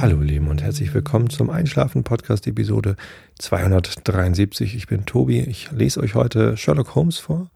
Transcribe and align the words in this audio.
Hallo 0.00 0.20
Lieben 0.20 0.46
und 0.46 0.62
herzlich 0.62 0.94
willkommen 0.94 1.28
zum 1.28 1.50
Einschlafen 1.50 2.04
Podcast 2.04 2.46
Episode 2.46 2.94
273. 3.40 4.76
Ich 4.76 4.86
bin 4.86 5.06
Tobi. 5.06 5.40
Ich 5.40 5.72
lese 5.72 5.98
euch 5.98 6.14
heute 6.14 6.56
Sherlock 6.56 6.94
Holmes 6.94 7.18
vor. 7.18 7.50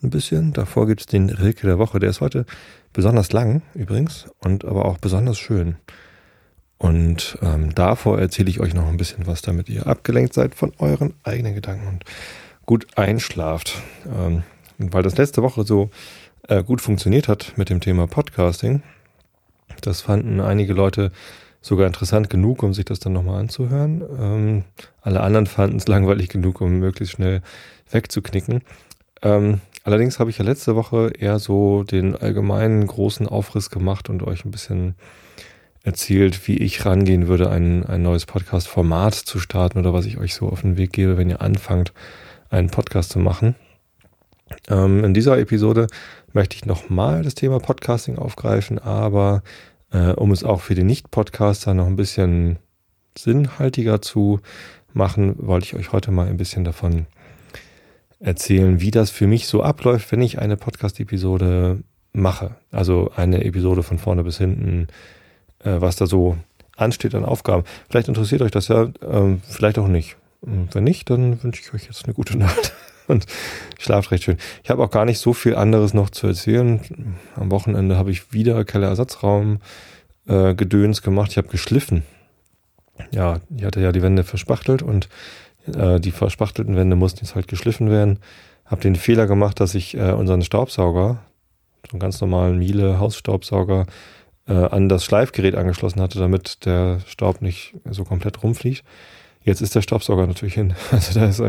Ein 0.00 0.10
bisschen. 0.10 0.52
Davor 0.52 0.86
gibt 0.86 1.00
es 1.00 1.06
den 1.08 1.30
Rilke 1.30 1.66
der 1.66 1.80
Woche. 1.80 1.98
Der 1.98 2.10
ist 2.10 2.20
heute 2.20 2.46
besonders 2.92 3.32
lang 3.32 3.62
übrigens 3.74 4.28
und 4.38 4.64
aber 4.64 4.84
auch 4.84 4.98
besonders 4.98 5.40
schön. 5.40 5.78
Und 6.78 7.36
ähm, 7.42 7.74
davor 7.74 8.20
erzähle 8.20 8.50
ich 8.50 8.60
euch 8.60 8.72
noch 8.72 8.86
ein 8.86 8.96
bisschen 8.96 9.26
was, 9.26 9.42
damit 9.42 9.68
ihr 9.68 9.88
abgelenkt 9.88 10.32
seid 10.32 10.54
von 10.54 10.72
euren 10.78 11.14
eigenen 11.24 11.56
Gedanken 11.56 11.88
und 11.88 12.04
gut 12.66 12.86
einschlaft. 12.96 13.82
Ähm, 14.16 14.44
weil 14.78 15.02
das 15.02 15.16
letzte 15.16 15.42
Woche 15.42 15.64
so 15.64 15.90
äh, 16.46 16.62
gut 16.62 16.80
funktioniert 16.80 17.26
hat 17.26 17.54
mit 17.56 17.68
dem 17.68 17.80
Thema 17.80 18.06
Podcasting. 18.06 18.84
Das 19.80 20.02
fanden 20.02 20.40
einige 20.40 20.72
Leute 20.72 21.10
sogar 21.60 21.86
interessant 21.86 22.30
genug, 22.30 22.62
um 22.62 22.72
sich 22.72 22.84
das 22.84 23.00
dann 23.00 23.12
nochmal 23.12 23.40
anzuhören. 23.40 24.02
Ähm, 24.18 24.64
alle 25.02 25.20
anderen 25.20 25.46
fanden 25.46 25.76
es 25.76 25.88
langweilig 25.88 26.28
genug, 26.28 26.60
um 26.60 26.78
möglichst 26.78 27.14
schnell 27.14 27.42
wegzuknicken. 27.90 28.62
Ähm, 29.22 29.60
allerdings 29.84 30.18
habe 30.18 30.30
ich 30.30 30.38
ja 30.38 30.44
letzte 30.44 30.76
Woche 30.76 31.12
eher 31.18 31.38
so 31.38 31.82
den 31.82 32.16
allgemeinen 32.16 32.86
großen 32.86 33.26
Aufriss 33.26 33.70
gemacht 33.70 34.08
und 34.08 34.22
euch 34.22 34.44
ein 34.44 34.50
bisschen 34.50 34.94
erzählt, 35.82 36.46
wie 36.46 36.58
ich 36.58 36.84
rangehen 36.84 37.26
würde, 37.26 37.50
ein, 37.50 37.84
ein 37.86 38.02
neues 38.02 38.26
Podcast-Format 38.26 39.14
zu 39.14 39.38
starten 39.38 39.78
oder 39.78 39.92
was 39.92 40.06
ich 40.06 40.18
euch 40.18 40.34
so 40.34 40.48
auf 40.48 40.60
den 40.60 40.76
Weg 40.76 40.92
gebe, 40.92 41.16
wenn 41.16 41.30
ihr 41.30 41.40
anfangt, 41.40 41.92
einen 42.50 42.70
Podcast 42.70 43.10
zu 43.10 43.18
machen. 43.18 43.54
Ähm, 44.68 45.04
in 45.04 45.14
dieser 45.14 45.38
Episode 45.38 45.86
möchte 46.32 46.56
ich 46.56 46.66
nochmal 46.66 47.22
das 47.22 47.34
Thema 47.34 47.60
Podcasting 47.60 48.18
aufgreifen, 48.18 48.78
aber 48.78 49.42
äh, 49.92 50.12
um 50.12 50.30
es 50.32 50.44
auch 50.44 50.60
für 50.60 50.74
die 50.74 50.84
Nicht-Podcaster 50.84 51.74
noch 51.74 51.86
ein 51.86 51.96
bisschen 51.96 52.58
sinnhaltiger 53.16 54.00
zu 54.00 54.40
machen, 54.92 55.34
wollte 55.38 55.66
ich 55.66 55.74
euch 55.74 55.92
heute 55.92 56.10
mal 56.10 56.28
ein 56.28 56.36
bisschen 56.36 56.64
davon 56.64 57.06
erzählen, 58.18 58.80
wie 58.80 58.90
das 58.90 59.10
für 59.10 59.26
mich 59.26 59.46
so 59.46 59.62
abläuft, 59.62 60.12
wenn 60.12 60.22
ich 60.22 60.38
eine 60.38 60.56
Podcast-Episode 60.56 61.82
mache. 62.12 62.56
Also 62.70 63.10
eine 63.16 63.44
Episode 63.44 63.82
von 63.82 63.98
vorne 63.98 64.24
bis 64.24 64.38
hinten, 64.38 64.88
äh, 65.60 65.80
was 65.80 65.96
da 65.96 66.06
so 66.06 66.36
ansteht 66.76 67.14
an 67.14 67.24
Aufgaben. 67.24 67.64
Vielleicht 67.88 68.08
interessiert 68.08 68.42
euch 68.42 68.50
das 68.50 68.68
ja, 68.68 68.84
äh, 68.84 69.36
vielleicht 69.48 69.78
auch 69.78 69.88
nicht. 69.88 70.16
Und 70.40 70.74
wenn 70.74 70.84
nicht, 70.84 71.10
dann 71.10 71.42
wünsche 71.42 71.62
ich 71.62 71.74
euch 71.74 71.84
jetzt 71.84 72.04
eine 72.04 72.14
gute 72.14 72.36
Nacht 72.38 72.72
und 73.10 73.26
schlaft 73.78 74.10
recht 74.10 74.24
schön. 74.24 74.38
Ich 74.62 74.70
habe 74.70 74.82
auch 74.82 74.90
gar 74.90 75.04
nicht 75.04 75.18
so 75.18 75.32
viel 75.32 75.54
anderes 75.54 75.94
noch 75.94 76.10
zu 76.10 76.26
erzählen. 76.26 76.80
Am 77.36 77.50
Wochenende 77.50 77.96
habe 77.96 78.10
ich 78.10 78.32
wieder 78.32 78.64
Kellerersatzraum 78.64 79.58
äh, 80.26 80.54
Gedöns 80.54 81.02
gemacht. 81.02 81.32
Ich 81.32 81.38
habe 81.38 81.48
geschliffen. 81.48 82.04
Ja, 83.10 83.40
ich 83.56 83.64
hatte 83.64 83.80
ja 83.80 83.92
die 83.92 84.02
Wände 84.02 84.24
verspachtelt 84.24 84.82
und 84.82 85.08
äh, 85.66 86.00
die 86.00 86.10
verspachtelten 86.10 86.76
Wände 86.76 86.96
mussten 86.96 87.24
jetzt 87.24 87.34
halt 87.34 87.48
geschliffen 87.48 87.90
werden. 87.90 88.18
Habe 88.64 88.82
den 88.82 88.96
Fehler 88.96 89.26
gemacht, 89.26 89.60
dass 89.60 89.74
ich 89.74 89.96
äh, 89.96 90.12
unseren 90.12 90.42
Staubsauger, 90.42 91.22
so 91.86 91.92
einen 91.92 92.00
ganz 92.00 92.20
normalen 92.20 92.58
Miele 92.58 92.98
Hausstaubsauger, 92.98 93.86
äh, 94.46 94.52
an 94.52 94.88
das 94.88 95.04
Schleifgerät 95.04 95.54
angeschlossen 95.54 96.00
hatte, 96.00 96.18
damit 96.18 96.64
der 96.66 97.00
Staub 97.06 97.42
nicht 97.42 97.74
so 97.88 98.04
komplett 98.04 98.42
rumfliegt. 98.42 98.84
Jetzt 99.42 99.62
ist 99.62 99.74
der 99.74 99.82
Staubsauger 99.82 100.26
natürlich 100.26 100.54
hin. 100.54 100.74
Also 100.90 101.18
der 101.18 101.28
ist 101.28 101.42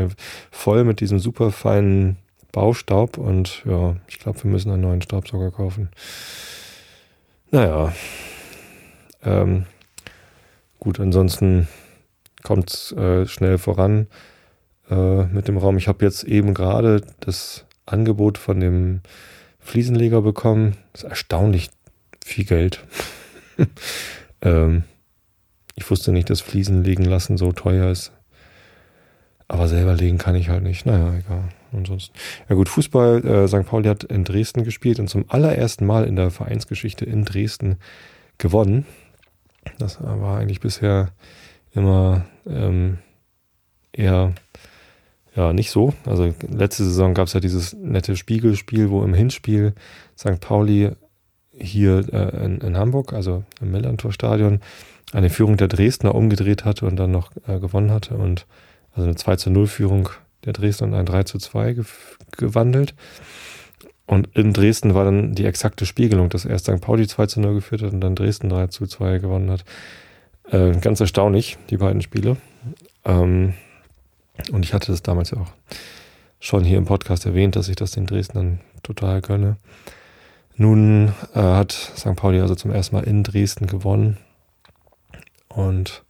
voll 0.50 0.84
mit 0.84 1.00
diesem 1.00 1.20
super 1.20 1.52
feinen 1.52 2.18
Baustaub 2.52 3.18
und 3.18 3.64
ja, 3.66 3.96
ich 4.08 4.20
glaube, 4.20 4.44
wir 4.44 4.52
müssen 4.52 4.72
einen 4.72 4.82
neuen 4.82 5.02
Staubsauger 5.02 5.52
kaufen. 5.52 5.90
Naja. 7.52 7.94
Ähm, 9.24 9.66
gut, 10.80 11.00
ansonsten 11.00 11.68
kommt 12.44 12.72
es 12.72 12.92
äh, 12.94 13.28
schnell 13.28 13.58
voran 13.58 14.08
äh, 14.90 15.26
mit 15.26 15.48
dem 15.48 15.58
Raum. 15.58 15.78
Ich 15.78 15.88
habe 15.88 16.04
jetzt 16.04 16.24
eben 16.24 16.54
gerade 16.54 17.02
das 17.20 17.66
Angebot 17.86 18.38
von 18.38 18.60
dem 18.60 19.02
Fliesenleger 19.60 20.22
bekommen. 20.22 20.78
Das 20.94 21.04
ist 21.04 21.10
erstaunlich 21.10 21.70
viel 22.24 22.46
Geld. 22.46 22.84
ähm, 24.42 24.84
ich 25.76 25.90
wusste 25.90 26.12
nicht, 26.12 26.30
dass 26.30 26.42
Fliesen 26.42 26.84
legen 26.84 27.06
lassen 27.06 27.38
so 27.38 27.52
teuer 27.52 27.92
ist. 27.92 28.12
Aber 29.48 29.68
selber 29.68 29.96
legen 29.96 30.18
kann 30.18 30.36
ich 30.36 30.50
halt 30.50 30.64
nicht. 30.64 30.86
Naja, 30.86 31.14
egal. 31.14 31.44
Ansonsten. 31.74 32.16
Ja 32.50 32.56
gut, 32.56 32.70
Fußball. 32.70 33.26
Äh, 33.26 33.48
St. 33.48 33.66
Pauli 33.66 33.88
hat 33.88 34.04
in 34.04 34.24
Dresden 34.24 34.64
gespielt 34.64 35.00
und 35.00 35.10
zum 35.10 35.26
allerersten 35.28 35.86
Mal 35.86 36.06
in 36.06 36.16
der 36.16 36.32
Vereinsgeschichte 36.32 37.06
in 37.06 37.26
Dresden 37.26 37.78
gewonnen. 38.38 38.86
Das 39.78 40.02
war 40.02 40.40
eigentlich 40.40 40.60
bisher 40.60 41.12
immer 41.74 42.26
ähm, 42.48 42.98
eher 43.94 44.34
ja 45.36 45.54
nicht 45.54 45.72
so. 45.72 45.94
Also 46.06 46.34
letzte 46.50 46.84
Saison 46.84 47.14
gab 47.14 47.28
es 47.28 47.34
ja 47.34 47.40
dieses 47.40 47.74
nette 47.74 48.16
Spiegelspiel, 48.16 48.90
wo 48.90 49.04
im 49.04 49.14
Hinspiel 49.14 49.74
St. 50.18 50.40
Pauli 50.40 50.92
hier 51.62 52.06
äh, 52.12 52.46
in, 52.46 52.60
in, 52.60 52.78
Hamburg, 52.78 53.14
also 53.14 53.44
im 53.62 53.72
Millantor-Stadion, 53.72 54.62
eine 55.14 55.30
Führung 55.30 55.58
der 55.58 55.68
Dresdner 55.68 56.16
umgedreht 56.16 56.66
hatte 56.66 56.86
und 56.86 56.96
dann 56.96 57.12
noch 57.12 57.32
äh, 57.48 57.60
gewonnen 57.60 57.92
hatte 57.92 58.16
und 58.16 58.46
also 58.94 59.08
eine 59.08 59.16
2 59.16 59.36
zu 59.38 59.50
0 59.50 59.68
Führung 59.68 60.10
der 60.46 60.54
Dresdner 60.54 60.88
in 60.88 60.94
ein 60.94 61.06
3 61.06 61.24
zu 61.24 61.38
2 61.38 61.74
ge 61.74 61.86
gewandelt. 62.38 62.94
Und 64.06 64.30
in 64.36 64.54
Dresden 64.54 64.94
war 64.94 65.06
dann 65.06 65.36
die 65.36 65.46
exakte 65.46 65.86
Spiegelung, 65.86 66.30
dass 66.30 66.46
erst 66.46 66.66
St. 66.66 66.82
Pauli 66.82 67.08
2 67.08 67.28
zu 67.28 67.40
0 67.40 67.56
geführt 67.56 67.82
hat 67.82 67.94
und 67.94 68.02
dann 68.02 68.16
Dresden 68.16 68.50
3 68.50 68.68
zu 68.68 68.88
2 68.88 69.20
gewonnen 69.20 69.52
hat. 69.52 69.64
Äh, 70.50 70.78
ganz 70.80 71.00
erstaunlich, 71.00 71.58
die 71.70 71.78
beiden 71.78 72.02
Spiele. 72.02 72.38
Ähm, 73.06 73.54
und 74.52 74.66
ich 74.66 74.74
hatte 74.74 74.92
das 74.92 75.04
damals 75.04 75.32
ja 75.32 75.40
auch 75.40 75.52
schon 76.40 76.64
hier 76.64 76.78
im 76.78 76.86
Podcast 76.86 77.26
erwähnt, 77.26 77.56
dass 77.56 77.70
ich 77.70 77.76
das 77.76 77.92
den 77.92 78.06
Dresdnern 78.06 78.60
total 78.84 79.22
gönne. 79.22 79.58
Nun 80.56 81.14
äh, 81.34 81.40
hat 81.40 81.72
St. 81.72 82.16
Pauli 82.16 82.40
also 82.40 82.56
zum 82.56 82.72
ersten 82.72 82.96
Mal 82.96 83.04
in 83.04 83.24
Dresden 83.24 83.68
gewonnen 83.68 84.18
und 85.50 86.04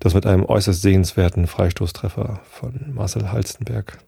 das 0.00 0.14
mit 0.14 0.26
einem 0.26 0.44
äußerst 0.44 0.80
sehenswerten 0.80 1.46
Freistoßtreffer 1.46 2.40
von 2.48 2.92
Marcel 2.94 3.32
Halstenberg. 3.32 3.98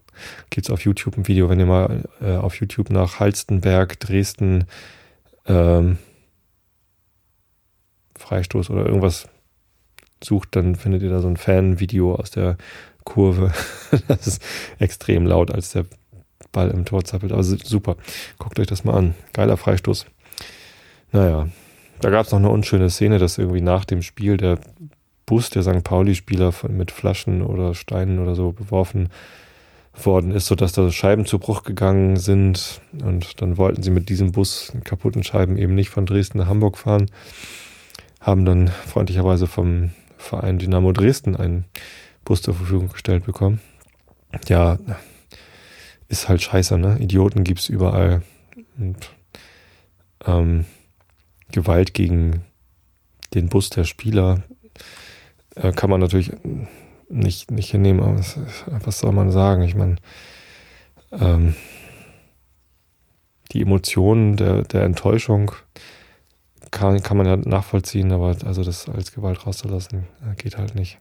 Gibt 0.49 0.67
es 0.67 0.71
auf 0.71 0.81
YouTube 0.81 1.17
ein 1.17 1.27
Video, 1.27 1.49
wenn 1.49 1.59
ihr 1.59 1.65
mal 1.65 2.03
äh, 2.21 2.35
auf 2.35 2.55
YouTube 2.55 2.89
nach 2.89 3.19
Halstenberg, 3.19 3.99
Dresden, 3.99 4.65
ähm, 5.45 5.97
Freistoß 8.17 8.69
oder 8.69 8.85
irgendwas 8.85 9.27
sucht, 10.23 10.55
dann 10.55 10.75
findet 10.75 11.01
ihr 11.01 11.09
da 11.09 11.19
so 11.19 11.27
ein 11.27 11.37
Fan-Video 11.37 12.15
aus 12.15 12.31
der 12.31 12.57
Kurve. 13.03 13.51
das 14.07 14.27
ist 14.27 14.43
extrem 14.79 15.25
laut, 15.25 15.51
als 15.51 15.71
der 15.71 15.85
Ball 16.51 16.69
im 16.69 16.85
Tor 16.85 17.03
zappelt. 17.03 17.31
Also 17.31 17.55
super. 17.63 17.95
Guckt 18.37 18.59
euch 18.59 18.67
das 18.67 18.83
mal 18.83 18.95
an. 18.95 19.15
Geiler 19.33 19.57
Freistoß. 19.57 20.05
Naja, 21.11 21.47
da 21.99 22.09
gab 22.09 22.25
es 22.25 22.31
noch 22.31 22.39
eine 22.39 22.49
unschöne 22.49 22.89
Szene, 22.89 23.19
dass 23.19 23.37
irgendwie 23.37 23.61
nach 23.61 23.85
dem 23.85 24.01
Spiel 24.01 24.37
der 24.37 24.59
Bus 25.25 25.49
der 25.49 25.63
St. 25.63 25.83
Pauli-Spieler 25.83 26.53
mit 26.69 26.91
Flaschen 26.91 27.41
oder 27.41 27.75
Steinen 27.75 28.19
oder 28.19 28.35
so 28.35 28.51
beworfen 28.51 29.09
worden 29.93 30.31
ist, 30.31 30.47
sodass 30.47 30.71
da 30.71 30.89
Scheiben 30.91 31.25
zu 31.25 31.37
Bruch 31.37 31.63
gegangen 31.63 32.17
sind. 32.17 32.81
Und 33.03 33.41
dann 33.41 33.57
wollten 33.57 33.83
sie 33.83 33.91
mit 33.91 34.09
diesem 34.09 34.31
Bus 34.31 34.73
kaputten 34.83 35.23
Scheiben 35.23 35.57
eben 35.57 35.75
nicht 35.75 35.89
von 35.89 36.05
Dresden 36.05 36.39
nach 36.39 36.47
Hamburg 36.47 36.77
fahren. 36.77 37.07
Haben 38.19 38.45
dann 38.45 38.67
freundlicherweise 38.67 39.47
vom 39.47 39.91
Verein 40.17 40.59
Dynamo 40.59 40.91
Dresden 40.91 41.35
einen 41.35 41.65
Bus 42.23 42.41
zur 42.41 42.53
Verfügung 42.53 42.89
gestellt 42.89 43.25
bekommen. 43.25 43.59
Ja, 44.47 44.77
ist 46.11 46.27
halt 46.27 46.41
scheiße, 46.41 46.77
ne? 46.77 46.97
Idioten 46.99 47.43
gibt's 47.43 47.69
überall. 47.69 48.21
Und 48.77 49.09
ähm, 50.25 50.65
Gewalt 51.51 51.93
gegen 51.93 52.43
den 53.33 53.47
Bus 53.47 53.69
der 53.69 53.85
Spieler 53.85 54.43
äh, 55.55 55.71
kann 55.71 55.89
man 55.89 56.01
natürlich 56.01 56.31
nicht, 57.07 57.49
nicht 57.49 57.71
hinnehmen, 57.71 58.01
aber 58.01 58.19
was, 58.19 58.37
was 58.83 58.99
soll 58.99 59.13
man 59.13 59.31
sagen? 59.31 59.63
Ich 59.63 59.75
meine, 59.75 59.95
ähm, 61.13 61.55
die 63.53 63.61
Emotionen 63.61 64.35
der, 64.35 64.63
der 64.63 64.83
Enttäuschung 64.83 65.51
kann, 66.71 67.01
kann 67.03 67.17
man 67.17 67.25
ja 67.25 67.37
nachvollziehen, 67.37 68.11
aber 68.11 68.35
also 68.45 68.63
das 68.63 68.87
als 68.89 69.13
Gewalt 69.13 69.45
rauszulassen, 69.45 70.07
äh, 70.25 70.35
geht 70.35 70.57
halt 70.57 70.75
nicht. 70.75 70.99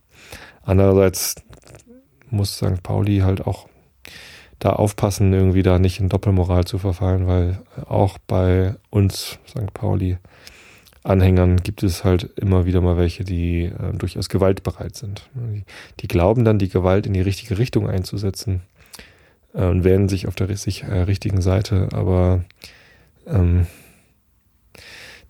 Andererseits 0.62 1.36
muss 2.28 2.56
St. 2.56 2.82
Pauli 2.82 3.18
halt 3.18 3.46
auch 3.46 3.69
da 4.60 4.74
aufpassen, 4.74 5.32
irgendwie 5.32 5.62
da 5.62 5.78
nicht 5.78 6.00
in 6.00 6.08
Doppelmoral 6.08 6.64
zu 6.64 6.78
verfallen, 6.78 7.26
weil 7.26 7.60
auch 7.86 8.18
bei 8.18 8.76
uns 8.90 9.38
St. 9.48 9.74
Pauli 9.74 10.18
Anhängern 11.02 11.56
gibt 11.56 11.82
es 11.82 12.04
halt 12.04 12.24
immer 12.36 12.66
wieder 12.66 12.82
mal 12.82 12.98
welche, 12.98 13.24
die 13.24 13.64
äh, 13.64 13.92
durchaus 13.94 14.28
gewaltbereit 14.28 14.96
sind. 14.96 15.30
Die, 15.34 15.64
die, 16.00 16.08
glauben 16.08 16.44
dann, 16.44 16.58
die 16.58 16.68
Gewalt 16.68 17.06
in 17.06 17.14
die 17.14 17.22
richtige 17.22 17.56
Richtung 17.56 17.88
einzusetzen 17.88 18.60
äh, 19.54 19.64
und 19.64 19.82
wählen 19.82 20.10
sich 20.10 20.28
auf 20.28 20.34
der 20.34 20.54
sich, 20.58 20.82
äh, 20.82 21.00
richtigen 21.00 21.40
Seite, 21.40 21.88
aber 21.92 22.44
ähm, 23.26 23.66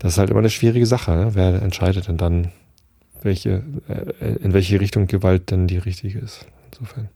das 0.00 0.15
ist 0.15 0.19
halt 0.19 0.31
immer 0.31 0.41
eine 0.41 0.50
schwierige 0.50 0.87
Sache. 0.87 1.12
Ne? 1.12 1.31
Wer 1.35 1.62
entscheidet 1.62 2.09
denn 2.09 2.17
dann, 2.17 2.50
welche, 3.23 3.62
äh, 3.88 4.35
in 4.43 4.53
welche 4.53 4.81
Richtung 4.81 5.06
Gewalt 5.06 5.53
denn 5.53 5.69
die 5.69 5.79
richtige 5.79 6.19
ist. 6.19 6.47
Insofern. 6.73 7.11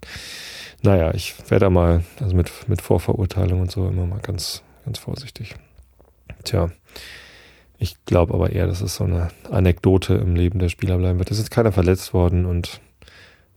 Naja, 0.82 1.12
ich 1.15 1.35
werde 1.50 1.67
da 1.67 1.71
mal, 1.71 2.05
also 2.21 2.35
mit, 2.35 2.50
mit 2.69 2.82
Vorverurteilung 2.82 3.61
und 3.61 3.71
so 3.71 3.88
immer 3.88 4.06
mal 4.06 4.21
ganz, 4.21 4.62
ganz 4.85 4.99
vorsichtig. 4.99 5.55
Tja, 6.44 6.71
ich 7.79 8.05
glaube 8.05 8.35
aber 8.35 8.50
eher, 8.50 8.67
dass 8.67 8.81
es 8.81 8.97
so 8.97 9.05
eine 9.05 9.29
Anekdote 9.50 10.15
im 10.15 10.37
Leben 10.37 10.59
der 10.59 10.69
Spieler 10.69 10.99
bleiben 10.99 11.19
wird. 11.19 11.31
Es 11.31 11.38
ist 11.38 11.50
keiner 11.50 11.73
verletzt 11.73 12.15
worden 12.15 12.47
und 12.47 12.81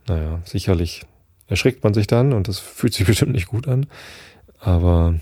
naja, 0.06 0.40
sicherlich 0.44 1.02
erschrickt 1.46 1.84
man 1.84 1.94
sich 1.94 2.06
dann 2.06 2.32
und 2.32 2.48
das 2.48 2.58
fühlt 2.58 2.94
sich 2.94 3.06
bestimmt 3.06 3.32
nicht 3.32 3.46
gut 3.46 3.68
an. 3.68 3.86
Aber 4.60 5.18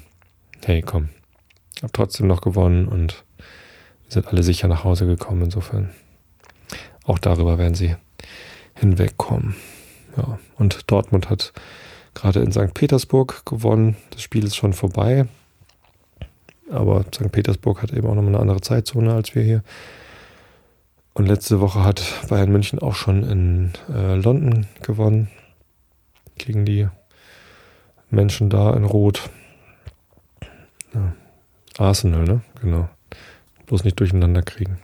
hey, 0.65 0.83
komm, 0.83 1.09
hab 1.83 1.93
trotzdem 1.93 2.27
noch 2.27 2.41
gewonnen 2.41 2.89
und 2.89 3.25
sind 4.09 4.29
alle 4.29 4.43
sicher 4.43 4.69
nach 4.69 4.85
Hause 4.85 5.07
gekommen. 5.07 5.43
Insofern 5.43 5.91
auch 7.05 7.19
darüber 7.19 7.59
werden 7.59 7.75
sie 7.75 7.97
hinwegkommen. 8.75 9.57
Ja, 10.17 10.39
und 10.57 10.91
Dortmund 10.91 11.29
hat 11.31 11.53
gerade 12.17 12.41
in 12.41 12.51
St. 12.51 12.75
Petersburg 12.75 13.45
gewonnen. 13.45 13.97
Das 14.11 14.23
Spiel 14.23 14.45
ist 14.45 14.57
schon 14.57 14.73
vorbei. 14.73 15.27
Aber 16.71 17.05
St. 17.15 17.31
Petersburg 17.31 17.83
hat 17.83 17.93
eben 17.93 18.09
auch 18.09 18.15
nochmal 18.15 18.35
eine 18.35 18.41
andere 18.41 18.61
Zeitzone 18.61 19.13
als 19.13 19.35
wir 19.35 19.43
hier. 19.43 19.63
Und 21.15 21.27
letzte 21.27 21.61
Woche 21.61 21.85
hat 21.85 22.03
Bayern 22.29 22.51
München 22.51 22.79
auch 22.79 22.95
schon 22.95 23.23
in 23.23 23.73
äh, 23.93 24.17
London 24.17 24.67
gewonnen. 24.83 25.31
Gegen 26.37 26.65
die 26.65 26.89
Menschen 28.11 28.51
da 28.51 28.75
in 28.75 28.85
Rot. 28.85 29.31
Ja. 30.95 31.15
Arsenal, 31.79 32.25
ne? 32.25 32.41
Genau. 32.61 32.89
Bloß 33.67 33.85
nicht 33.85 34.01
durcheinander 34.01 34.43
kriegen. 34.43 34.79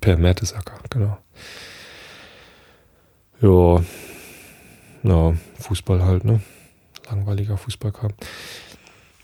Per 0.00 0.16
Mertesacker, 0.16 0.78
genau. 0.90 1.18
Ja. 3.40 3.84
Ja, 5.02 5.34
Fußball 5.58 6.02
halt, 6.02 6.24
ne? 6.24 6.40
Langweiliger 7.08 7.56
Fußballkram. 7.56 8.12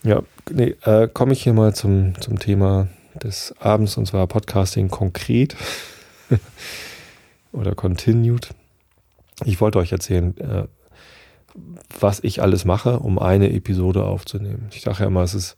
Ja, 0.03 0.23
nee, 0.51 0.77
äh, 0.85 1.09
komme 1.09 1.33
ich 1.33 1.43
hier 1.43 1.53
mal 1.53 1.75
zum, 1.75 2.19
zum 2.21 2.39
Thema 2.39 2.89
des 3.23 3.55
Abends 3.59 3.97
und 3.97 4.07
zwar 4.07 4.27
Podcasting 4.27 4.89
konkret 4.89 5.57
oder 7.53 7.75
continued. 7.75 8.51
Ich 9.45 9.61
wollte 9.61 9.79
euch 9.79 9.93
erzählen, 9.93 10.37
äh, 10.39 10.65
was 11.99 12.21
ich 12.23 12.41
alles 12.41 12.65
mache, 12.65 13.01
um 13.01 13.19
eine 13.19 13.53
Episode 13.53 14.05
aufzunehmen. 14.05 14.69
Ich 14.73 14.83
sage 14.83 15.01
ja 15.01 15.07
immer, 15.07 15.23
es 15.23 15.35
ist 15.35 15.57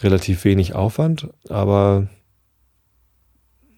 relativ 0.00 0.44
wenig 0.44 0.74
Aufwand, 0.74 1.28
aber 1.48 2.06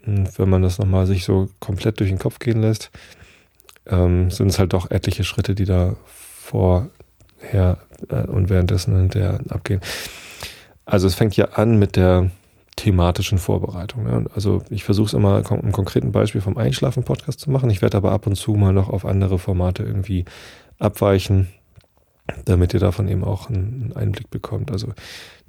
hm, 0.03 0.29
wenn 0.37 0.51
man 0.51 0.63
das 0.63 0.79
nochmal 0.79 1.07
sich 1.07 1.25
so 1.25 1.49
komplett 1.61 2.01
durch 2.01 2.11
den 2.11 2.19
Kopf 2.19 2.39
gehen 2.39 2.61
lässt, 2.61 2.91
ähm, 3.87 4.31
sind 4.31 4.49
es 4.49 4.59
halt 4.59 4.73
doch 4.73 4.91
etliche 4.91 5.25
Schritte, 5.25 5.55
die 5.55 5.65
da 5.65 5.97
vorher 6.05 6.91
äh, 7.53 7.75
und 8.27 8.49
währenddessen 8.49 8.97
hinterher 8.97 9.41
abgehen. 9.49 9.81
Also 10.85 11.07
es 11.07 11.15
fängt 11.15 11.37
ja 11.37 11.47
an 11.47 11.79
mit 11.79 11.97
der 11.97 12.31
thematischen 12.77 13.39
Vorbereitung. 13.39 14.29
Also 14.35 14.63
ich 14.69 14.85
versuche 14.85 15.07
es 15.07 15.15
immer 15.15 15.43
im 15.51 15.73
konkreten 15.73 16.13
Beispiel 16.13 16.43
vom 16.43 16.59
Einschlafen-Podcast 16.59 17.41
zu 17.41 17.51
machen. 17.51 17.71
Ich 17.71 17.83
werde 17.83 17.97
aber 17.97 18.13
ab 18.13 18.27
und 18.27 18.37
zu 18.37 18.53
mal 18.55 18.73
noch 18.73 18.91
auf 18.91 19.07
andere 19.07 19.39
Formate 19.39 19.83
irgendwie 19.83 20.27
abweichen, 20.79 21.49
damit 22.45 22.75
ihr 22.75 22.81
davon 22.81 23.09
eben 23.09 23.25
auch 23.25 23.49
einen 23.49 23.95
Einblick 23.97 24.31
bekommt. 24.31 24.71
Also 24.71 24.93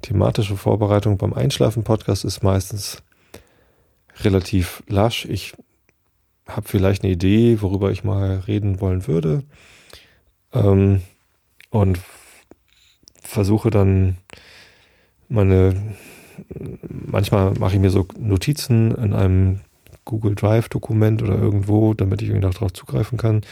thematische 0.00 0.56
Vorbereitung 0.56 1.18
beim 1.18 1.34
Einschlafen-Podcast 1.34 2.24
ist 2.24 2.42
meistens 2.42 3.02
relativ 4.20 4.82
lasch. 4.88 5.26
Ich 5.26 5.52
habe 6.46 6.66
vielleicht 6.66 7.04
eine 7.04 7.12
Idee, 7.12 7.60
worüber 7.60 7.90
ich 7.90 8.04
mal 8.04 8.42
reden 8.46 8.80
wollen 8.80 9.06
würde. 9.06 9.44
Ähm, 10.54 11.02
und 11.70 11.98
versuche 13.22 13.70
dann 13.70 14.16
meine, 15.28 15.94
manchmal 16.88 17.52
mache 17.54 17.74
ich 17.74 17.80
mir 17.80 17.90
so 17.90 18.06
Notizen 18.18 18.94
in 18.94 19.12
einem 19.12 19.60
Google 20.04 20.34
Drive-Dokument 20.34 21.22
oder 21.22 21.36
irgendwo, 21.36 21.92
damit 21.94 22.22
ich 22.22 22.28
irgendwie 22.28 22.50
darauf 22.50 22.72
zugreifen 22.72 23.18
kann, 23.18 23.42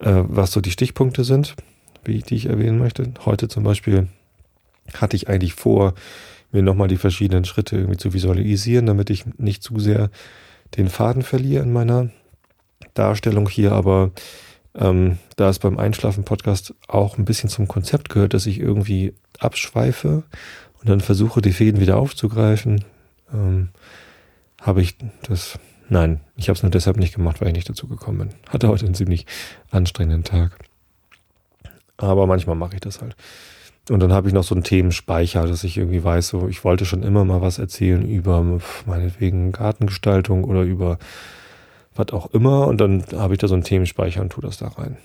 äh, 0.00 0.22
was 0.28 0.52
so 0.52 0.60
die 0.60 0.70
Stichpunkte 0.70 1.24
sind, 1.24 1.56
wie, 2.04 2.20
die 2.20 2.36
ich 2.36 2.46
erwähnen 2.46 2.78
möchte. 2.78 3.12
Heute 3.24 3.48
zum 3.48 3.64
Beispiel 3.64 4.08
hatte 4.94 5.16
ich 5.16 5.28
eigentlich 5.28 5.54
vor, 5.54 5.94
mir 6.52 6.62
nochmal 6.62 6.88
die 6.88 6.96
verschiedenen 6.96 7.44
Schritte 7.44 7.76
irgendwie 7.76 7.98
zu 7.98 8.12
visualisieren, 8.12 8.86
damit 8.86 9.10
ich 9.10 9.24
nicht 9.38 9.62
zu 9.62 9.80
sehr 9.80 10.10
den 10.76 10.88
Faden 10.88 11.22
verliere 11.22 11.64
in 11.64 11.72
meiner 11.72 12.10
Darstellung 12.94 13.48
hier, 13.48 13.72
aber 13.72 14.12
ähm, 14.76 15.18
da 15.36 15.48
es 15.48 15.58
beim 15.58 15.78
Einschlafen-Podcast 15.78 16.74
auch 16.88 17.18
ein 17.18 17.24
bisschen 17.24 17.48
zum 17.48 17.68
Konzept 17.68 18.08
gehört, 18.08 18.34
dass 18.34 18.46
ich 18.46 18.58
irgendwie 18.58 19.14
abschweife 19.38 20.24
und 20.80 20.88
dann 20.88 21.00
versuche, 21.00 21.40
die 21.40 21.52
Fäden 21.52 21.80
wieder 21.80 21.96
aufzugreifen, 21.96 22.84
ähm, 23.32 23.68
habe 24.60 24.82
ich 24.82 24.96
das, 25.28 25.58
nein, 25.88 26.20
ich 26.36 26.48
habe 26.48 26.56
es 26.56 26.62
nur 26.62 26.70
deshalb 26.70 26.96
nicht 26.96 27.14
gemacht, 27.14 27.40
weil 27.40 27.48
ich 27.48 27.54
nicht 27.54 27.68
dazu 27.68 27.86
gekommen 27.86 28.18
bin. 28.18 28.28
Hatte 28.48 28.68
heute 28.68 28.86
einen 28.86 28.94
ziemlich 28.94 29.26
anstrengenden 29.70 30.24
Tag. 30.24 30.58
Aber 31.96 32.26
manchmal 32.26 32.56
mache 32.56 32.74
ich 32.74 32.80
das 32.80 33.00
halt. 33.00 33.14
Und 33.90 34.00
dann 34.00 34.12
habe 34.12 34.28
ich 34.28 34.34
noch 34.34 34.44
so 34.44 34.54
einen 34.54 34.64
Themenspeicher, 34.64 35.46
dass 35.46 35.62
ich 35.62 35.76
irgendwie 35.76 36.02
weiß, 36.02 36.28
so 36.28 36.48
ich 36.48 36.64
wollte 36.64 36.86
schon 36.86 37.02
immer 37.02 37.24
mal 37.24 37.42
was 37.42 37.58
erzählen 37.58 38.08
über 38.08 38.42
meinetwegen 38.86 39.52
Gartengestaltung 39.52 40.44
oder 40.44 40.62
über 40.62 40.98
was 41.94 42.12
auch 42.12 42.32
immer. 42.32 42.66
Und 42.66 42.80
dann 42.80 43.04
habe 43.14 43.34
ich 43.34 43.40
da 43.40 43.48
so 43.48 43.54
einen 43.54 43.64
Themenspeicher 43.64 44.20
und 44.20 44.30
tue 44.30 44.42
das 44.42 44.58
da 44.58 44.68
rein. 44.68 44.96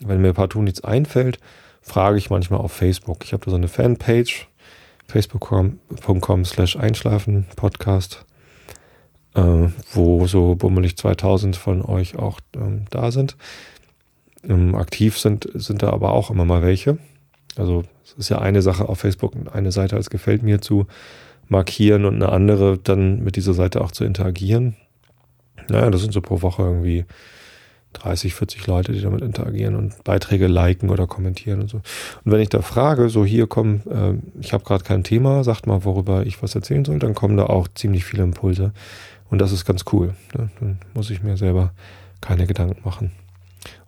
Wenn 0.00 0.20
mir 0.20 0.32
partout 0.32 0.62
nichts 0.62 0.84
einfällt, 0.84 1.38
frage 1.80 2.18
ich 2.18 2.30
manchmal 2.30 2.60
auf 2.60 2.72
Facebook. 2.72 3.24
Ich 3.24 3.32
habe 3.32 3.44
da 3.44 3.50
so 3.50 3.56
eine 3.56 3.68
Fanpage, 3.68 4.48
facebook.com 5.06 6.44
slash 6.44 6.76
einschlafen 6.76 7.46
Podcast, 7.56 8.24
äh, 9.34 9.68
wo 9.92 10.26
so 10.26 10.56
bummelig 10.56 10.96
2000 10.96 11.56
von 11.56 11.82
euch 11.82 12.16
auch 12.16 12.40
ähm, 12.56 12.84
da 12.90 13.10
sind. 13.10 13.36
Ähm, 14.42 14.74
aktiv 14.74 15.18
sind, 15.18 15.48
sind 15.54 15.82
da 15.82 15.90
aber 15.90 16.12
auch 16.12 16.30
immer 16.30 16.44
mal 16.44 16.62
welche. 16.62 16.98
Also 17.56 17.84
es 18.04 18.12
ist 18.12 18.28
ja 18.28 18.38
eine 18.38 18.62
Sache 18.62 18.88
auf 18.88 19.00
Facebook, 19.00 19.32
eine 19.52 19.72
Seite 19.72 19.96
als 19.96 20.10
gefällt 20.10 20.42
mir 20.42 20.60
zu 20.60 20.86
markieren 21.48 22.04
und 22.04 22.16
eine 22.16 22.30
andere 22.30 22.78
dann 22.78 23.22
mit 23.22 23.36
dieser 23.36 23.54
Seite 23.54 23.80
auch 23.80 23.92
zu 23.92 24.04
interagieren. 24.04 24.76
Naja, 25.68 25.90
das 25.90 26.02
sind 26.02 26.12
so 26.12 26.20
pro 26.20 26.42
Woche 26.42 26.62
irgendwie 26.62 27.04
30, 27.94 28.34
40 28.34 28.66
Leute, 28.66 28.92
die 28.92 29.00
damit 29.00 29.22
interagieren 29.22 29.74
und 29.74 30.04
Beiträge 30.04 30.46
liken 30.46 30.90
oder 30.90 31.06
kommentieren 31.06 31.62
und 31.62 31.68
so. 31.68 31.78
Und 31.78 32.32
wenn 32.32 32.40
ich 32.40 32.48
da 32.48 32.60
frage, 32.62 33.08
so 33.08 33.24
hier 33.24 33.46
komm, 33.46 33.80
äh, 33.90 34.14
ich 34.40 34.52
habe 34.52 34.64
gerade 34.64 34.84
kein 34.84 35.04
Thema, 35.04 35.44
sagt 35.44 35.66
mal, 35.66 35.84
worüber 35.84 36.26
ich 36.26 36.42
was 36.42 36.54
erzählen 36.54 36.84
soll, 36.84 36.98
dann 36.98 37.14
kommen 37.14 37.36
da 37.36 37.46
auch 37.46 37.68
ziemlich 37.74 38.04
viele 38.04 38.22
Impulse. 38.22 38.72
Und 39.30 39.40
das 39.40 39.52
ist 39.52 39.64
ganz 39.64 39.84
cool. 39.92 40.14
Ne? 40.36 40.50
Dann 40.60 40.78
muss 40.94 41.10
ich 41.10 41.22
mir 41.22 41.36
selber 41.36 41.72
keine 42.20 42.46
Gedanken 42.46 42.80
machen. 42.84 43.12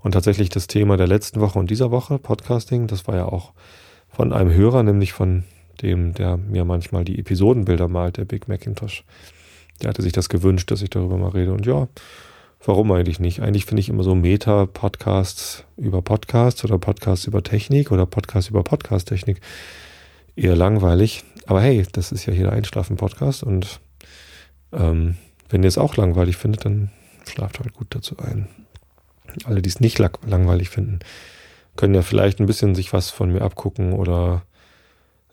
Und 0.02 0.12
tatsächlich 0.12 0.48
das 0.48 0.66
Thema 0.66 0.96
der 0.96 1.06
letzten 1.06 1.40
Woche 1.40 1.58
und 1.58 1.70
dieser 1.70 1.90
Woche, 1.90 2.18
Podcasting, 2.18 2.86
das 2.86 3.06
war 3.06 3.16
ja 3.16 3.26
auch 3.26 3.52
von 4.08 4.32
einem 4.32 4.52
Hörer, 4.52 4.82
nämlich 4.82 5.12
von 5.12 5.44
dem, 5.82 6.14
der 6.14 6.36
mir 6.36 6.64
manchmal 6.64 7.04
die 7.04 7.18
Episodenbilder 7.18 7.88
malt, 7.88 8.16
der 8.16 8.24
Big 8.24 8.48
Macintosh. 8.48 9.04
Der 9.82 9.90
hatte 9.90 10.02
sich 10.02 10.12
das 10.12 10.28
gewünscht, 10.28 10.70
dass 10.70 10.82
ich 10.82 10.90
darüber 10.90 11.16
mal 11.16 11.30
rede. 11.30 11.52
Und 11.52 11.66
ja, 11.66 11.88
warum 12.64 12.90
eigentlich 12.92 13.20
nicht? 13.20 13.40
Eigentlich 13.40 13.64
finde 13.64 13.80
ich 13.80 13.88
immer 13.88 14.02
so 14.02 14.14
Meta-Podcasts 14.14 15.64
über 15.76 16.02
Podcasts 16.02 16.64
oder 16.64 16.78
Podcasts 16.78 17.26
über 17.26 17.42
Technik 17.42 17.90
oder 17.90 18.06
Podcasts 18.06 18.50
über 18.50 18.62
Podcast-Technik 18.64 19.40
eher 20.36 20.56
langweilig. 20.56 21.24
Aber 21.46 21.60
hey, 21.60 21.86
das 21.92 22.12
ist 22.12 22.26
ja 22.26 22.32
hier 22.32 22.44
der 22.44 22.52
Einschlafen-Podcast 22.52 23.42
und 23.42 23.80
ähm, 24.72 25.16
wenn 25.48 25.62
ihr 25.62 25.68
es 25.68 25.78
auch 25.78 25.96
langweilig 25.96 26.36
findet, 26.36 26.64
dann 26.64 26.90
schlaft 27.26 27.58
halt 27.60 27.72
gut 27.72 27.88
dazu 27.90 28.16
ein. 28.18 28.48
Alle, 29.44 29.62
die 29.62 29.68
es 29.68 29.80
nicht 29.80 29.98
langweilig 29.98 30.68
finden, 30.68 31.00
können 31.76 31.94
ja 31.94 32.02
vielleicht 32.02 32.40
ein 32.40 32.46
bisschen 32.46 32.74
sich 32.74 32.92
was 32.92 33.10
von 33.10 33.32
mir 33.32 33.42
abgucken 33.42 33.92
oder 33.92 34.42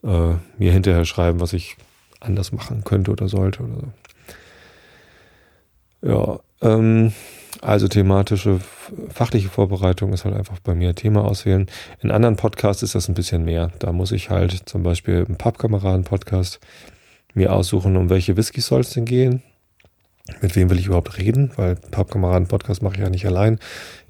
äh, 0.03 0.35
mir 0.57 0.71
hinterher 0.71 1.05
schreiben, 1.05 1.39
was 1.39 1.53
ich 1.53 1.77
anders 2.19 2.51
machen 2.51 2.83
könnte 2.83 3.11
oder 3.11 3.27
sollte 3.27 3.63
oder 3.63 3.75
so. 3.75 3.91
Ja, 6.05 6.39
ähm, 6.62 7.13
also 7.62 7.88
thematische, 7.88 8.59
fachliche 9.09 9.50
Vorbereitung 9.50 10.13
ist 10.13 10.24
halt 10.24 10.35
einfach 10.35 10.59
bei 10.59 10.75
mir 10.75 10.93
Thema 10.93 11.25
auswählen. 11.25 11.65
In 12.00 12.12
anderen 12.12 12.35
Podcasts 12.35 12.83
ist 12.83 12.93
das 12.93 13.09
ein 13.09 13.15
bisschen 13.15 13.43
mehr. 13.43 13.71
Da 13.79 13.91
muss 13.91 14.12
ich 14.12 14.29
halt 14.29 14.69
zum 14.69 14.83
Beispiel 14.83 15.25
im 15.27 15.35
Pappkameraden-Podcast 15.35 16.59
mir 17.33 17.51
aussuchen, 17.51 17.97
um 17.97 18.12
welche 18.12 18.38
Whisky 18.38 18.62
soll 18.62 18.81
es 18.81 18.91
denn 18.91 19.05
gehen. 19.05 19.41
Mit 20.41 20.55
wem 20.55 20.69
will 20.69 20.77
ich 20.77 20.85
überhaupt 20.85 21.17
reden? 21.17 21.51
Weil 21.55 21.75
Pappkameraden-Podcast 21.75 22.83
mache 22.83 22.95
ich 22.95 23.01
ja 23.01 23.09
nicht 23.09 23.25
allein. 23.25 23.59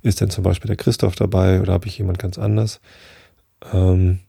Ist 0.02 0.20
denn 0.20 0.30
zum 0.30 0.44
Beispiel 0.44 0.68
der 0.68 0.78
Christoph 0.78 1.16
dabei 1.16 1.62
oder 1.62 1.74
habe 1.74 1.88
ich 1.88 1.98
jemand 1.98 2.20
ganz 2.20 2.38
anders? 2.38 2.82
Ähm, 3.72 4.20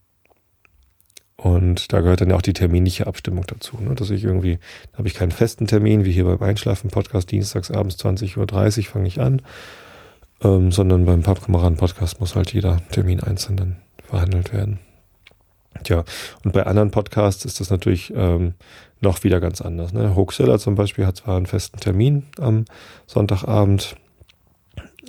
Und 1.37 1.93
da 1.93 2.00
gehört 2.00 2.23
dann 2.23 2.31
ja 2.31 2.37
auch 2.37 2.43
die 2.43 2.55
terminliche 2.55 3.07
Abstimmung 3.07 3.45
dazu, 3.47 3.76
ne? 3.78 3.95
dass 3.95 4.09
ich 4.11 4.25
irgendwie, 4.25 4.59
da 4.93 4.99
habe 4.99 5.09
ich 5.09 5.14
keinen 5.14 5.33
festen 5.33 5.66
Termin, 5.66 6.05
wie 6.07 6.12
hier 6.12 6.25
beim 6.25 6.40
Einschlafen-Podcast, 6.40 7.31
dienstags 7.31 7.71
abends 7.71 7.97
20.30 7.97 8.78
Uhr 8.78 8.85
fange 8.85 9.07
ich 9.07 9.21
an, 9.21 9.43
ähm, 10.43 10.73
sondern 10.73 11.05
beim 11.05 11.23
Pappkameraden-Podcast 11.23 12.21
muss 12.21 12.37
halt 12.37 12.55
jeder 12.55 12.81
Termin 12.90 13.21
einzeln 13.21 13.57
dann 13.57 13.76
verhandelt 14.02 14.55
werden. 14.55 14.78
Tja, 15.85 16.05
und 16.43 16.52
bei 16.52 16.64
anderen 16.64 16.90
Podcasts 16.90 17.45
ist 17.45 17.61
das 17.61 17.69
natürlich 17.69 18.12
ähm, 18.16 18.55
noch 19.02 19.23
wieder 19.25 19.40
ganz 19.40 19.61
anders. 19.61 19.93
Ne? 19.93 20.16
Hoaxilla 20.16 20.59
zum 20.59 20.75
Beispiel 20.75 21.05
hat 21.05 21.16
zwar 21.16 21.37
einen 21.37 21.45
festen 21.45 21.78
Termin 21.81 22.25
am 22.38 22.64
Sonntagabend, 23.07 23.97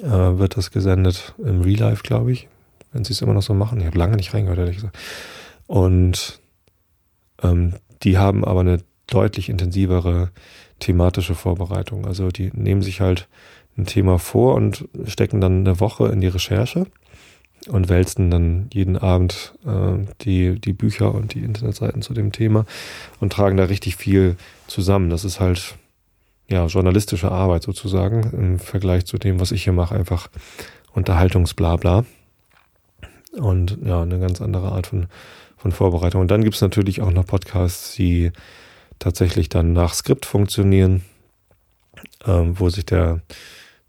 äh, 0.02 0.10
wird 0.10 0.58
das 0.58 0.72
gesendet 0.72 1.36
im 1.38 1.62
Real 1.62 1.80
Life, 1.80 2.04
glaube 2.04 2.34
ich, 2.34 2.50
wenn 2.92 3.06
sie 3.06 3.14
es 3.14 3.22
immer 3.22 3.34
noch 3.34 3.42
so 3.42 3.54
machen. 3.54 3.80
Ich 3.80 3.86
habe 3.86 3.98
lange 3.98 4.18
nicht 4.18 4.34
reingehört, 4.34 4.60
ehrlich 4.60 4.76
gesagt. 4.76 4.98
Und 5.68 6.40
ähm, 7.44 7.74
die 8.04 8.18
haben 8.18 8.44
aber 8.44 8.62
eine 8.62 8.80
deutlich 9.08 9.50
intensivere 9.50 10.32
thematische 10.80 11.36
Vorbereitung. 11.36 12.06
Also 12.06 12.30
die 12.30 12.52
nehmen 12.54 12.82
sich 12.82 13.02
halt 13.02 13.28
ein 13.78 13.86
Thema 13.86 14.18
vor 14.20 14.56
und 14.56 14.88
stecken 15.06 15.42
dann 15.42 15.60
eine 15.60 15.80
Woche 15.80 16.08
in 16.08 16.22
die 16.22 16.28
Recherche 16.28 16.88
und 17.68 17.90
wälzen 17.90 18.32
dann 18.32 18.70
jeden 18.74 18.98
Abend 18.98 19.54
äh, 19.66 20.06
die, 20.22 20.60
die 20.60 20.74
Bücher 20.74 21.14
und 21.14 21.34
die 21.34 21.44
Internetseiten 21.44 22.02
zu 22.02 22.14
dem 22.14 22.32
Thema 22.32 22.66
und 23.20 23.34
tragen 23.34 23.58
da 23.58 23.66
richtig 23.66 23.96
viel 23.96 24.38
zusammen. 24.68 25.10
Das 25.10 25.26
ist 25.26 25.40
halt 25.40 25.76
ja 26.50 26.66
journalistische 26.66 27.32
Arbeit 27.32 27.64
sozusagen 27.64 28.32
im 28.32 28.60
Vergleich 28.60 29.06
zu 29.06 29.18
dem, 29.18 29.40
was 29.40 29.52
ich 29.52 29.64
hier 29.64 29.74
mache, 29.74 29.96
einfach 29.96 30.30
Unterhaltungsblabla. 30.94 32.06
Und 33.34 33.78
ja, 33.84 34.02
eine 34.02 34.20
ganz 34.20 34.42
andere 34.42 34.72
Art 34.72 34.88
von 34.88 35.08
von 35.68 35.72
Vorbereitung. 35.72 36.22
Und 36.22 36.32
dann 36.32 36.44
gibt 36.44 36.56
es 36.56 36.62
natürlich 36.62 37.02
auch 37.02 37.12
noch 37.12 37.26
Podcasts, 37.26 37.96
die 37.96 38.32
tatsächlich 39.00 39.50
dann 39.50 39.74
nach 39.74 39.94
Skript 39.94 40.26
funktionieren, 40.26 41.04
ähm, 42.26 42.60
wo 42.60 42.70
sich 42.70 42.86
der, 42.86 43.22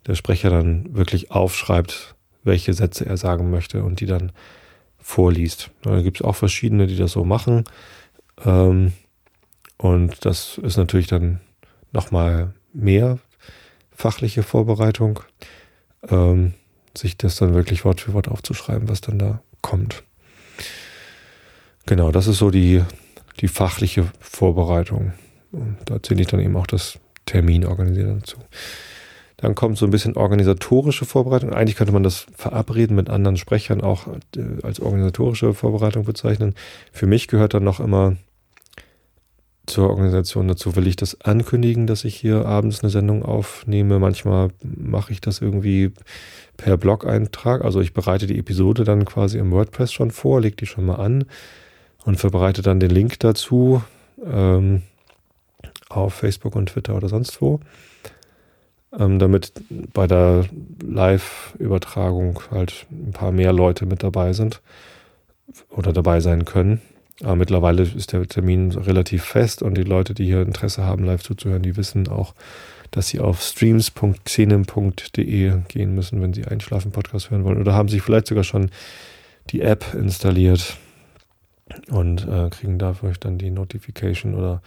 der 0.07 0.15
Sprecher 0.15 0.51
dann 0.51 0.95
wirklich 0.95 1.31
aufschreibt, 1.31 2.17
welche 2.43 2.73
Sätze 2.73 3.07
er 3.07 3.17
sagen 3.17 3.51
möchte 3.51 3.83
und 3.85 4.01
die 4.01 4.07
dann 4.07 4.33
vorliest. 4.99 5.71
Da 5.83 6.03
gibt 6.03 6.19
es 6.19 6.23
auch 6.27 6.35
verschiedene, 6.35 6.87
die 6.87 6.97
das 6.97 7.13
so 7.13 7.25
machen. 7.25 7.65
Ähm, 8.45 8.93
und 9.77 10.25
das 10.25 10.59
ist 10.59 10.77
natürlich 10.77 11.07
dann 11.07 11.41
nochmal 11.93 12.55
mehr 12.73 13.19
fachliche 13.93 14.43
Vorbereitung, 14.43 15.21
ähm, 16.09 16.55
sich 16.97 17.17
das 17.17 17.37
dann 17.37 17.55
wirklich 17.55 17.85
Wort 17.85 18.01
für 18.01 18.13
Wort 18.15 18.29
aufzuschreiben, 18.29 18.89
was 18.89 19.01
dann 19.01 19.19
da 19.19 19.43
kommt. 19.63 20.03
Genau, 21.89 22.13
das 22.13 22.27
ist 22.27 22.37
so 22.37 22.51
die, 22.51 22.85
die 23.41 23.49
fachliche 23.49 24.05
Vorbereitung. 24.21 25.15
Und 25.53 25.79
da 25.87 26.03
zähle 26.03 26.21
ich 26.21 26.27
dann 26.27 26.39
eben 26.39 26.55
auch 26.55 26.67
das 26.67 26.99
Terminorganisieren 27.25 28.21
dazu. 28.21 28.37
Dann 29.39 29.55
kommt 29.55 29.79
so 29.79 29.87
ein 29.87 29.91
bisschen 29.91 30.15
organisatorische 30.15 31.07
Vorbereitung. 31.07 31.55
Eigentlich 31.55 31.77
könnte 31.77 31.95
man 31.95 32.03
das 32.03 32.27
verabreden 32.37 32.95
mit 32.95 33.09
anderen 33.09 33.39
Sprechern 33.39 33.81
auch 33.81 34.07
äh, 34.37 34.63
als 34.63 34.81
organisatorische 34.81 35.55
Vorbereitung 35.55 36.05
bezeichnen. 36.05 36.55
Für 36.93 37.07
mich 37.07 37.27
gehört 37.27 37.55
dann 37.55 37.65
noch 37.65 37.81
immer 37.81 38.17
zur 39.65 39.89
Organisation 39.89 40.47
dazu, 40.47 40.77
will 40.77 40.87
ich 40.87 40.97
das 40.97 41.23
ankündigen, 41.23 41.87
dass 41.87 42.05
ich 42.05 42.17
hier 42.17 42.45
abends 42.45 42.83
eine 42.83 42.91
Sendung 42.91 43.23
aufnehme. 43.23 43.99
Manchmal 43.99 44.51
mache 44.63 45.13
ich 45.13 45.23
das 45.23 45.41
irgendwie 45.41 45.93
per 46.59 46.77
Blog-Eintrag. 46.77 47.65
Also 47.65 47.81
ich 47.81 47.95
bereite 47.95 48.27
die 48.27 48.39
Episode 48.39 48.85
dann 48.85 49.07
quasi 49.07 49.39
im 49.39 49.53
WordPress 49.53 49.91
schon 49.91 50.11
vor, 50.11 50.43
lege 50.43 50.57
die 50.57 50.67
schon 50.67 50.85
mal 50.85 50.97
an 50.97 51.25
und 52.05 52.17
verbreite 52.17 52.63
dann 52.63 52.81
den 52.81 52.91
Link 52.91 53.21
dazu 53.21 53.83
ähm, 54.25 54.83
auf 55.89 56.15
Facebook 56.15 56.57
und 56.57 56.71
Twitter 56.71 56.97
oder 56.97 57.09
sonst 57.09 57.41
wo, 57.41 57.61
ähm, 58.99 59.19
damit 59.19 59.53
bei 59.93 60.07
der 60.07 60.47
Live-Übertragung 60.83 62.41
halt 62.51 62.87
ein 62.91 63.13
paar 63.13 63.33
mehr 63.33 63.53
Leute 63.53 63.87
mit 63.87 64.03
dabei 64.03 64.33
sind 64.33 64.63
oder 65.71 65.93
dabei 65.93 66.21
sein 66.21 66.45
können. 66.45 66.81
Aber 67.23 67.37
mittlerweile 67.37 67.83
ist 67.83 68.13
der 68.13 68.27
Termin 68.29 68.73
relativ 68.73 69.25
fest 69.25 69.63
und 69.63 69.77
die 69.77 69.83
Leute, 69.83 70.15
die 70.15 70.25
hier 70.25 70.43
Interesse 70.43 70.85
haben, 70.85 71.05
live 71.05 71.23
zuzuhören, 71.23 71.63
die 71.63 71.77
wissen 71.77 72.09
auch, 72.09 72.35
dass 72.93 73.09
sie 73.09 73.19
auf 73.19 73.43
streams.xenem.de 73.43 75.53
gehen 75.69 75.95
müssen, 75.95 76.23
wenn 76.23 76.33
sie 76.33 76.47
Einschlafen-Podcast 76.47 77.31
hören 77.31 77.45
wollen. 77.45 77.61
Oder 77.61 77.75
haben 77.75 77.89
sich 77.89 78.03
vielleicht 78.03 78.29
sogar 78.29 78.45
schon 78.45 78.71
die 79.51 79.63
App 79.63 79.95
installiert 79.95 80.77
und 81.91 82.27
äh, 82.27 82.51
kriegen 82.51 82.79
dafür 82.79 83.13
dann 83.19 83.39
die 83.39 83.51
Notification 83.51 84.35
oder, 84.35 84.63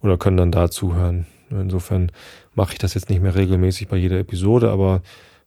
oder 0.00 0.16
können 0.16 0.36
dann 0.36 0.52
da 0.52 0.70
zuhören. 0.70 1.26
Insofern 1.50 2.10
mache 2.54 2.72
ich 2.72 2.78
das 2.78 2.94
jetzt 2.94 3.10
nicht 3.10 3.22
mehr 3.22 3.34
regelmäßig 3.34 3.88
bei 3.88 3.96
jeder 3.96 4.18
Episode, 4.18 4.70
aber 4.70 5.02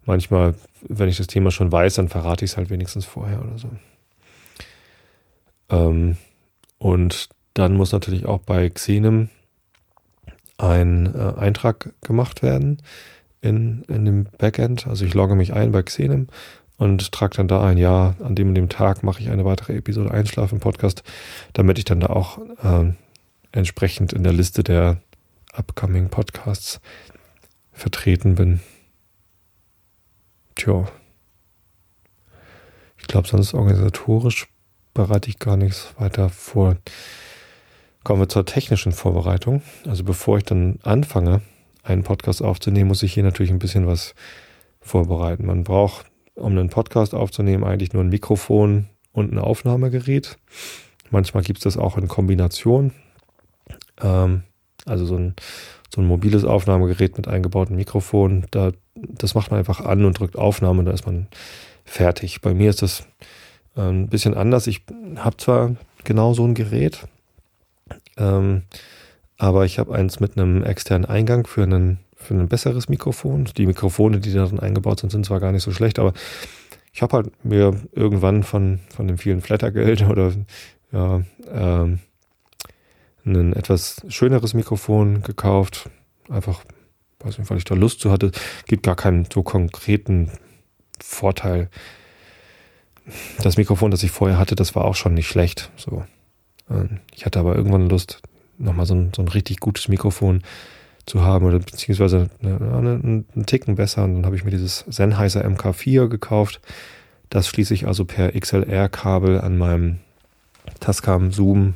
manchmal, 0.05 0.55
wenn 0.87 1.09
ich 1.09 1.17
das 1.17 1.27
Thema 1.27 1.51
schon 1.51 1.71
weiß, 1.71 1.95
dann 1.95 2.09
verrate 2.09 2.45
ich 2.45 2.51
es 2.51 2.57
halt 2.57 2.69
wenigstens 2.69 3.05
vorher 3.05 3.41
oder 3.41 3.57
so. 3.57 3.69
Ähm, 5.69 6.17
und 6.77 7.29
dann 7.53 7.75
muss 7.75 7.91
natürlich 7.91 8.25
auch 8.25 8.39
bei 8.39 8.69
Xenem 8.69 9.29
ein 10.57 11.13
äh, 11.13 11.39
Eintrag 11.39 11.93
gemacht 12.01 12.41
werden 12.41 12.81
in, 13.41 13.83
in 13.87 14.05
dem 14.05 14.25
Backend. 14.37 14.87
Also 14.87 15.05
ich 15.05 15.13
logge 15.13 15.35
mich 15.35 15.53
ein 15.53 15.71
bei 15.71 15.83
Xenem 15.83 16.27
und 16.79 17.11
trage 17.11 17.35
dann 17.37 17.49
da 17.49 17.61
ein, 17.61 17.77
ja, 17.77 18.15
an 18.23 18.35
dem 18.35 18.47
und 18.49 18.55
dem 18.55 18.69
Tag 18.69 19.03
mache 19.03 19.21
ich 19.21 19.29
eine 19.29 19.43
weitere 19.43 19.75
Episode 19.75 20.11
Einschlafen 20.11 20.61
Podcast, 20.61 21.03
damit 21.51 21.77
ich 21.77 21.83
dann 21.83 21.99
da 21.99 22.07
auch 22.07 22.39
äh, 22.63 22.93
entsprechend 23.51 24.13
in 24.13 24.23
der 24.23 24.31
Liste 24.31 24.63
der 24.63 25.01
upcoming 25.51 26.07
Podcasts 26.07 26.79
vertreten 27.73 28.35
bin. 28.35 28.61
Tja. 30.55 30.87
Ich 32.97 33.07
glaube, 33.07 33.27
sonst 33.27 33.53
organisatorisch 33.53 34.47
bereite 34.93 35.29
ich 35.29 35.37
gar 35.37 35.57
nichts 35.57 35.93
weiter 35.97 36.29
vor. 36.29 36.77
Kommen 38.05 38.21
wir 38.21 38.29
zur 38.29 38.45
technischen 38.45 38.93
Vorbereitung. 38.93 39.63
Also 39.85 40.05
bevor 40.05 40.37
ich 40.37 40.45
dann 40.45 40.79
anfange, 40.83 41.41
einen 41.83 42.03
Podcast 42.03 42.41
aufzunehmen, 42.41 42.87
muss 42.87 43.03
ich 43.03 43.13
hier 43.13 43.23
natürlich 43.23 43.51
ein 43.51 43.59
bisschen 43.59 43.85
was 43.85 44.15
vorbereiten. 44.79 45.45
Man 45.45 45.65
braucht 45.65 46.08
um 46.39 46.51
einen 46.51 46.69
Podcast 46.69 47.13
aufzunehmen, 47.13 47.63
eigentlich 47.63 47.93
nur 47.93 48.03
ein 48.03 48.09
Mikrofon 48.09 48.87
und 49.11 49.31
ein 49.31 49.39
Aufnahmegerät. 49.39 50.37
Manchmal 51.11 51.43
gibt 51.43 51.59
es 51.59 51.63
das 51.63 51.77
auch 51.77 51.97
in 51.97 52.07
Kombination. 52.07 52.91
Ähm, 54.01 54.43
also 54.85 55.05
so 55.05 55.15
ein, 55.15 55.35
so 55.93 56.01
ein 56.01 56.07
mobiles 56.07 56.45
Aufnahmegerät 56.45 57.17
mit 57.17 57.27
eingebautem 57.27 57.75
Mikrofon. 57.75 58.45
Da, 58.51 58.71
das 58.95 59.35
macht 59.35 59.51
man 59.51 59.59
einfach 59.59 59.81
an 59.81 60.05
und 60.05 60.19
drückt 60.19 60.37
Aufnahme 60.37 60.79
und 60.79 60.85
da 60.85 60.91
ist 60.91 61.05
man 61.05 61.27
fertig. 61.85 62.41
Bei 62.41 62.53
mir 62.53 62.69
ist 62.69 62.81
das 62.81 63.05
äh, 63.75 63.81
ein 63.81 64.07
bisschen 64.07 64.35
anders. 64.35 64.67
Ich 64.67 64.83
habe 65.17 65.37
zwar 65.37 65.75
genau 66.03 66.33
so 66.33 66.45
ein 66.45 66.53
Gerät, 66.53 67.07
ähm, 68.17 68.63
aber 69.37 69.65
ich 69.65 69.79
habe 69.79 69.93
eins 69.93 70.19
mit 70.19 70.37
einem 70.37 70.63
externen 70.63 71.05
Eingang 71.05 71.47
für 71.47 71.63
einen 71.63 71.99
für 72.29 72.35
ein 72.35 72.47
besseres 72.47 72.89
Mikrofon. 72.89 73.45
Die 73.57 73.65
Mikrofone, 73.65 74.19
die 74.19 74.31
da 74.31 74.45
drin 74.45 74.59
eingebaut 74.59 74.99
sind, 74.99 75.09
sind 75.09 75.25
zwar 75.25 75.39
gar 75.39 75.51
nicht 75.51 75.63
so 75.63 75.71
schlecht, 75.71 75.97
aber 75.97 76.13
ich 76.93 77.01
habe 77.01 77.17
halt 77.17 77.43
mir 77.43 77.75
irgendwann 77.91 78.43
von, 78.43 78.81
von 78.95 79.07
dem 79.07 79.17
vielen 79.17 79.41
Flattergeld 79.41 80.03
oder 80.09 80.31
ja, 80.91 81.23
ähm, 81.51 81.99
ein 83.25 83.53
etwas 83.53 84.05
schöneres 84.09 84.53
Mikrofon 84.53 85.23
gekauft. 85.23 85.89
Einfach, 86.29 86.63
weiß 87.21 87.39
nicht, 87.39 87.49
weil 87.49 87.57
ich 87.57 87.63
da 87.63 87.73
Lust 87.73 87.99
zu 87.99 88.11
hatte. 88.11 88.31
Gibt 88.67 88.83
gar 88.83 88.95
keinen 88.95 89.25
so 89.33 89.41
konkreten 89.41 90.29
Vorteil. 91.01 91.67
Das 93.41 93.57
Mikrofon, 93.57 93.89
das 93.89 94.03
ich 94.03 94.11
vorher 94.11 94.37
hatte, 94.37 94.55
das 94.55 94.75
war 94.75 94.85
auch 94.85 94.95
schon 94.95 95.15
nicht 95.15 95.27
schlecht. 95.27 95.71
So. 95.77 96.05
Ähm, 96.69 96.99
ich 97.15 97.25
hatte 97.25 97.39
aber 97.39 97.55
irgendwann 97.55 97.89
Lust, 97.89 98.21
nochmal 98.59 98.85
so 98.85 98.93
ein, 98.93 99.13
so 99.15 99.23
ein 99.23 99.27
richtig 99.29 99.59
gutes 99.59 99.87
Mikrofon 99.87 100.43
zu 101.09 101.23
haben 101.23 101.45
oder 101.45 101.59
beziehungsweise 101.59 102.29
einen, 102.41 103.25
einen 103.35 103.45
Ticken 103.45 103.75
besser. 103.75 104.03
Und 104.03 104.15
dann 104.15 104.25
habe 104.25 104.35
ich 104.35 104.43
mir 104.43 104.51
dieses 104.51 104.85
Sennheiser 104.87 105.45
MK4 105.45 106.07
gekauft. 106.07 106.61
Das 107.29 107.47
schließe 107.47 107.73
ich 107.73 107.87
also 107.87 108.05
per 108.05 108.31
XLR-Kabel 108.31 109.41
an 109.41 109.57
meinem 109.57 109.99
Tascam 110.79 111.31
Zoom. 111.31 111.73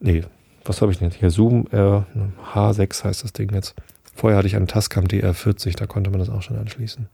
Nee, 0.00 0.24
was 0.64 0.80
habe 0.80 0.92
ich 0.92 0.98
denn 0.98 1.08
jetzt 1.08 1.18
hier? 1.18 1.30
Zoom 1.30 1.66
R 1.70 2.06
H6 2.54 3.04
heißt 3.04 3.24
das 3.24 3.32
Ding 3.32 3.52
jetzt. 3.52 3.74
Vorher 4.14 4.38
hatte 4.38 4.46
ich 4.46 4.56
einen 4.56 4.68
Tascam 4.68 5.04
DR40, 5.04 5.76
da 5.76 5.86
konnte 5.86 6.10
man 6.10 6.20
das 6.20 6.30
auch 6.30 6.42
schon 6.42 6.56
anschließen. 6.56 7.08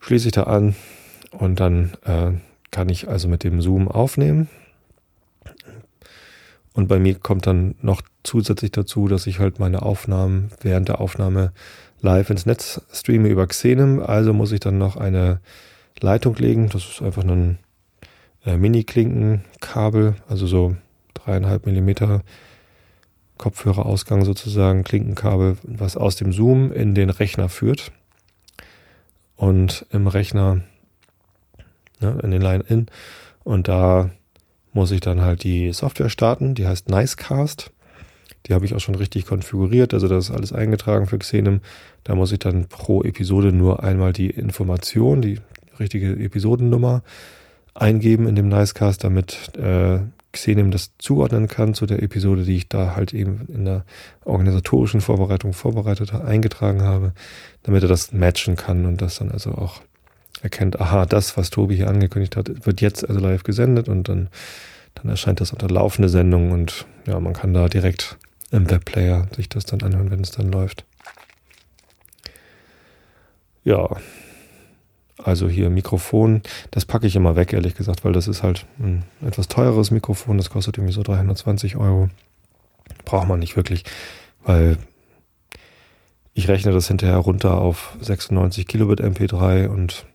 Schließe 0.00 0.28
ich 0.28 0.32
da 0.32 0.44
an 0.44 0.74
und 1.30 1.60
dann 1.60 1.92
äh, 2.04 2.32
kann 2.70 2.88
ich 2.88 3.08
also 3.08 3.28
mit 3.28 3.44
dem 3.44 3.60
Zoom 3.60 3.88
aufnehmen. 3.88 4.48
Und 6.80 6.88
bei 6.88 6.98
mir 6.98 7.16
kommt 7.16 7.46
dann 7.46 7.74
noch 7.82 8.00
zusätzlich 8.22 8.70
dazu, 8.70 9.06
dass 9.06 9.26
ich 9.26 9.38
halt 9.38 9.58
meine 9.58 9.82
Aufnahmen 9.82 10.50
während 10.62 10.88
der 10.88 10.98
Aufnahme 11.02 11.52
live 12.00 12.30
ins 12.30 12.46
Netz 12.46 12.80
streame 12.90 13.28
über 13.28 13.46
Xenem. 13.46 14.00
Also 14.00 14.32
muss 14.32 14.50
ich 14.50 14.60
dann 14.60 14.78
noch 14.78 14.96
eine 14.96 15.40
Leitung 16.00 16.36
legen. 16.36 16.70
Das 16.70 16.88
ist 16.88 17.02
einfach 17.02 17.22
ein 17.22 17.58
äh, 18.46 18.56
Mini-Klinkenkabel, 18.56 20.14
also 20.26 20.46
so 20.46 20.74
dreieinhalb 21.12 21.66
Millimeter 21.66 22.22
Kopfhörerausgang 23.36 24.24
sozusagen, 24.24 24.82
Klinkenkabel, 24.82 25.58
was 25.62 25.98
aus 25.98 26.16
dem 26.16 26.32
Zoom 26.32 26.72
in 26.72 26.94
den 26.94 27.10
Rechner 27.10 27.50
führt. 27.50 27.92
Und 29.36 29.84
im 29.90 30.06
Rechner, 30.06 30.62
ne, 32.00 32.18
in 32.22 32.30
den 32.30 32.40
Line-In. 32.40 32.86
Und 33.44 33.68
da 33.68 34.08
muss 34.72 34.90
ich 34.90 35.00
dann 35.00 35.20
halt 35.20 35.42
die 35.42 35.72
Software 35.72 36.10
starten, 36.10 36.54
die 36.54 36.66
heißt 36.66 36.88
Nicecast. 36.88 37.70
Die 38.46 38.54
habe 38.54 38.64
ich 38.64 38.74
auch 38.74 38.80
schon 38.80 38.94
richtig 38.94 39.26
konfiguriert, 39.26 39.92
also 39.92 40.08
das 40.08 40.28
ist 40.28 40.34
alles 40.34 40.52
eingetragen 40.52 41.06
für 41.06 41.18
Xenem. 41.18 41.60
Da 42.04 42.14
muss 42.14 42.32
ich 42.32 42.38
dann 42.38 42.66
pro 42.68 43.02
Episode 43.02 43.52
nur 43.52 43.82
einmal 43.84 44.12
die 44.12 44.30
Information, 44.30 45.20
die 45.20 45.40
richtige 45.78 46.12
Episodennummer 46.12 47.02
eingeben 47.74 48.26
in 48.26 48.36
dem 48.36 48.48
Nicecast, 48.48 49.04
damit 49.04 49.56
äh, 49.56 50.00
Xenem 50.32 50.70
das 50.70 50.92
zuordnen 50.98 51.48
kann 51.48 51.74
zu 51.74 51.86
der 51.86 52.02
Episode, 52.02 52.44
die 52.44 52.56
ich 52.56 52.68
da 52.68 52.94
halt 52.94 53.12
eben 53.12 53.46
in 53.48 53.64
der 53.64 53.84
organisatorischen 54.24 55.00
Vorbereitung 55.00 55.52
vorbereitet, 55.52 56.14
eingetragen 56.14 56.82
habe, 56.82 57.12
damit 57.62 57.82
er 57.82 57.88
das 57.88 58.12
matchen 58.12 58.56
kann 58.56 58.86
und 58.86 59.02
das 59.02 59.16
dann 59.16 59.32
also 59.32 59.52
auch 59.52 59.80
erkennt, 60.42 60.80
aha, 60.80 61.06
das, 61.06 61.36
was 61.36 61.50
Tobi 61.50 61.76
hier 61.76 61.88
angekündigt 61.88 62.36
hat, 62.36 62.66
wird 62.66 62.80
jetzt 62.80 63.08
also 63.08 63.20
live 63.20 63.42
gesendet 63.42 63.88
und 63.88 64.08
dann, 64.08 64.28
dann 64.94 65.08
erscheint 65.08 65.40
das 65.40 65.52
unter 65.52 65.68
laufende 65.68 66.08
Sendung 66.08 66.52
und 66.52 66.86
ja, 67.06 67.18
man 67.20 67.32
kann 67.32 67.54
da 67.54 67.68
direkt 67.68 68.16
im 68.50 68.70
Webplayer 68.70 69.28
sich 69.36 69.48
das 69.48 69.64
dann 69.64 69.82
anhören, 69.82 70.10
wenn 70.10 70.20
es 70.20 70.30
dann 70.30 70.50
läuft. 70.50 70.84
Ja, 73.62 73.88
also 75.22 75.48
hier 75.48 75.68
Mikrofon, 75.70 76.42
das 76.70 76.86
packe 76.86 77.06
ich 77.06 77.14
immer 77.14 77.36
weg, 77.36 77.52
ehrlich 77.52 77.74
gesagt, 77.74 78.04
weil 78.04 78.12
das 78.12 78.26
ist 78.26 78.42
halt 78.42 78.66
ein 78.78 79.04
etwas 79.24 79.48
teureres 79.48 79.90
Mikrofon, 79.90 80.38
das 80.38 80.50
kostet 80.50 80.78
irgendwie 80.78 80.94
so 80.94 81.02
320 81.02 81.76
Euro. 81.76 82.08
Braucht 83.04 83.28
man 83.28 83.38
nicht 83.38 83.56
wirklich, 83.56 83.84
weil 84.44 84.78
ich 86.32 86.48
rechne 86.48 86.72
das 86.72 86.88
hinterher 86.88 87.18
runter 87.18 87.58
auf 87.58 87.96
96 88.00 88.66
Kilobit 88.66 89.02
MP3 89.02 89.68
und 89.68 90.06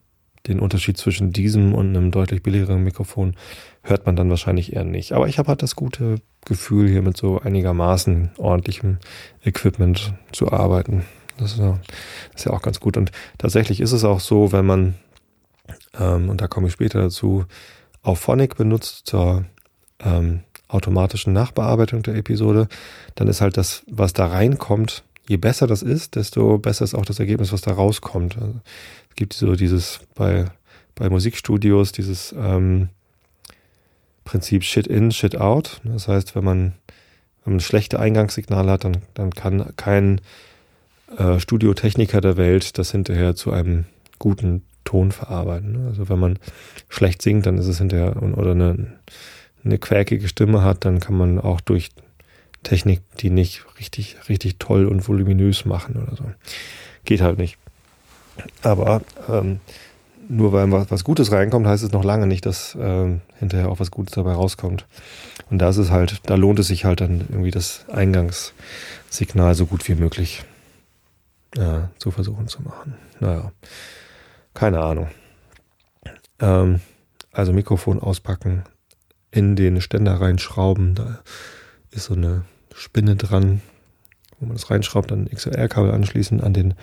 den 0.48 0.60
Unterschied 0.60 0.98
zwischen 0.98 1.32
diesem 1.32 1.74
und 1.74 1.90
einem 1.90 2.12
deutlich 2.12 2.44
billigeren 2.44 2.84
Mikrofon 2.84 3.36
hört 3.84 4.06
man 4.06 4.16
dann 4.16 4.30
wahrscheinlich 4.30 4.74
eher 4.74 4.84
nicht. 4.84 5.14
Aber 5.14 5.28
ich 5.28 5.38
habe 5.40 5.50
halt 5.50 5.64
das 5.64 5.76
gute 5.76 6.18
Gefühl, 6.46 6.90
hier 6.90 7.02
mit 7.02 7.18
so 7.18 7.40
einigermaßen 7.40 8.32
ordentlichem 8.38 8.98
Equipment 9.44 10.14
zu 10.32 10.52
arbeiten. 10.52 11.06
Das 11.38 11.54
ist, 11.54 11.60
ja, 11.60 11.80
das 12.32 12.42
ist 12.42 12.46
ja 12.46 12.54
auch 12.54 12.62
ganz 12.62 12.80
gut. 12.80 12.98
Und 12.98 13.12
tatsächlich 13.38 13.82
ist 13.82 13.92
es 13.92 14.04
auch 14.04 14.20
so, 14.20 14.52
wenn 14.52 14.66
man, 14.66 14.96
ähm, 16.00 16.30
und 16.30 16.42
da 16.42 16.48
komme 16.48 16.68
ich 16.68 16.74
später 16.74 17.02
dazu, 17.02 17.46
auch 18.04 18.18
Phonic 18.18 18.56
benutzt 18.56 19.08
zur 19.08 19.46
ähm, 20.04 20.42
automatischen 20.68 21.34
Nachbearbeitung 21.34 22.04
der 22.04 22.16
Episode, 22.16 22.68
dann 23.16 23.28
ist 23.28 23.42
halt 23.42 23.58
das, 23.58 23.84
was 23.88 24.14
da 24.14 24.28
reinkommt, 24.28 25.04
je 25.28 25.38
besser 25.38 25.68
das 25.68 25.82
ist, 25.82 26.16
desto 26.16 26.58
besser 26.58 26.84
ist 26.84 26.96
auch 26.96 27.06
das 27.06 27.20
Ergebnis, 27.20 27.52
was 27.52 27.62
da 27.62 27.72
rauskommt. 27.72 28.38
Gibt 29.16 29.34
so 29.34 29.56
dieses 29.56 30.00
bei, 30.16 30.46
bei 30.96 31.10
Musikstudios, 31.10 31.92
dieses 31.92 32.34
ähm, 32.38 32.90
Prinzip 34.24 34.64
Shit 34.64 34.88
in, 34.88 35.12
Shit 35.12 35.38
out. 35.38 35.82
Das 35.84 36.08
heißt, 36.08 36.36
wenn 36.36 36.44
man, 36.44 36.74
wenn 37.44 37.54
man 37.54 37.60
schlechte 37.60 38.00
Eingangssignale 38.00 38.72
hat, 38.72 38.84
dann, 38.84 38.98
dann 39.14 39.32
kann 39.32 39.74
kein 39.78 40.22
äh, 41.18 41.40
Studiotechniker 41.40 42.22
der 42.22 42.38
Welt 42.38 42.78
das 42.78 42.92
hinterher 42.92 43.36
zu 43.36 43.52
einem 43.52 43.86
guten 44.20 44.64
Ton 44.84 45.12
verarbeiten. 45.12 45.74
Ne? 45.74 45.88
Also 45.88 46.10
wenn 46.10 46.20
man 46.20 46.40
schlecht 46.90 47.22
singt, 47.22 47.46
dann 47.46 47.58
ist 47.58 47.68
es 47.68 47.78
hinterher 47.78 48.22
oder 48.22 48.52
eine, 48.52 48.94
eine 49.64 49.78
quäkige 49.78 50.28
Stimme 50.28 50.64
hat, 50.64 50.86
dann 50.86 51.00
kann 51.00 51.18
man 51.18 51.40
auch 51.40 51.62
durch 51.62 51.90
Technik 52.64 53.02
die 53.20 53.30
nicht 53.30 53.64
richtig, 53.80 54.18
richtig 54.28 54.58
toll 54.58 54.88
und 54.88 55.08
voluminös 55.08 55.66
machen 55.66 56.02
oder 56.02 56.16
so. 56.16 56.26
Geht 57.04 57.22
halt 57.22 57.38
nicht. 57.38 57.58
Aber 58.62 59.02
ähm, 59.30 59.60
nur 60.28 60.54
weil 60.54 60.72
was, 60.72 60.90
was 60.92 61.04
Gutes 61.04 61.32
reinkommt, 61.32 61.68
heißt 61.68 61.84
es 61.84 61.92
noch 61.92 62.04
lange 62.04 62.28
nicht, 62.28 62.46
dass 62.46 62.76
ähm, 62.80 63.22
hinterher 63.40 63.70
auch 63.70 63.80
was 63.80 63.92
Gutes 63.92 64.16
dabei 64.16 64.34
rauskommt. 64.34 64.86
Und 65.50 65.60
da 65.60 65.70
ist 65.70 65.78
es 65.78 65.92
halt, 65.92 66.22
da 66.26 66.36
lohnt 66.36 66.60
es 66.60 66.68
sich 66.68 66.86
halt 66.86 67.02
dann 67.02 67.26
irgendwie 67.30 67.52
das 67.52 67.86
Eingangssignal 67.90 69.56
so 69.56 69.66
gut 69.66 69.88
wie 69.88 69.96
möglich 69.96 70.44
ja, 71.56 71.90
zu 71.98 72.12
versuchen 72.12 72.48
zu 72.48 72.62
machen. 72.64 72.96
Naja, 73.20 73.52
keine 74.54 74.82
Ahnung. 74.82 75.10
Ähm, 76.40 76.82
also 77.32 77.54
Mikrofon 77.54 78.00
auspacken, 78.00 78.64
in 79.32 79.56
den 79.56 79.82
Ständer 79.82 80.20
reinschrauben, 80.22 80.96
da 80.96 81.20
ist 81.92 82.06
so 82.06 82.14
eine 82.14 82.46
Spinne 82.74 83.16
dran, 83.16 83.62
wo 84.40 84.46
man 84.46 84.56
das 84.56 84.70
reinschraubt, 84.70 85.12
dann 85.12 85.30
XLR-Kabel 85.30 85.92
anschließen, 85.92 86.42
an 86.42 86.54
den 86.54 86.74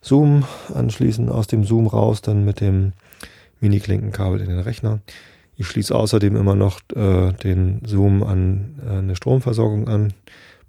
Zoom 0.00 0.44
anschließen, 0.74 1.28
aus 1.28 1.46
dem 1.46 1.64
Zoom 1.64 1.86
raus, 1.86 2.22
dann 2.22 2.44
mit 2.44 2.60
dem 2.60 2.92
Mini-Klinkenkabel 3.60 4.40
in 4.40 4.48
den 4.48 4.60
Rechner. 4.60 5.00
Ich 5.56 5.66
schließe 5.66 5.94
außerdem 5.94 6.36
immer 6.36 6.54
noch 6.54 6.80
äh, 6.94 7.32
den 7.32 7.82
Zoom 7.84 8.22
an 8.22 8.80
äh, 8.86 8.98
eine 8.98 9.16
Stromversorgung 9.16 9.88
an. 9.88 10.14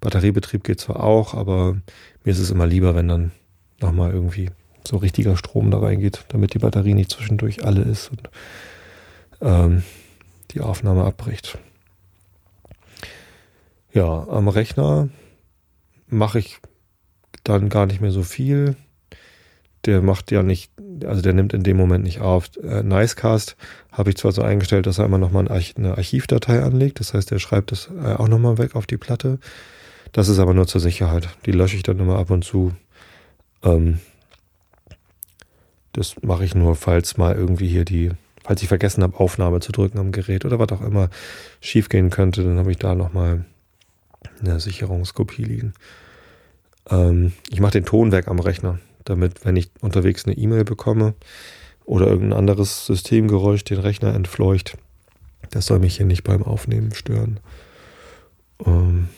Batteriebetrieb 0.00 0.64
geht 0.64 0.80
zwar 0.80 1.02
auch, 1.02 1.32
aber 1.34 1.76
mir 2.24 2.30
ist 2.30 2.40
es 2.40 2.50
immer 2.50 2.66
lieber, 2.66 2.94
wenn 2.94 3.08
dann 3.08 3.32
nochmal 3.80 4.12
irgendwie 4.12 4.50
so 4.86 4.96
richtiger 4.96 5.36
Strom 5.36 5.70
da 5.70 5.78
reingeht, 5.78 6.24
damit 6.28 6.54
die 6.54 6.58
Batterie 6.58 6.94
nicht 6.94 7.10
zwischendurch 7.10 7.64
alle 7.64 7.82
ist 7.82 8.10
und 8.10 8.28
ähm, 9.40 9.82
die 10.50 10.60
Aufnahme 10.60 11.04
abbricht. 11.04 11.58
Ja, 13.92 14.26
am 14.28 14.48
Rechner 14.48 15.08
mache 16.06 16.38
ich 16.38 16.58
dann 17.44 17.68
gar 17.68 17.86
nicht 17.86 18.00
mehr 18.00 18.10
so 18.12 18.22
viel. 18.22 18.76
Der 19.84 20.00
macht 20.00 20.30
ja 20.30 20.42
nicht, 20.42 20.70
also 21.04 21.22
der 21.22 21.32
nimmt 21.32 21.52
in 21.52 21.64
dem 21.64 21.76
Moment 21.76 22.04
nicht 22.04 22.20
auf. 22.20 22.50
Äh, 22.62 22.82
Nicecast 22.82 23.56
habe 23.90 24.10
ich 24.10 24.16
zwar 24.16 24.32
so 24.32 24.42
eingestellt, 24.42 24.86
dass 24.86 24.98
er 24.98 25.06
immer 25.06 25.18
nochmal 25.18 25.48
eine 25.48 25.96
Archivdatei 25.96 26.62
anlegt. 26.62 27.00
Das 27.00 27.14
heißt, 27.14 27.32
er 27.32 27.40
schreibt 27.40 27.72
das 27.72 27.90
äh, 28.02 28.14
auch 28.14 28.28
nochmal 28.28 28.58
weg 28.58 28.76
auf 28.76 28.86
die 28.86 28.96
Platte. 28.96 29.38
Das 30.12 30.28
ist 30.28 30.38
aber 30.38 30.54
nur 30.54 30.66
zur 30.66 30.80
Sicherheit. 30.80 31.28
Die 31.46 31.52
lösche 31.52 31.76
ich 31.76 31.82
dann 31.82 31.98
immer 31.98 32.18
ab 32.18 32.30
und 32.30 32.44
zu. 32.44 32.72
Ähm, 33.64 33.98
das 35.92 36.16
mache 36.22 36.44
ich 36.44 36.54
nur, 36.54 36.74
falls 36.76 37.16
mal 37.16 37.34
irgendwie 37.34 37.68
hier 37.68 37.84
die, 37.84 38.10
falls 38.42 38.62
ich 38.62 38.68
vergessen 38.68 39.02
habe, 39.02 39.18
Aufnahme 39.18 39.60
zu 39.60 39.72
drücken 39.72 39.98
am 39.98 40.12
Gerät 40.12 40.44
oder 40.44 40.58
was 40.58 40.70
auch 40.72 40.80
immer 40.80 41.10
schiefgehen 41.60 42.10
könnte, 42.10 42.44
dann 42.44 42.58
habe 42.58 42.70
ich 42.70 42.78
da 42.78 42.94
nochmal 42.94 43.44
eine 44.40 44.58
Sicherungskopie 44.60 45.44
liegen. 45.44 45.74
Ähm, 46.90 47.32
ich 47.50 47.60
mache 47.60 47.72
den 47.72 47.84
Ton 47.84 48.12
weg 48.12 48.28
am 48.28 48.40
Rechner, 48.40 48.78
damit, 49.04 49.44
wenn 49.44 49.56
ich 49.56 49.70
unterwegs 49.80 50.26
eine 50.26 50.36
E-Mail 50.36 50.64
bekomme 50.64 51.14
oder 51.84 52.06
irgendein 52.06 52.38
anderes 52.38 52.86
Systemgeräusch 52.86 53.64
den 53.64 53.78
Rechner 53.78 54.14
entfleucht, 54.14 54.76
das 55.50 55.66
soll 55.66 55.78
mich 55.78 55.96
hier 55.96 56.06
nicht 56.06 56.24
beim 56.24 56.42
Aufnehmen 56.42 56.94
stören. 56.94 57.40
Ähm, 58.64 59.08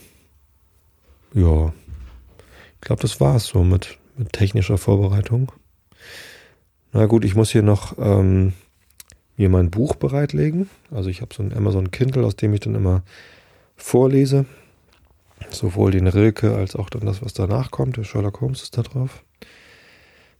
ja, 1.34 1.72
ich 2.74 2.80
glaube, 2.80 3.02
das 3.02 3.20
war 3.20 3.36
es 3.36 3.46
so 3.46 3.64
mit, 3.64 3.98
mit 4.16 4.32
technischer 4.32 4.78
Vorbereitung. 4.78 5.52
Na 6.92 7.06
gut, 7.06 7.24
ich 7.24 7.34
muss 7.34 7.50
hier 7.50 7.62
noch 7.62 7.98
ähm, 7.98 8.52
mir 9.36 9.48
mein 9.48 9.70
Buch 9.70 9.96
bereitlegen. 9.96 10.70
Also 10.90 11.10
ich 11.10 11.20
habe 11.20 11.34
so 11.34 11.42
ein 11.42 11.52
Amazon 11.52 11.90
Kindle, 11.90 12.24
aus 12.24 12.36
dem 12.36 12.54
ich 12.54 12.60
dann 12.60 12.74
immer 12.74 13.02
vorlese. 13.76 14.46
Sowohl 15.50 15.90
den 15.90 16.06
Rilke 16.06 16.54
als 16.54 16.76
auch 16.76 16.88
dann 16.88 17.06
das, 17.06 17.22
was 17.22 17.34
danach 17.34 17.70
kommt. 17.70 17.96
Der 17.96 18.04
Sherlock 18.04 18.40
Holmes 18.40 18.62
ist 18.62 18.78
da 18.78 18.82
drauf. 18.82 19.24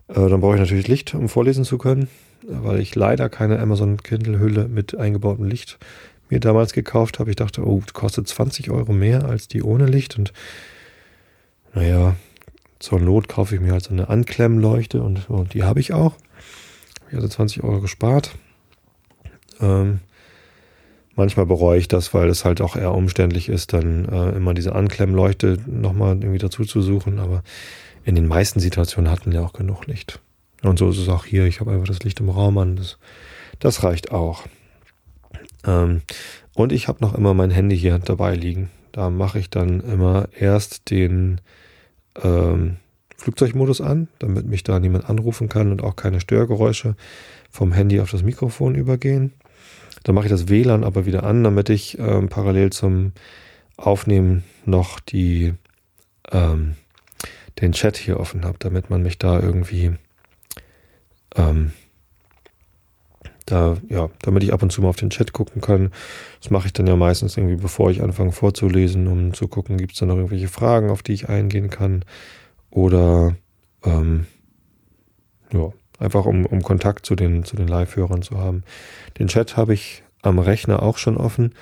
Äh, 0.08 0.28
dann 0.28 0.40
brauche 0.40 0.54
ich 0.54 0.60
natürlich 0.60 0.88
Licht, 0.88 1.14
um 1.14 1.28
vorlesen 1.28 1.64
zu 1.64 1.78
können, 1.78 2.08
weil 2.42 2.80
ich 2.80 2.94
leider 2.94 3.28
keine 3.28 3.58
Amazon 3.58 3.96
Kindle-Hülle 3.96 4.68
mit 4.68 4.96
eingebautem 4.96 5.46
Licht 5.46 5.78
mir 6.30 6.40
damals 6.40 6.72
gekauft 6.72 7.18
habe. 7.18 7.30
Ich 7.30 7.36
dachte, 7.36 7.66
oh, 7.66 7.82
kostet 7.92 8.28
20 8.28 8.70
Euro 8.70 8.92
mehr 8.92 9.24
als 9.24 9.48
die 9.48 9.62
ohne 9.62 9.86
Licht. 9.86 10.18
Und 10.18 10.32
naja, 11.74 12.16
zur 12.78 13.00
Not 13.00 13.28
kaufe 13.28 13.54
ich 13.54 13.60
mir 13.60 13.72
halt 13.72 13.84
so 13.84 13.90
eine 13.90 14.08
Anklemmleuchte 14.08 15.02
und, 15.02 15.28
und 15.28 15.54
die 15.54 15.64
habe 15.64 15.80
ich 15.80 15.92
auch. 15.92 16.14
Habe 17.00 17.10
ich 17.10 17.14
also 17.14 17.28
20 17.28 17.62
Euro 17.62 17.80
gespart. 17.80 18.34
Ähm, 19.60 20.00
Manchmal 21.16 21.46
bereue 21.46 21.78
ich 21.78 21.86
das, 21.86 22.12
weil 22.12 22.28
es 22.28 22.44
halt 22.44 22.60
auch 22.60 22.74
eher 22.74 22.92
umständlich 22.92 23.48
ist, 23.48 23.72
dann 23.72 24.08
äh, 24.08 24.30
immer 24.30 24.52
diese 24.52 24.74
Anklemmleuchte 24.74 25.58
nochmal 25.66 26.16
irgendwie 26.16 26.38
dazu 26.38 26.64
zu 26.64 26.82
suchen. 26.82 27.20
Aber 27.20 27.44
in 28.04 28.14
den 28.14 28.26
meisten 28.26 28.60
Situationen 28.60 29.10
hatten 29.10 29.32
wir 29.32 29.42
auch 29.42 29.52
genug 29.52 29.86
Licht. 29.86 30.20
Und 30.62 30.78
so 30.78 30.90
ist 30.90 30.98
es 30.98 31.08
auch 31.08 31.24
hier. 31.24 31.44
Ich 31.46 31.60
habe 31.60 31.72
einfach 31.72 31.86
das 31.86 32.02
Licht 32.02 32.20
im 32.20 32.28
Raum 32.28 32.58
an. 32.58 32.76
Das, 32.76 32.98
das 33.58 33.82
reicht 33.82 34.12
auch. 34.12 34.44
Ähm, 35.66 36.02
und 36.54 36.72
ich 36.72 36.88
habe 36.88 37.00
noch 37.00 37.14
immer 37.14 37.34
mein 37.34 37.50
Handy 37.50 37.76
hier 37.76 37.98
dabei 37.98 38.34
liegen. 38.34 38.70
Da 38.92 39.10
mache 39.10 39.38
ich 39.38 39.50
dann 39.50 39.80
immer 39.80 40.28
erst 40.38 40.90
den 40.90 41.40
ähm, 42.22 42.76
Flugzeugmodus 43.16 43.80
an, 43.80 44.08
damit 44.18 44.46
mich 44.46 44.62
da 44.62 44.78
niemand 44.78 45.08
anrufen 45.08 45.48
kann 45.48 45.72
und 45.72 45.82
auch 45.82 45.96
keine 45.96 46.20
Störgeräusche 46.20 46.96
vom 47.50 47.72
Handy 47.72 48.00
auf 48.00 48.10
das 48.10 48.22
Mikrofon 48.22 48.74
übergehen. 48.74 49.32
Dann 50.04 50.14
mache 50.14 50.26
ich 50.26 50.30
das 50.30 50.48
WLAN 50.48 50.84
aber 50.84 51.06
wieder 51.06 51.24
an, 51.24 51.42
damit 51.42 51.70
ich 51.70 51.98
ähm, 51.98 52.28
parallel 52.28 52.70
zum 52.70 53.12
Aufnehmen 53.76 54.44
noch 54.64 55.00
die 55.00 55.54
ähm, 56.30 56.76
den 57.60 57.72
Chat 57.72 57.96
hier 57.96 58.18
offen 58.18 58.44
habe, 58.44 58.58
damit 58.58 58.90
man 58.90 59.02
mich 59.02 59.18
da 59.18 59.40
irgendwie 59.40 59.96
ähm, 61.36 61.72
da, 63.46 63.76
ja, 63.88 64.08
damit 64.22 64.42
ich 64.42 64.52
ab 64.52 64.62
und 64.62 64.70
zu 64.70 64.80
mal 64.80 64.88
auf 64.88 64.96
den 64.96 65.10
Chat 65.10 65.32
gucken 65.32 65.60
kann. 65.60 65.90
Das 66.40 66.50
mache 66.50 66.66
ich 66.66 66.72
dann 66.72 66.86
ja 66.86 66.96
meistens 66.96 67.36
irgendwie, 67.36 67.56
bevor 67.56 67.90
ich 67.90 68.02
anfange 68.02 68.32
vorzulesen, 68.32 69.06
um 69.06 69.34
zu 69.34 69.48
gucken, 69.48 69.76
gibt 69.76 69.92
es 69.92 69.98
da 69.98 70.06
noch 70.06 70.16
irgendwelche 70.16 70.48
Fragen, 70.48 70.90
auf 70.90 71.02
die 71.02 71.12
ich 71.12 71.28
eingehen 71.28 71.68
kann. 71.68 72.04
Oder 72.70 73.36
ähm, 73.84 74.26
ja, 75.52 75.72
einfach 75.98 76.24
um, 76.24 76.46
um 76.46 76.62
Kontakt 76.62 77.04
zu 77.04 77.14
den, 77.14 77.44
zu 77.44 77.56
den 77.56 77.68
Live-Hörern 77.68 78.22
zu 78.22 78.38
haben. 78.38 78.64
Den 79.18 79.28
Chat 79.28 79.56
habe 79.56 79.74
ich 79.74 80.02
am 80.22 80.38
Rechner 80.38 80.82
auch 80.82 80.96
schon 80.96 81.18
offen, 81.18 81.54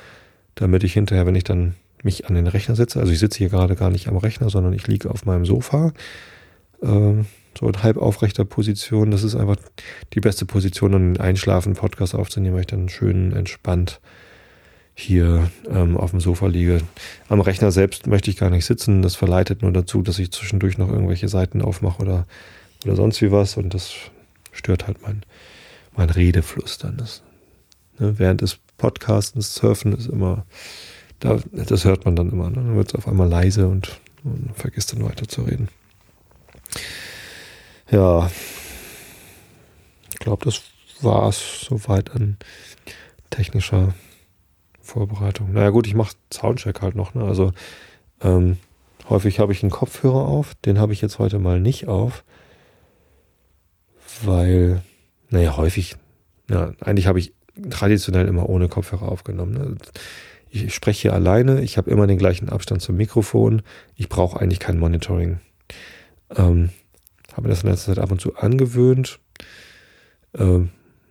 damit 0.55 0.85
ich 0.85 0.93
hinterher, 0.93 1.27
wenn 1.27 1.35
ich 1.35 1.45
dann 1.45 1.75
mich 2.03 2.27
an 2.27 2.35
den 2.35 2.47
Rechner 2.47 2.77
setze, 2.77 3.01
also 3.01 3.13
ich 3.13 3.19
sitze 3.19 3.39
hier 3.39 3.49
gerade 3.49 3.77
gar 3.77 3.91
nicht 3.91 4.09
am 4.09 4.17
Rechner, 4.17 4.51
sondern 4.51 4.73
ich 4.73 4.87
liege 4.87 5.11
auf 5.11 5.25
meinem 5.25 5.45
Sofa, 5.45 5.93
äh, 6.83 7.25
so 7.59 7.69
in 7.69 7.83
halb 7.83 7.97
aufrechter 7.97 8.45
Position. 8.45 9.11
Das 9.11 9.23
ist 9.23 9.37
einfach 9.37 9.57
die 10.15 10.21
beste 10.21 10.47
Position, 10.47 10.95
um 10.95 11.03
einen 11.03 11.17
Einschlafen 11.19 11.75
Podcast 11.75 12.15
aufzunehmen, 12.15 12.55
weil 12.55 12.63
ich 12.63 12.67
dann 12.67 12.89
schön 12.89 13.33
entspannt 13.33 14.01
hier 14.95 15.51
ähm, 15.69 15.97
auf 15.97 16.11
dem 16.11 16.21
Sofa 16.21 16.47
liege. 16.47 16.81
Am 17.29 17.41
Rechner 17.41 17.71
selbst 17.73 18.07
möchte 18.07 18.31
ich 18.31 18.37
gar 18.37 18.51
nicht 18.51 18.65
sitzen. 18.65 19.03
Das 19.03 19.17
verleitet 19.17 19.63
nur 19.63 19.73
dazu, 19.73 20.03
dass 20.03 20.19
ich 20.19 20.33
zwischendurch 20.33 20.79
noch 20.79 20.91
irgendwelche 20.91 21.29
Seiten 21.29 21.63
aufmache 21.63 22.03
oder, 22.03 22.27
oder 22.85 22.97
sonst 22.97 23.21
wie 23.23 23.33
was. 23.33 23.57
Und 23.57 23.75
das 23.75 23.93
stört 24.53 24.87
halt 24.87 25.03
mein, 25.03 25.23
mein 25.97 26.11
Redefluss 26.11 26.79
dann. 26.79 26.97
Das, 26.99 27.23
ne, 27.99 28.19
während 28.19 28.43
des 28.43 28.59
Podcastens 28.77 29.55
surfen 29.55 29.93
ist 29.95 30.09
immer, 30.09 30.45
da, 31.23 31.39
das 31.53 31.85
hört 31.85 32.05
man 32.05 32.17
dann 32.17 32.31
immer. 32.31 32.51
Ne? 32.51 32.57
Dann 32.57 32.77
wird 32.77 32.89
es 32.89 32.95
auf 32.97 33.07
einmal 33.07 33.29
leise 33.29 33.69
und, 33.69 34.01
und 34.25 34.51
vergisst 34.55 34.93
dann 34.93 35.05
weiter 35.05 35.29
zu 35.29 35.43
reden. 35.43 35.69
Ja, 37.91 38.31
ich 40.11 40.19
glaube, 40.19 40.45
das 40.45 40.63
war 41.01 41.29
es 41.29 41.61
soweit 41.61 42.11
an 42.11 42.39
technischer 43.31 43.95
Vorbereitung. 44.81 45.53
Naja 45.53 45.71
gut, 45.71 45.87
ich 45.87 45.95
mache 45.95 46.17
Soundcheck 46.33 46.83
halt 46.83 46.97
noch. 46.97 47.15
Ne? 47.15 47.25
Also 47.25 47.53
ähm, 48.21 48.59
häufig 49.09 49.39
habe 49.39 49.53
ich 49.53 49.63
einen 49.63 49.71
Kopfhörer 49.71 50.27
auf. 50.27 50.55
Den 50.57 50.81
habe 50.81 50.93
ich 50.93 51.01
jetzt 51.01 51.21
heute 51.21 51.39
mal 51.39 51.61
nicht 51.61 51.87
auf, 51.87 52.25
weil, 54.23 54.83
naja, 55.31 55.57
häufig, 55.57 55.97
ja, 56.51 56.73
eigentlich 56.81 57.07
habe 57.07 57.21
ich 57.21 57.33
traditionell 57.71 58.27
immer 58.27 58.49
ohne 58.49 58.69
Kopfhörer 58.69 59.09
aufgenommen. 59.09 59.53
Ne? 59.53 59.77
Ich 60.55 60.75
spreche 60.75 61.03
hier 61.03 61.15
alleine, 61.15 61.63
ich 61.63 61.79
habe 61.79 61.91
immer 61.91 62.07
den 62.07 62.19
gleichen 62.19 62.51
Abstand 62.51 62.83
zum 62.83 62.99
Mikrofon. 62.99 63.63
Ich 63.97 64.11
brauche 64.11 64.39
eigentlich 64.39 64.61
kein 64.61 64.79
Monitoring. 64.79 65.41
Ähm, 66.37 66.69
habe 67.33 67.49
das 67.49 67.63
in 67.63 67.71
letzter 67.71 67.95
Zeit 67.95 68.03
ab 68.03 68.13
und 68.13 68.21
zu 68.21 68.37
angewöhnt. 68.37 69.19
Ähm, 70.37 70.69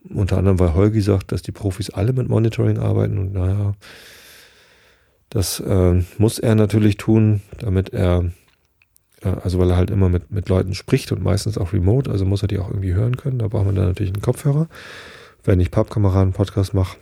unter 0.07 0.37
anderem, 0.37 0.59
weil 0.59 0.75
Holgi 0.75 1.01
sagt, 1.01 1.31
dass 1.31 1.41
die 1.41 1.51
Profis 1.51 1.89
alle 1.89 2.13
mit 2.13 2.29
Monitoring 2.29 2.77
arbeiten 2.77 3.17
und 3.17 3.33
naja, 3.33 3.73
das 5.31 5.59
äh, 5.59 6.03
muss 6.19 6.37
er 6.37 6.53
natürlich 6.53 6.97
tun, 6.97 7.41
damit 7.57 7.93
er, 7.93 8.25
äh, 9.23 9.29
also 9.29 9.57
weil 9.57 9.71
er 9.71 9.77
halt 9.77 9.89
immer 9.89 10.09
mit, 10.09 10.29
mit 10.29 10.49
Leuten 10.49 10.75
spricht 10.75 11.11
und 11.11 11.23
meistens 11.23 11.57
auch 11.57 11.73
remote, 11.73 12.11
also 12.11 12.25
muss 12.25 12.43
er 12.43 12.47
die 12.47 12.59
auch 12.59 12.69
irgendwie 12.69 12.93
hören 12.93 13.17
können. 13.17 13.39
Da 13.39 13.47
braucht 13.47 13.65
man 13.65 13.75
dann 13.75 13.87
natürlich 13.87 14.13
einen 14.13 14.21
Kopfhörer. 14.21 14.67
Wenn 15.43 15.59
ich 15.59 15.71
Pappkameraden-Podcast 15.71 16.75
mache, 16.75 16.97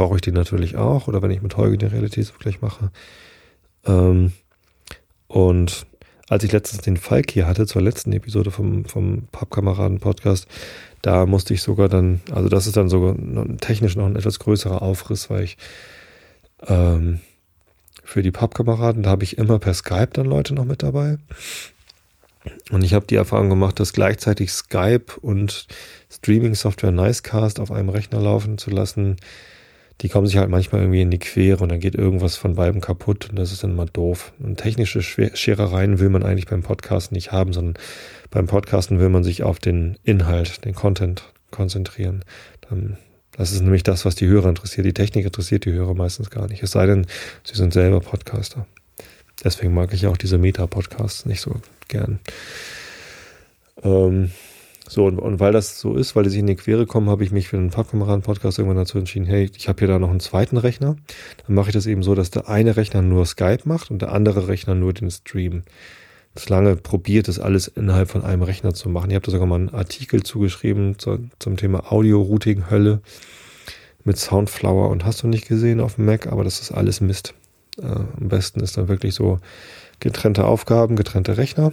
brauche 0.00 0.14
ich 0.14 0.22
den 0.22 0.32
natürlich 0.32 0.76
auch. 0.76 1.08
Oder 1.08 1.20
wenn 1.20 1.30
ich 1.30 1.42
mit 1.42 1.58
Holgi 1.58 1.76
den 1.76 1.90
Realitätsvergleich 1.90 2.62
mache. 2.62 2.90
Ähm, 3.84 4.32
und 5.28 5.84
als 6.30 6.42
ich 6.42 6.52
letztens 6.52 6.80
den 6.80 6.96
Falk 6.96 7.30
hier 7.30 7.46
hatte, 7.46 7.66
zur 7.66 7.82
letzten 7.82 8.14
Episode 8.14 8.50
vom, 8.50 8.86
vom 8.86 9.28
Pappkameraden-Podcast, 9.30 10.46
da 11.02 11.26
musste 11.26 11.52
ich 11.52 11.60
sogar 11.60 11.90
dann, 11.90 12.22
also 12.30 12.48
das 12.48 12.66
ist 12.66 12.78
dann 12.78 12.88
sogar 12.88 13.14
technisch 13.58 13.94
noch 13.94 14.06
ein 14.06 14.16
etwas 14.16 14.38
größerer 14.38 14.80
Aufriss, 14.80 15.28
weil 15.28 15.44
ich 15.44 15.58
ähm, 16.66 17.20
für 18.02 18.22
die 18.22 18.30
Pappkameraden, 18.30 19.02
da 19.02 19.10
habe 19.10 19.24
ich 19.24 19.36
immer 19.36 19.58
per 19.58 19.74
Skype 19.74 20.10
dann 20.14 20.26
Leute 20.26 20.54
noch 20.54 20.64
mit 20.64 20.82
dabei. 20.82 21.18
Und 22.70 22.84
ich 22.84 22.94
habe 22.94 23.06
die 23.06 23.16
Erfahrung 23.16 23.50
gemacht, 23.50 23.78
dass 23.78 23.92
gleichzeitig 23.92 24.50
Skype 24.50 25.18
und 25.20 25.66
Streaming-Software 26.10 26.90
Nicecast 26.90 27.60
auf 27.60 27.70
einem 27.70 27.90
Rechner 27.90 28.18
laufen 28.18 28.56
zu 28.56 28.70
lassen, 28.70 29.16
die 30.00 30.08
kommen 30.08 30.26
sich 30.26 30.38
halt 30.38 30.48
manchmal 30.48 30.80
irgendwie 30.80 31.02
in 31.02 31.10
die 31.10 31.18
Quere 31.18 31.62
und 31.62 31.70
dann 31.70 31.80
geht 31.80 31.94
irgendwas 31.94 32.36
von 32.36 32.54
beiden 32.54 32.80
kaputt 32.80 33.28
und 33.28 33.38
das 33.38 33.52
ist 33.52 33.62
dann 33.62 33.74
mal 33.74 33.86
doof. 33.86 34.32
Und 34.38 34.56
technische 34.56 35.02
Scherereien 35.02 35.98
will 35.98 36.08
man 36.08 36.22
eigentlich 36.22 36.46
beim 36.46 36.62
Podcasten 36.62 37.14
nicht 37.14 37.32
haben, 37.32 37.52
sondern 37.52 37.74
beim 38.30 38.46
Podcasten 38.46 38.98
will 38.98 39.10
man 39.10 39.24
sich 39.24 39.42
auf 39.42 39.58
den 39.58 39.98
Inhalt, 40.02 40.64
den 40.64 40.74
Content 40.74 41.24
konzentrieren. 41.50 42.24
Das 43.36 43.52
ist 43.52 43.60
nämlich 43.60 43.82
das, 43.82 44.04
was 44.04 44.14
die 44.14 44.26
Hörer 44.26 44.48
interessiert. 44.48 44.86
Die 44.86 44.94
Technik 44.94 45.26
interessiert 45.26 45.64
die 45.64 45.72
Hörer 45.72 45.94
meistens 45.94 46.30
gar 46.30 46.48
nicht. 46.48 46.62
Es 46.62 46.70
sei 46.70 46.86
denn, 46.86 47.06
sie 47.44 47.56
sind 47.56 47.72
selber 47.72 48.00
Podcaster. 48.00 48.66
Deswegen 49.42 49.74
mag 49.74 49.92
ich 49.92 50.06
auch 50.06 50.16
diese 50.16 50.38
Meta-Podcasts 50.38 51.26
nicht 51.26 51.40
so 51.40 51.56
gern. 51.88 52.20
Ähm, 53.82 54.30
so, 54.90 55.04
und, 55.04 55.20
und 55.20 55.38
weil 55.38 55.52
das 55.52 55.78
so 55.78 55.94
ist, 55.94 56.16
weil 56.16 56.24
die 56.24 56.30
sich 56.30 56.40
in 56.40 56.48
die 56.48 56.56
Quere 56.56 56.84
kommen, 56.84 57.10
habe 57.10 57.22
ich 57.22 57.30
mich 57.30 57.46
für 57.46 57.56
den 57.56 57.70
Pappkameraden-Podcast 57.70 58.58
irgendwann 58.58 58.76
dazu 58.76 58.98
entschieden, 58.98 59.24
hey, 59.24 59.48
ich 59.56 59.68
habe 59.68 59.78
hier 59.78 59.86
da 59.86 60.00
noch 60.00 60.10
einen 60.10 60.18
zweiten 60.18 60.56
Rechner. 60.56 60.96
Dann 61.46 61.54
mache 61.54 61.68
ich 61.68 61.74
das 61.74 61.86
eben 61.86 62.02
so, 62.02 62.16
dass 62.16 62.30
der 62.30 62.48
eine 62.48 62.76
Rechner 62.76 63.00
nur 63.00 63.24
Skype 63.24 63.60
macht 63.66 63.92
und 63.92 64.02
der 64.02 64.10
andere 64.10 64.48
Rechner 64.48 64.74
nur 64.74 64.92
den 64.92 65.08
Stream. 65.08 65.62
Das 66.34 66.48
lange 66.48 66.74
probiert, 66.74 67.28
das 67.28 67.38
alles 67.38 67.68
innerhalb 67.68 68.10
von 68.10 68.24
einem 68.24 68.42
Rechner 68.42 68.74
zu 68.74 68.88
machen. 68.88 69.10
Ich 69.10 69.14
habe 69.14 69.24
da 69.24 69.30
sogar 69.30 69.46
mal 69.46 69.60
einen 69.60 69.68
Artikel 69.68 70.24
zugeschrieben 70.24 70.98
zu, 70.98 71.18
zum 71.38 71.56
Thema 71.56 71.92
Audio-Routing-Hölle 71.92 73.00
mit 74.02 74.18
Soundflower 74.18 74.88
und 74.88 75.04
hast 75.04 75.22
du 75.22 75.28
nicht 75.28 75.46
gesehen 75.46 75.78
auf 75.78 75.94
dem 75.94 76.06
Mac, 76.06 76.26
aber 76.26 76.42
das 76.42 76.58
ist 76.58 76.72
alles 76.72 77.00
Mist. 77.00 77.34
Äh, 77.80 77.84
am 77.84 78.28
besten 78.28 78.58
ist 78.58 78.76
dann 78.76 78.88
wirklich 78.88 79.14
so 79.14 79.38
getrennte 80.00 80.46
Aufgaben, 80.46 80.96
getrennte 80.96 81.36
Rechner 81.36 81.70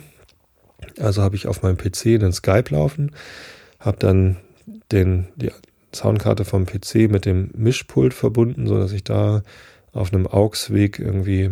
also 0.99 1.21
habe 1.21 1.35
ich 1.35 1.47
auf 1.47 1.63
meinem 1.63 1.77
PC 1.77 2.19
den 2.19 2.33
Skype 2.33 2.73
laufen, 2.73 3.11
habe 3.79 3.97
dann 3.99 4.37
den, 4.91 5.27
die 5.35 5.51
Soundkarte 5.93 6.45
vom 6.45 6.65
PC 6.65 7.09
mit 7.09 7.25
dem 7.25 7.51
Mischpult 7.55 8.13
verbunden, 8.13 8.67
so 8.67 8.77
dass 8.77 8.91
ich 8.91 9.03
da 9.03 9.43
auf 9.93 10.13
einem 10.13 10.27
AUX-Weg 10.27 10.99
irgendwie 10.99 11.51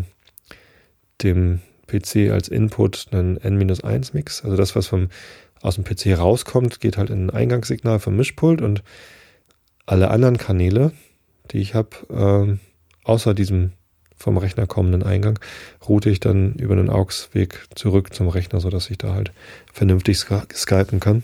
dem 1.23 1.61
PC 1.87 2.31
als 2.31 2.47
Input 2.47 3.07
einen 3.11 3.37
N-1-Mix, 3.37 4.43
also 4.43 4.57
das, 4.57 4.75
was 4.75 4.87
vom, 4.87 5.09
aus 5.61 5.75
dem 5.75 5.83
PC 5.83 6.17
rauskommt, 6.17 6.79
geht 6.79 6.97
halt 6.97 7.09
in 7.09 7.27
ein 7.27 7.29
Eingangssignal 7.29 7.99
vom 7.99 8.15
Mischpult 8.15 8.61
und 8.61 8.83
alle 9.85 10.09
anderen 10.11 10.37
Kanäle, 10.37 10.91
die 11.51 11.59
ich 11.59 11.75
habe, 11.75 11.89
äh, 12.09 12.57
außer 13.03 13.33
diesem 13.33 13.71
vom 14.17 14.37
Rechner 14.37 14.67
kommenden 14.67 15.03
Eingang, 15.03 15.39
route 15.87 16.09
ich 16.09 16.19
dann 16.19 16.53
über 16.53 16.73
einen 16.73 16.89
AUX-Weg 16.89 17.67
zurück 17.75 18.13
zum 18.13 18.27
Rechner, 18.27 18.59
sodass 18.59 18.89
ich 18.89 18.97
da 18.97 19.13
halt 19.13 19.31
vernünftig 19.71 20.19
skypen 20.19 20.99
kann. 20.99 21.23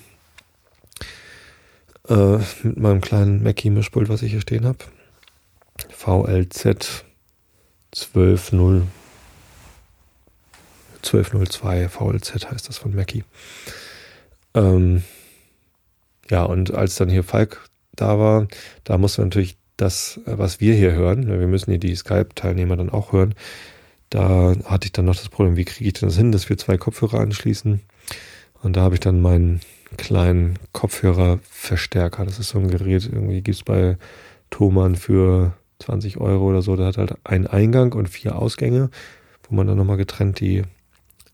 Äh, 2.07 2.37
mit 2.63 2.77
meinem 2.77 3.01
kleinen 3.01 3.43
Mackie-Mischpult, 3.43 4.09
was 4.09 4.21
ich 4.21 4.31
hier 4.31 4.41
stehen 4.41 4.65
habe. 4.65 4.79
VLZ 5.89 7.05
12.0 7.93 8.83
1202 11.03 11.89
VLZ 11.89 12.51
heißt 12.51 12.69
das 12.69 12.77
von 12.77 12.95
Mackie. 12.95 13.23
Ähm, 14.53 15.03
ja, 16.29 16.43
und 16.43 16.73
als 16.73 16.95
dann 16.95 17.09
hier 17.09 17.23
Falk 17.23 17.69
da 17.95 18.19
war, 18.19 18.47
da 18.83 18.97
musste 18.97 19.21
natürlich 19.21 19.57
das, 19.81 20.19
äh, 20.25 20.37
was 20.37 20.59
wir 20.59 20.73
hier 20.73 20.93
hören, 20.93 21.27
wir 21.27 21.47
müssen 21.47 21.71
hier 21.71 21.79
die 21.79 21.95
Skype-Teilnehmer 21.95 22.77
dann 22.77 22.89
auch 22.89 23.11
hören, 23.11 23.35
da 24.09 24.55
hatte 24.65 24.85
ich 24.85 24.91
dann 24.91 25.05
noch 25.05 25.15
das 25.15 25.29
Problem, 25.29 25.55
wie 25.55 25.65
kriege 25.65 25.87
ich 25.87 25.93
denn 25.93 26.09
das 26.09 26.17
hin, 26.17 26.31
dass 26.31 26.49
wir 26.49 26.57
zwei 26.57 26.77
Kopfhörer 26.77 27.19
anschließen? 27.19 27.79
Und 28.61 28.75
da 28.75 28.81
habe 28.81 28.95
ich 28.95 28.99
dann 28.99 29.21
meinen 29.21 29.61
kleinen 29.97 30.59
Kopfhörerverstärker. 30.73 32.25
Das 32.25 32.37
ist 32.37 32.49
so 32.49 32.59
ein 32.59 32.69
Gerät, 32.69 33.09
irgendwie 33.11 33.41
gibt 33.41 33.55
es 33.55 33.63
bei 33.63 33.97
Thomann 34.49 34.97
für 34.97 35.53
20 35.79 36.17
Euro 36.17 36.49
oder 36.49 36.61
so. 36.61 36.75
Der 36.75 36.87
hat 36.87 36.97
halt 36.97 37.13
einen 37.23 37.47
Eingang 37.47 37.93
und 37.93 38.09
vier 38.09 38.35
Ausgänge, 38.35 38.89
wo 39.47 39.55
man 39.55 39.67
dann 39.67 39.77
nochmal 39.77 39.97
getrennt 39.97 40.41
die 40.41 40.63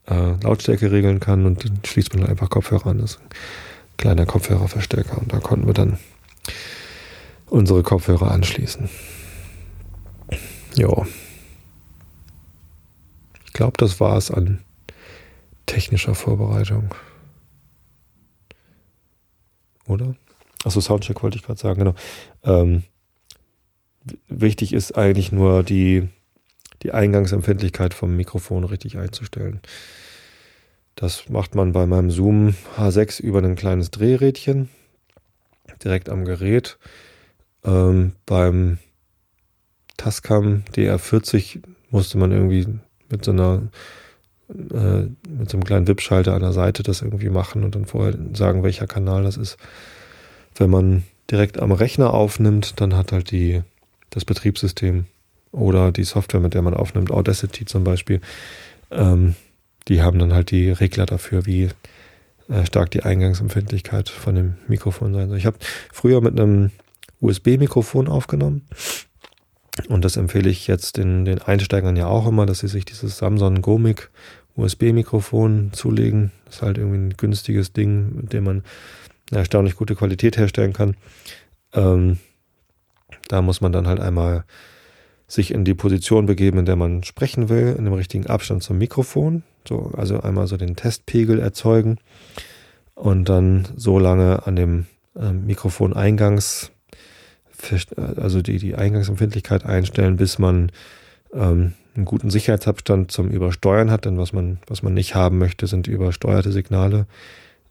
äh, 0.08 0.34
Lautstärke 0.44 0.92
regeln 0.92 1.20
kann 1.20 1.46
und 1.46 1.66
dann 1.66 1.80
schließt 1.84 2.16
man 2.16 2.28
einfach 2.28 2.50
Kopfhörer 2.50 2.88
an. 2.88 3.00
Das 3.00 3.12
ist 3.12 3.20
ein 3.22 3.30
kleiner 3.98 4.28
Kopfhörerverstärker. 4.28 5.18
Und 5.18 5.34
da 5.34 5.40
konnten 5.40 5.66
wir 5.66 5.74
dann 5.74 5.98
unsere 7.50 7.84
Kopfhörer 7.84 8.32
anschließen. 8.32 8.90
Ja. 10.76 11.08
Ich 13.46 13.54
glaube, 13.54 13.74
das 13.78 14.00
war 14.00 14.18
es 14.18 14.30
an 14.30 14.60
technischer 15.66 16.16
Vorbereitung. 16.16 16.94
Oder? 19.88 20.16
Achso, 20.64 20.82
Soundcheck 20.82 21.24
wollte 21.24 21.38
ich 21.38 21.44
gerade 21.44 21.60
sagen, 21.60 21.80
genau. 21.80 21.96
Ähm, 22.44 22.84
wichtig 24.28 24.74
ist 24.74 24.98
eigentlich 24.98 25.32
nur 25.32 25.64
die, 25.64 26.10
die 26.84 26.92
Eingangsempfindlichkeit 26.92 27.94
vom 27.94 28.16
Mikrofon 28.16 28.64
richtig 28.64 28.98
einzustellen. 28.98 29.62
Das 30.96 31.30
macht 31.30 31.56
man 31.56 31.74
bei 31.74 31.86
meinem 31.86 32.10
Zoom 32.10 32.56
H6 32.78 33.22
über 33.22 33.40
ein 33.40 33.56
kleines 33.56 33.92
Drehrädchen 33.92 34.70
direkt 35.84 36.10
am 36.10 36.26
Gerät. 36.26 36.78
Ähm, 37.66 38.14
beim 38.26 38.78
Tascam 39.98 40.64
DR40 40.74 41.62
musste 41.90 42.18
man 42.18 42.32
irgendwie 42.32 42.68
mit 43.10 43.26
so 43.26 43.32
einer 43.32 43.70
äh, 44.50 45.08
mit 45.28 45.50
so 45.50 45.58
einem 45.58 45.66
kleinen 45.66 45.88
WIP-Schalter 45.88 46.34
an 46.34 46.42
der 46.42 46.54
Seite 46.54 46.84
das 46.84 47.02
irgendwie 47.02 47.30
machen 47.30 47.64
und 47.64 47.76
dann 47.76 47.86
vorher 47.86 48.18
sagen, 48.34 48.64
welcher 48.64 48.88
Kanal 48.88 49.24
das 49.24 49.38
ist. 49.38 49.58
Wenn 50.56 50.70
man 50.70 51.04
direkt 51.30 51.60
am 51.60 51.72
Rechner 51.72 52.14
aufnimmt, 52.14 52.80
dann 52.80 52.96
hat 52.96 53.12
halt 53.12 53.32
die, 53.32 53.62
das 54.10 54.24
Betriebssystem 54.24 55.06
oder 55.52 55.92
die 55.92 56.04
Software, 56.06 56.40
mit 56.40 56.54
der 56.54 56.62
man 56.62 56.74
aufnimmt, 56.74 57.12
Audacity 57.12 57.66
zum 57.66 57.84
Beispiel, 57.84 58.22
ähm, 58.92 59.36
die 59.88 60.02
haben 60.02 60.20
dann 60.20 60.34
halt 60.34 60.52
die 60.52 60.70
Regler 60.70 61.06
dafür, 61.06 61.46
wie 61.46 61.70
äh, 62.50 62.66
stark 62.66 62.92
die 62.92 63.04
Eingangsempfindlichkeit 63.04 64.10
von 64.10 64.36
dem 64.36 64.56
Mikrofon 64.68 65.14
sein 65.14 65.30
soll. 65.30 65.38
Ich 65.38 65.46
habe 65.46 65.58
früher 65.92 66.22
mit 66.22 66.40
einem 66.40 66.72
USB-Mikrofon 67.22 68.08
aufgenommen 68.08 68.64
und 69.88 70.04
das 70.04 70.18
empfehle 70.18 70.50
ich 70.50 70.68
jetzt 70.68 70.98
den, 70.98 71.26
den 71.26 71.42
Einsteigern 71.42 71.96
ja 71.96 72.08
auch 72.08 72.28
immer, 72.28 72.46
dass 72.46 72.60
sie 72.60 72.68
sich 72.68 72.86
dieses 72.86 73.18
Samsung 73.18 73.62
Gomic 73.62 74.10
USB-Mikrofon 74.56 75.72
zulegen. 75.74 76.32
Das 76.46 76.56
ist 76.56 76.62
halt 76.64 76.78
irgendwie 76.78 76.98
ein 76.98 77.18
günstiges 77.18 77.74
Ding, 77.74 78.16
mit 78.16 78.34
dem 78.34 78.46
man 78.46 78.64
eine 79.30 79.40
erstaunlich 79.40 79.76
gute 79.76 79.96
Qualität 79.96 80.38
herstellen 80.38 80.74
kann. 80.74 80.96
Ähm, 81.74 82.18
da 83.28 83.42
muss 83.42 83.62
man 83.62 83.72
dann 83.72 83.88
halt 83.88 84.00
einmal 84.00 84.46
sich 85.28 85.54
in 85.54 85.66
die 85.66 85.74
Position 85.74 86.26
begeben, 86.26 86.60
in 86.60 86.66
der 86.66 86.78
man 86.78 87.04
sprechen 87.04 87.50
will, 87.50 87.76
in 87.78 87.86
dem 87.86 87.94
richtigen 87.94 88.28
Abstand 88.28 88.64
zum 88.64 88.78
Mikrofon. 88.78 89.44
So, 89.68 89.92
also 89.96 90.22
einmal 90.22 90.48
so 90.48 90.58
den 90.58 90.76
Testpegel 90.76 91.40
erzeugen 91.40 92.00
und 92.96 93.30
dann 93.30 93.68
so 93.76 94.00
lange 94.00 94.48
an 94.48 94.56
dem 94.56 94.86
äh, 95.16 95.32
Mikrofoneingangs, 95.34 96.72
also 97.98 98.42
die, 98.42 98.58
die 98.58 98.76
Eingangsempfindlichkeit 98.76 99.66
einstellen, 99.66 100.18
bis 100.18 100.40
man 100.40 100.72
ähm, 101.34 101.74
einen 101.96 102.06
guten 102.06 102.30
Sicherheitsabstand 102.30 103.12
zum 103.12 103.30
Übersteuern 103.30 103.92
hat. 103.92 104.06
Denn 104.06 104.18
was 104.18 104.34
man, 104.34 104.60
was 104.68 104.84
man 104.84 104.94
nicht 104.94 105.16
haben 105.16 105.38
möchte, 105.38 105.68
sind 105.68 105.88
übersteuerte 105.88 106.52
Signale 106.52 107.08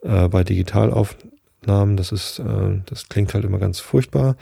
äh, 0.02 0.28
bei 0.28 0.44
Digitalaufnahmen. 0.44 1.96
Das 1.96 2.12
ist, 2.12 2.40
äh, 2.40 2.80
das 2.86 3.08
klingt 3.08 3.34
halt 3.34 3.44
immer 3.44 3.58
ganz 3.58 3.80
furchtbar. 3.80 4.36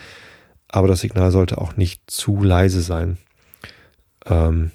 Aber 0.69 0.89
das 0.89 1.01
Signal 1.01 1.31
sollte 1.31 1.59
auch 1.59 1.77
nicht 1.77 2.03
zu 2.11 2.43
leise 2.43 2.81
sein. 2.81 3.19
Ähm, 4.27 4.71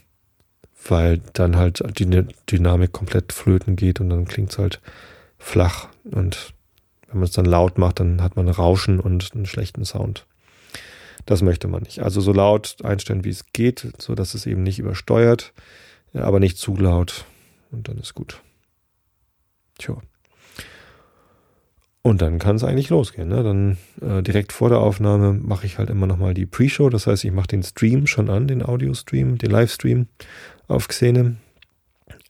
weil 0.87 1.19
dann 1.33 1.57
halt 1.57 1.83
die 1.99 2.05
Dynamik 2.49 2.93
komplett 2.93 3.33
flöten 3.33 3.75
geht 3.75 3.99
und 3.99 4.09
dann 4.09 4.25
klingt 4.25 4.51
es 4.51 4.57
halt 4.57 4.79
flach. 5.37 5.89
Und 6.05 6.53
wenn 7.07 7.19
man 7.19 7.25
es 7.25 7.31
dann 7.31 7.45
laut 7.45 7.77
macht, 7.77 7.99
dann 7.99 8.21
hat 8.21 8.35
man 8.35 8.47
Rauschen 8.47 8.99
und 8.99 9.31
einen 9.33 9.45
schlechten 9.45 9.83
Sound. 9.83 10.25
Das 11.25 11.41
möchte 11.41 11.67
man 11.67 11.83
nicht. 11.83 11.99
Also 11.99 12.21
so 12.21 12.33
laut 12.33 12.77
einstellen, 12.83 13.23
wie 13.23 13.29
es 13.29 13.45
geht, 13.53 13.91
so 13.97 14.15
dass 14.15 14.33
es 14.33 14.45
eben 14.45 14.63
nicht 14.63 14.79
übersteuert, 14.79 15.53
aber 16.13 16.39
nicht 16.39 16.57
zu 16.57 16.75
laut. 16.75 17.25
Und 17.71 17.87
dann 17.87 17.97
ist 17.97 18.15
gut. 18.15 18.41
Tja. 19.77 19.97
Und 22.01 22.21
dann 22.21 22.39
kann 22.39 22.55
es 22.55 22.63
eigentlich 22.63 22.89
losgehen. 22.89 23.27
Ne? 23.27 23.43
Dann 23.43 23.77
äh, 24.01 24.23
direkt 24.23 24.53
vor 24.53 24.69
der 24.69 24.79
Aufnahme 24.79 25.33
mache 25.33 25.65
ich 25.65 25.77
halt 25.77 25.89
immer 25.89 26.07
nochmal 26.07 26.33
die 26.33 26.45
Pre-Show. 26.45 26.89
Das 26.89 27.07
heißt, 27.07 27.23
ich 27.25 27.31
mache 27.31 27.47
den 27.47 27.61
Stream 27.61 28.07
schon 28.07 28.29
an, 28.29 28.47
den 28.47 28.63
Audio-Stream, 28.63 29.37
den 29.37 29.51
Livestream 29.51 30.07
auf 30.67 30.87
Xene. 30.87 31.35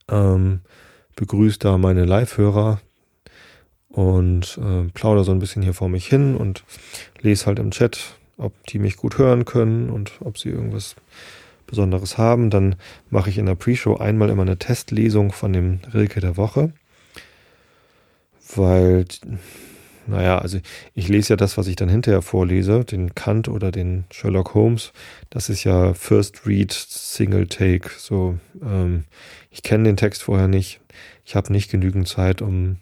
Ähm, 0.10 0.62
begrüße 1.16 1.60
da 1.60 1.78
meine 1.78 2.06
Live-Hörer 2.06 2.82
und 3.90 4.60
äh, 4.62 4.90
plaudere 4.94 5.24
so 5.24 5.32
ein 5.32 5.40
bisschen 5.40 5.62
hier 5.62 5.74
vor 5.74 5.90
mich 5.90 6.08
hin 6.08 6.36
und 6.36 6.64
lese 7.22 7.46
halt 7.46 7.60
im 7.60 7.72
Chat, 7.72 8.19
ob 8.40 8.66
die 8.68 8.80
mich 8.80 8.98
gut 8.98 9.18
hören 9.18 9.46
können 9.46 9.90
und 9.90 10.14
ob 10.22 10.38
sie 10.38 10.50
irgendwas 10.50 10.96
Besonderes 11.68 12.18
haben. 12.18 12.50
Dann 12.50 12.76
mache 13.10 13.30
ich 13.30 13.38
in 13.38 13.46
der 13.46 13.56
Pre-Show 13.56 13.98
einmal 13.98 14.30
immer 14.30 14.42
eine 14.42 14.58
Testlesung 14.58 15.32
von 15.32 15.54
dem 15.54 15.80
Rilke 15.94 16.20
der 16.20 16.38
Woche, 16.38 16.74
weil 18.56 19.06
naja, 20.08 20.40
also 20.40 20.60
ich 20.96 21.08
lese 21.08 21.34
ja 21.34 21.36
das, 21.36 21.58
was 21.58 21.68
ich 21.68 21.76
dann 21.76 21.90
hinterher 21.90 22.24
vorlese, 22.24 22.84
den 22.84 23.14
Kant 23.14 23.48
oder 23.48 23.72
den 23.72 24.06
Sherlock 24.12 24.56
Holmes. 24.56 24.92
Das 25.30 25.50
ist 25.50 25.64
ja 25.64 25.94
First 25.94 26.48
Read, 26.48 26.72
Single 26.72 27.48
Take. 27.48 27.92
So, 27.98 28.40
ähm, 28.64 29.04
ich 29.52 29.62
kenne 29.62 29.84
den 29.84 29.98
Text 29.98 30.24
vorher 30.24 30.48
nicht. 30.48 30.82
Ich 31.26 31.36
habe 31.36 31.54
nicht 31.54 31.70
genügend 31.70 32.08
Zeit, 32.08 32.42
um 32.42 32.78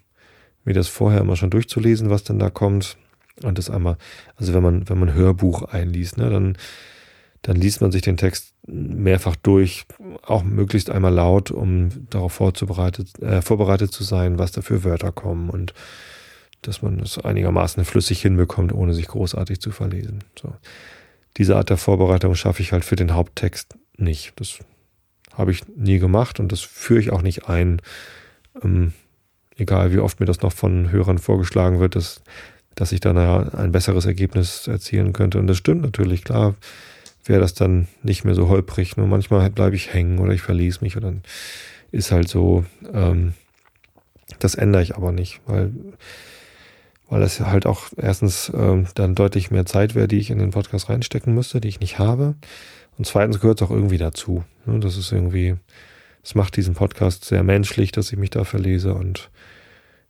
mir 0.63 0.74
das 0.74 0.88
vorher 0.88 1.22
immer 1.22 1.36
schon 1.36 1.50
durchzulesen, 1.50 2.10
was 2.10 2.24
dann 2.24 2.39
da 2.39 2.50
kommt. 2.50 2.98
Und 3.43 3.58
das 3.58 3.69
einmal, 3.69 3.97
also 4.36 4.54
wenn 4.54 4.63
man, 4.63 4.89
wenn 4.89 5.00
man 5.00 5.13
Hörbuch 5.13 5.63
einliest, 5.63 6.17
ne, 6.17 6.30
dann, 6.30 6.58
dann 7.41 7.56
liest 7.56 7.82
man 7.82 7.91
sich 7.91 8.02
den 8.02 8.17
Text 8.17 8.54
mehrfach 8.65 9.36
durch, 9.36 9.86
auch 10.23 10.43
möglichst 10.43 10.89
einmal 10.89 11.13
laut, 11.13 11.52
um 11.52 11.89
darauf 12.10 12.34
vorzubereitet, 12.34 13.21
äh, 13.21 13.41
vorbereitet 13.41 13.91
zu 13.91 14.04
sein, 14.04 14.39
was 14.39 14.52
da 14.52 14.62
für 14.62 14.84
Wörter 14.84 15.12
kommen 15.12 15.50
und 15.50 15.73
dass 16.62 16.82
man 16.82 17.00
es 17.00 17.17
einigermaßen 17.17 17.86
flüssig 17.86 18.21
hinbekommt, 18.21 18.73
ohne 18.73 18.93
sich 18.93 19.08
großartig 19.08 19.62
zu 19.62 19.71
verlesen. 19.71 20.23
So. 20.39 20.54
Diese 21.38 21.56
Art 21.56 21.69
der 21.69 21.78
Vorbereitung 21.78 22.36
schaffe 22.36 22.62
ich 22.62 22.71
halt 22.71 22.84
für 22.84 22.95
den 22.95 23.13
Haupttext 23.13 23.78
nicht. 23.95 24.34
Das 24.38 24.60
habe 25.34 25.52
ich 25.52 25.67
nie 25.67 26.00
gemacht 26.00 26.39
und 26.39 26.52
das 26.52 26.62
führe 26.62 27.00
ich 27.00 27.12
auch 27.12 27.21
nicht 27.21 27.47
ein. 27.47 27.82
Ähm, 28.63 28.93
egal 29.56 29.93
wie 29.93 30.00
oft 30.00 30.19
mir 30.19 30.26
das 30.26 30.41
noch 30.41 30.52
von 30.52 30.91
Hörern 30.91 31.19
vorgeschlagen 31.19 31.80
wird, 31.80 31.95
dass, 31.95 32.21
dass 32.78 32.92
ich 32.92 33.00
dann 33.00 33.18
ein 33.18 33.72
besseres 33.72 34.06
Ergebnis 34.06 34.68
erzielen 34.68 35.12
könnte. 35.12 35.40
Und 35.40 35.48
das 35.48 35.58
stimmt 35.58 35.82
natürlich, 35.82 36.24
klar 36.24 36.56
wäre 37.26 37.42
das 37.42 37.54
dann 37.54 37.88
nicht 38.04 38.24
mehr 38.24 38.36
so 38.36 38.48
holprig. 38.48 38.96
Nur 38.96 39.08
manchmal 39.08 39.50
bleibe 39.50 39.76
ich 39.76 39.94
hängen 39.94 40.20
oder 40.20 40.34
ich 40.34 40.42
verließ 40.42 40.82
mich 40.82 40.96
und 40.96 41.04
dann 41.04 41.22
ist 41.92 42.12
halt 42.12 42.30
so, 42.30 42.66
ähm, 42.94 43.34
das 44.40 44.56
ändere 44.56 44.84
ich 44.84 44.96
aber 44.96 45.12
nicht, 45.12 45.42
weil 45.46 45.72
weil 47.10 47.22
das 47.22 47.40
halt 47.40 47.66
auch 47.66 47.86
erstens 47.96 48.52
ähm, 48.54 48.86
dann 48.96 49.16
deutlich 49.16 49.50
mehr 49.50 49.66
Zeit 49.66 49.96
wäre, 49.96 50.10
die 50.10 50.18
ich 50.18 50.30
in 50.30 50.40
den 50.40 50.52
Podcast 50.52 50.90
reinstecken 50.90 51.34
müsste, 51.34 51.62
die 51.62 51.70
ich 51.70 51.80
nicht 51.80 52.00
habe. 52.00 52.36
Und 52.98 53.06
zweitens 53.06 53.40
gehört 53.40 53.62
es 53.62 53.68
auch 53.68 53.72
irgendwie 53.72 53.98
dazu. 53.98 54.44
Ne? 54.66 54.82
Das 54.82 54.98
ist 54.98 55.13
irgendwie, 55.13 55.56
es 56.22 56.36
macht 56.36 56.58
diesen 56.58 56.74
Podcast 56.74 57.24
sehr 57.24 57.44
menschlich, 57.44 57.94
dass 57.94 58.12
ich 58.12 58.18
mich 58.18 58.30
da 58.30 58.44
verlese 58.44 58.94
und 58.94 59.30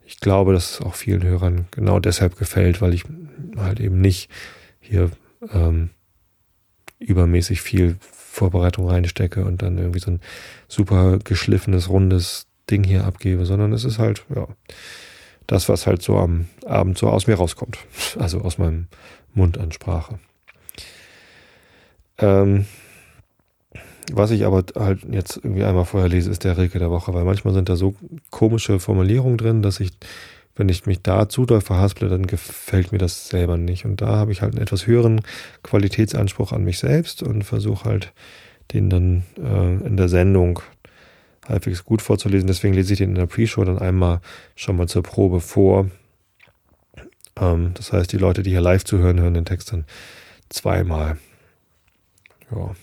ich 0.07 0.21
glaube, 0.21 0.53
dass 0.53 0.71
es 0.71 0.81
auch 0.81 0.95
vielen 0.95 1.21
Hörern 1.23 1.67
genau 1.71 1.99
deshalb 1.99 2.37
gefällt, 2.37 2.81
weil 2.81 2.93
ich 2.93 3.03
halt 3.57 3.81
eben 3.81 3.99
nicht 3.99 4.31
hier 4.79 5.11
ähm, 5.53 5.89
übermäßig 6.97 7.61
viel 7.61 7.97
Vorbereitung 7.99 8.87
reinstecke 8.89 9.43
und 9.43 9.61
dann 9.61 9.77
irgendwie 9.77 9.99
so 9.99 10.11
ein 10.11 10.21
super 10.69 11.19
geschliffenes, 11.21 11.89
rundes 11.89 12.47
Ding 12.69 12.85
hier 12.85 13.03
abgebe, 13.03 13.45
sondern 13.45 13.73
es 13.73 13.83
ist 13.83 13.99
halt, 13.99 14.23
ja, 14.33 14.47
das, 15.45 15.67
was 15.67 15.87
halt 15.87 16.01
so 16.01 16.17
am 16.17 16.47
Abend 16.65 16.97
so 16.97 17.09
aus 17.09 17.27
mir 17.27 17.35
rauskommt. 17.35 17.77
Also 18.17 18.41
aus 18.41 18.57
meinem 18.57 18.87
Mund 19.33 19.57
an 19.57 19.71
Sprache. 19.73 20.19
Ähm, 22.17 22.65
was 24.13 24.31
ich 24.31 24.45
aber 24.45 24.63
halt 24.75 25.01
jetzt 25.11 25.37
irgendwie 25.37 25.63
einmal 25.63 25.85
vorher 25.85 26.09
lese, 26.09 26.31
ist 26.31 26.43
der 26.43 26.57
Rilke 26.57 26.79
der 26.79 26.89
Woche, 26.89 27.13
weil 27.13 27.25
manchmal 27.25 27.53
sind 27.53 27.69
da 27.69 27.75
so 27.75 27.95
komische 28.29 28.79
Formulierungen 28.79 29.37
drin, 29.37 29.61
dass 29.61 29.79
ich, 29.79 29.91
wenn 30.55 30.69
ich 30.69 30.85
mich 30.85 31.01
da 31.01 31.29
zu 31.29 31.45
doll 31.45 31.61
verhasple, 31.61 32.09
dann 32.09 32.27
gefällt 32.27 32.91
mir 32.91 32.97
das 32.97 33.29
selber 33.29 33.57
nicht. 33.57 33.85
Und 33.85 34.01
da 34.01 34.15
habe 34.15 34.31
ich 34.31 34.41
halt 34.41 34.53
einen 34.53 34.61
etwas 34.61 34.87
höheren 34.87 35.21
Qualitätsanspruch 35.63 36.51
an 36.51 36.63
mich 36.63 36.79
selbst 36.79 37.23
und 37.23 37.43
versuche 37.43 37.85
halt 37.85 38.13
den 38.73 38.89
dann 38.89 39.23
äh, 39.37 39.85
in 39.85 39.97
der 39.97 40.09
Sendung 40.09 40.59
halbwegs 41.47 41.83
gut 41.85 42.01
vorzulesen. 42.01 42.47
Deswegen 42.47 42.73
lese 42.73 42.93
ich 42.93 42.99
den 42.99 43.09
in 43.09 43.15
der 43.15 43.25
Pre-Show 43.25 43.63
dann 43.63 43.79
einmal 43.79 44.21
schon 44.55 44.77
mal 44.77 44.87
zur 44.87 45.03
Probe 45.03 45.39
vor. 45.41 45.89
Ähm, 47.39 47.71
das 47.73 47.93
heißt, 47.93 48.11
die 48.11 48.17
Leute, 48.17 48.43
die 48.43 48.51
hier 48.51 48.61
live 48.61 48.83
zuhören, 48.83 49.19
hören 49.19 49.33
den 49.33 49.45
Text 49.45 49.71
dann 49.71 49.85
zweimal. 50.49 51.17
Ja. 52.51 52.75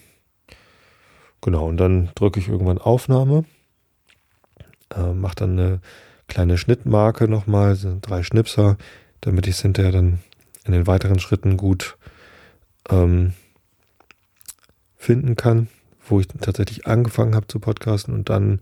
Genau, 1.45 1.69
und 1.69 1.77
dann 1.77 2.11
drücke 2.17 2.41
ich 2.41 2.49
irgendwann 2.49 2.79
Aufnahme, 2.79 3.45
äh, 4.97 5.13
mache 5.13 5.37
dann 5.37 5.59
eine 5.59 5.81
kleine 6.27 6.59
Schnittmarke 6.59 7.29
nochmal, 7.29 7.79
drei 8.01 8.23
Schnipser, 8.23 8.77
damit 9.21 9.47
ich 9.47 9.55
es 9.55 9.63
hinterher 9.63 9.93
dann 9.93 10.19
in 10.65 10.73
den 10.73 10.87
weiteren 10.87 11.21
Schritten 11.21 11.57
gut 11.57 11.97
ähm, 12.91 13.35
finden 14.97 15.37
kann 15.37 15.69
wo 16.09 16.21
ich 16.21 16.29
tatsächlich 16.29 16.87
angefangen 16.87 17.35
habe 17.35 17.47
zu 17.47 17.59
podcasten 17.59 18.15
und 18.15 18.29
dann, 18.29 18.61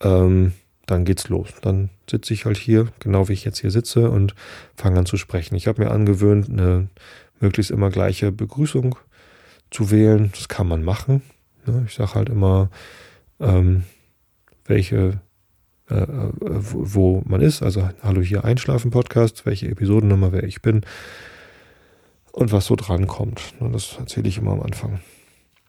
ähm, 0.00 0.52
dann 0.86 1.04
geht's 1.04 1.28
los. 1.28 1.48
Dann 1.62 1.90
sitze 2.08 2.34
ich 2.34 2.44
halt 2.44 2.56
hier, 2.56 2.88
genau 3.00 3.28
wie 3.28 3.32
ich 3.32 3.44
jetzt 3.44 3.60
hier 3.60 3.70
sitze 3.70 4.10
und 4.10 4.34
fange 4.76 4.98
an 4.98 5.06
zu 5.06 5.16
sprechen. 5.16 5.54
Ich 5.54 5.66
habe 5.66 5.82
mir 5.82 5.90
angewöhnt, 5.90 6.48
eine 6.48 6.88
möglichst 7.40 7.70
immer 7.70 7.90
gleiche 7.90 8.32
Begrüßung 8.32 8.96
zu 9.70 9.90
wählen. 9.90 10.30
Das 10.34 10.48
kann 10.48 10.68
man 10.68 10.82
machen. 10.82 11.22
Ne? 11.66 11.84
Ich 11.86 11.94
sage 11.94 12.14
halt 12.14 12.28
immer, 12.28 12.70
ähm, 13.40 13.84
welche, 14.64 15.20
äh, 15.90 15.94
äh 15.94 16.30
wo, 16.40 17.22
man 17.26 17.40
ist. 17.40 17.62
Also 17.62 17.88
hallo 18.02 18.20
hier 18.20 18.44
Einschlafen 18.44 18.90
Podcast, 18.90 19.46
welche 19.46 19.68
Episodennummer, 19.68 20.32
wer 20.32 20.44
ich 20.44 20.62
bin 20.62 20.82
und 22.32 22.52
was 22.52 22.66
so 22.66 22.76
dran 22.76 23.06
kommt. 23.06 23.54
Ne? 23.60 23.70
Das 23.72 23.96
erzähle 23.98 24.28
ich 24.28 24.38
immer 24.38 24.52
am 24.52 24.62
Anfang. 24.62 25.00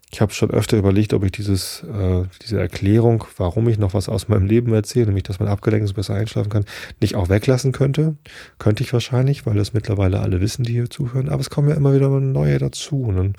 Ich 0.09 0.21
habe 0.21 0.33
schon 0.33 0.51
öfter 0.51 0.77
überlegt, 0.77 1.13
ob 1.13 1.23
ich 1.25 1.33
dieses, 1.33 1.83
äh, 1.83 2.23
diese 2.41 2.59
Erklärung, 2.59 3.25
warum 3.35 3.67
ich 3.67 3.77
noch 3.77 3.93
was 3.93 4.07
aus 4.07 4.29
meinem 4.29 4.45
Leben 4.45 4.73
erzähle, 4.73 5.07
nämlich 5.07 5.23
dass 5.23 5.39
man 5.39 5.49
abgelenkt 5.49 5.83
ist, 5.83 5.95
besser 5.95 6.13
einschlafen 6.13 6.49
kann, 6.49 6.65
nicht 7.01 7.15
auch 7.15 7.27
weglassen 7.27 7.73
könnte. 7.73 8.15
Könnte 8.57 8.83
ich 8.83 8.93
wahrscheinlich, 8.93 9.45
weil 9.45 9.55
das 9.55 9.73
mittlerweile 9.73 10.21
alle 10.21 10.39
wissen, 10.39 10.63
die 10.63 10.73
hier 10.73 10.89
zuhören. 10.89 11.27
Aber 11.27 11.41
es 11.41 11.49
kommen 11.49 11.67
ja 11.67 11.75
immer 11.75 11.93
wieder 11.93 12.07
neue 12.09 12.57
dazu. 12.57 13.01
Und 13.01 13.17
dann 13.17 13.33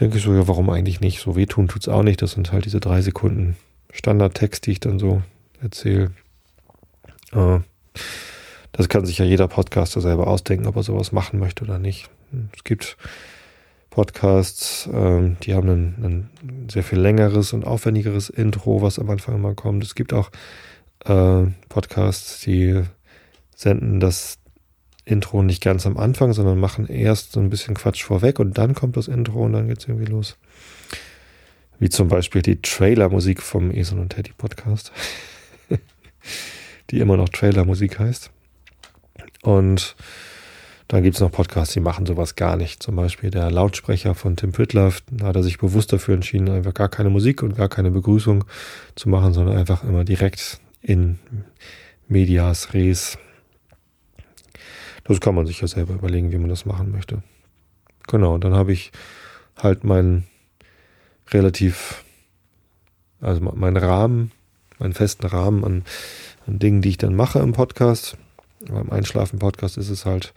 denke 0.00 0.18
ich 0.18 0.24
so, 0.24 0.34
ja, 0.34 0.46
warum 0.48 0.70
eigentlich 0.70 1.00
nicht? 1.00 1.20
So 1.20 1.36
wehtun 1.36 1.68
tut's 1.68 1.88
auch 1.88 2.02
nicht. 2.02 2.22
Das 2.22 2.32
sind 2.32 2.52
halt 2.52 2.64
diese 2.64 2.80
drei 2.80 3.02
Sekunden 3.02 3.56
Standardtext, 3.92 4.66
die 4.66 4.72
ich 4.72 4.80
dann 4.80 4.98
so 4.98 5.22
erzähle. 5.60 6.12
Äh, 7.32 7.60
das 8.72 8.88
kann 8.88 9.06
sich 9.06 9.18
ja 9.18 9.24
jeder 9.24 9.48
Podcaster 9.48 10.00
selber 10.00 10.26
ausdenken, 10.28 10.66
ob 10.66 10.76
er 10.76 10.82
sowas 10.82 11.12
machen 11.12 11.38
möchte 11.38 11.64
oder 11.64 11.78
nicht. 11.78 12.10
Es 12.54 12.64
gibt 12.64 12.96
Podcasts, 13.90 14.88
ähm, 14.92 15.36
die 15.42 15.54
haben 15.54 15.68
ein, 15.68 15.94
ein, 16.04 16.68
sehr 16.70 16.84
viel 16.84 17.00
längeres 17.00 17.52
und 17.52 17.64
aufwendigeres 17.64 18.30
Intro, 18.30 18.82
was 18.82 18.98
am 18.98 19.10
Anfang 19.10 19.34
immer 19.34 19.54
kommt. 19.54 19.82
Es 19.82 19.94
gibt 19.94 20.12
auch 20.12 20.30
äh, 21.04 21.46
Podcasts, 21.68 22.40
die 22.40 22.82
senden 23.56 23.98
das 23.98 24.38
Intro 25.08 25.42
nicht 25.42 25.62
ganz 25.62 25.86
am 25.86 25.96
Anfang, 25.96 26.32
sondern 26.32 26.60
machen 26.60 26.86
erst 26.86 27.32
so 27.32 27.40
ein 27.40 27.50
bisschen 27.50 27.74
Quatsch 27.74 28.04
vorweg 28.04 28.38
und 28.38 28.58
dann 28.58 28.74
kommt 28.74 28.96
das 28.96 29.08
Intro 29.08 29.44
und 29.44 29.52
dann 29.52 29.68
geht 29.68 29.78
es 29.78 29.88
irgendwie 29.88 30.10
los. 30.10 30.36
Wie 31.78 31.88
zum 31.88 32.08
Beispiel 32.08 32.42
die 32.42 32.60
Trailer-Musik 32.60 33.42
vom 33.42 33.70
Esel 33.70 33.98
und 33.98 34.10
Teddy 34.10 34.32
Podcast, 34.36 34.92
die 36.90 36.98
immer 36.98 37.16
noch 37.16 37.28
Trailer-Musik 37.28 37.98
heißt. 37.98 38.30
Und 39.42 39.96
dann 40.88 41.02
gibt 41.02 41.16
es 41.16 41.20
noch 41.20 41.30
Podcasts, 41.30 41.74
die 41.74 41.80
machen 41.80 42.06
sowas 42.06 42.34
gar 42.34 42.56
nicht. 42.56 42.82
Zum 42.82 42.96
Beispiel 42.96 43.30
der 43.30 43.50
Lautsprecher 43.50 44.14
von 44.14 44.36
Tim 44.36 44.52
Pritloff, 44.52 45.02
da 45.10 45.26
hat 45.26 45.36
er 45.36 45.42
sich 45.42 45.58
bewusst 45.58 45.92
dafür 45.92 46.14
entschieden, 46.14 46.48
einfach 46.48 46.74
gar 46.74 46.88
keine 46.88 47.10
Musik 47.10 47.42
und 47.42 47.56
gar 47.56 47.68
keine 47.68 47.90
Begrüßung 47.90 48.44
zu 48.94 49.08
machen, 49.08 49.32
sondern 49.32 49.56
einfach 49.56 49.84
immer 49.84 50.04
direkt 50.04 50.60
in 50.82 51.18
Medias 52.08 52.74
Res. 52.74 53.18
Das 55.08 55.20
kann 55.20 55.34
man 55.34 55.46
sich 55.46 55.60
ja 55.62 55.66
selber 55.66 55.94
überlegen, 55.94 56.30
wie 56.32 56.38
man 56.38 56.50
das 56.50 56.66
machen 56.66 56.92
möchte. 56.92 57.22
Genau, 58.06 58.36
dann 58.36 58.54
habe 58.54 58.72
ich 58.72 58.92
halt 59.56 59.82
meinen 59.82 60.26
relativ, 61.30 62.04
also 63.20 63.40
meinen 63.40 63.78
Rahmen, 63.78 64.32
meinen 64.78 64.92
festen 64.92 65.26
Rahmen 65.26 65.64
an, 65.64 65.84
an 66.46 66.58
Dingen, 66.58 66.82
die 66.82 66.90
ich 66.90 66.98
dann 66.98 67.16
mache 67.16 67.38
im 67.38 67.52
Podcast. 67.52 68.18
Beim 68.68 68.90
Einschlafen-Podcast 68.90 69.78
ist 69.78 69.88
es 69.88 70.04
halt 70.04 70.34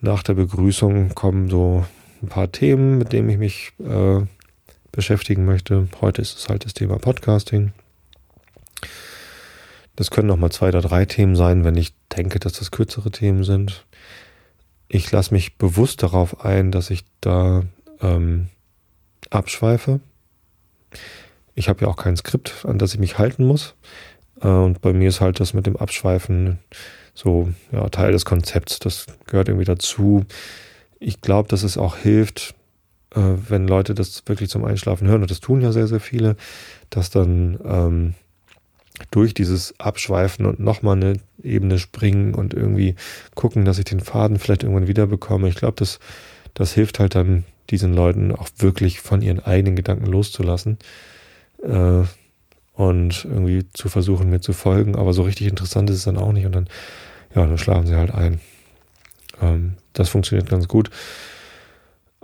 nach 0.00 0.22
der 0.22 0.34
Begrüßung 0.34 1.14
kommen 1.14 1.48
so 1.48 1.84
ein 2.22 2.28
paar 2.28 2.50
Themen, 2.50 2.98
mit 2.98 3.12
denen 3.12 3.28
ich 3.28 3.38
mich 3.38 3.72
äh, 3.78 4.22
beschäftigen 4.92 5.44
möchte. 5.44 5.88
Heute 6.00 6.22
ist 6.22 6.38
es 6.38 6.48
halt 6.48 6.64
das 6.64 6.74
Thema 6.74 6.98
Podcasting. 6.98 7.72
Das 9.96 10.10
können 10.10 10.28
noch 10.28 10.36
mal 10.36 10.50
zwei 10.50 10.68
oder 10.68 10.80
drei 10.80 11.04
Themen 11.04 11.36
sein, 11.36 11.64
wenn 11.64 11.76
ich 11.76 11.94
denke, 12.16 12.40
dass 12.40 12.54
das 12.54 12.70
kürzere 12.70 13.10
Themen 13.10 13.44
sind. 13.44 13.86
Ich 14.88 15.10
lasse 15.10 15.32
mich 15.32 15.56
bewusst 15.56 16.02
darauf 16.02 16.44
ein, 16.44 16.72
dass 16.72 16.90
ich 16.90 17.04
da 17.20 17.64
ähm, 18.00 18.48
abschweife. 19.30 20.00
Ich 21.54 21.68
habe 21.68 21.82
ja 21.82 21.88
auch 21.88 21.96
kein 21.96 22.16
Skript, 22.16 22.64
an 22.66 22.78
das 22.78 22.94
ich 22.94 23.00
mich 23.00 23.18
halten 23.18 23.46
muss. 23.46 23.74
Äh, 24.40 24.48
und 24.48 24.80
bei 24.80 24.92
mir 24.92 25.08
ist 25.08 25.20
halt 25.20 25.40
das 25.40 25.54
mit 25.54 25.66
dem 25.66 25.76
Abschweifen 25.76 26.58
so 27.14 27.52
ja, 27.72 27.88
Teil 27.88 28.12
des 28.12 28.24
Konzepts. 28.24 28.80
Das 28.80 29.06
gehört 29.26 29.48
irgendwie 29.48 29.64
dazu. 29.64 30.24
Ich 30.98 31.20
glaube, 31.20 31.48
dass 31.48 31.62
es 31.62 31.78
auch 31.78 31.96
hilft, 31.96 32.54
äh, 33.14 33.20
wenn 33.48 33.68
Leute 33.68 33.94
das 33.94 34.22
wirklich 34.26 34.50
zum 34.50 34.64
Einschlafen 34.64 35.06
hören, 35.06 35.22
und 35.22 35.30
das 35.30 35.40
tun 35.40 35.60
ja 35.60 35.72
sehr, 35.72 35.86
sehr 35.86 36.00
viele, 36.00 36.36
dass 36.90 37.10
dann 37.10 37.58
ähm, 37.64 38.14
durch 39.10 39.34
dieses 39.34 39.78
Abschweifen 39.80 40.46
und 40.46 40.60
nochmal 40.60 40.96
eine 40.96 41.14
Ebene 41.42 41.78
springen 41.78 42.34
und 42.34 42.54
irgendwie 42.54 42.94
gucken, 43.34 43.64
dass 43.64 43.78
ich 43.78 43.84
den 43.84 44.00
Faden 44.00 44.38
vielleicht 44.38 44.62
irgendwann 44.62 44.86
wieder 44.86 45.06
bekomme. 45.06 45.48
Ich 45.48 45.56
glaube, 45.56 45.74
das, 45.76 45.98
das 46.54 46.72
hilft 46.72 47.00
halt 47.00 47.14
dann 47.14 47.44
diesen 47.70 47.94
Leuten 47.94 48.32
auch 48.32 48.48
wirklich 48.58 49.00
von 49.00 49.22
ihren 49.22 49.40
eigenen 49.40 49.74
Gedanken 49.74 50.06
loszulassen. 50.06 50.78
Äh, 51.62 52.04
und 52.74 53.24
irgendwie 53.24 53.66
zu 53.72 53.88
versuchen, 53.88 54.30
mir 54.30 54.40
zu 54.40 54.52
folgen. 54.52 54.96
Aber 54.96 55.12
so 55.12 55.22
richtig 55.22 55.46
interessant 55.46 55.90
ist 55.90 55.96
es 55.96 56.04
dann 56.04 56.18
auch 56.18 56.32
nicht. 56.32 56.46
Und 56.46 56.54
dann, 56.54 56.68
ja, 57.34 57.46
dann 57.46 57.58
schlafen 57.58 57.86
sie 57.86 57.94
halt 57.94 58.12
ein. 58.12 58.40
Ähm, 59.40 59.74
das 59.92 60.08
funktioniert 60.08 60.50
ganz 60.50 60.68
gut. 60.68 60.90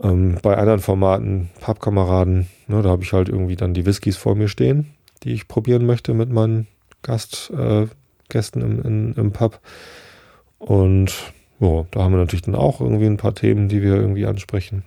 Ähm, 0.02 0.38
bei 0.42 0.56
anderen 0.56 0.80
Formaten, 0.80 1.50
Pappkameraden, 1.60 2.48
ne, 2.66 2.82
da 2.82 2.90
habe 2.90 3.02
ich 3.02 3.12
halt 3.12 3.28
irgendwie 3.28 3.56
dann 3.56 3.74
die 3.74 3.86
Whiskys 3.86 4.16
vor 4.16 4.34
mir 4.34 4.48
stehen, 4.48 4.94
die 5.22 5.32
ich 5.32 5.48
probieren 5.48 5.86
möchte 5.86 6.14
mit 6.14 6.30
meinen 6.30 6.66
Gastgästen 7.02 8.62
äh, 8.62 8.64
im, 8.64 8.82
in, 8.82 9.14
im 9.14 9.32
Pub. 9.32 9.60
Und 10.58 11.12
ja, 11.58 11.86
da 11.90 12.02
haben 12.02 12.12
wir 12.12 12.18
natürlich 12.18 12.42
dann 12.42 12.54
auch 12.54 12.80
irgendwie 12.80 13.06
ein 13.06 13.16
paar 13.16 13.34
Themen, 13.34 13.68
die 13.68 13.82
wir 13.82 13.94
irgendwie 13.94 14.26
ansprechen. 14.26 14.82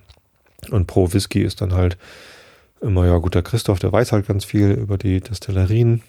Und 0.72 0.88
pro 0.88 1.14
Whisky 1.14 1.42
ist 1.42 1.62
dann 1.62 1.74
halt 1.74 1.98
immer, 2.82 3.06
ja 3.06 3.18
gut, 3.18 3.36
der 3.36 3.44
Christoph, 3.44 3.80
der 3.80 3.92
weiß 3.92 4.12
halt 4.12 4.28
ganz 4.28 4.46
viel 4.46 4.72
über 4.72 4.98
die 4.98 5.22
Destillerien, 5.22 6.02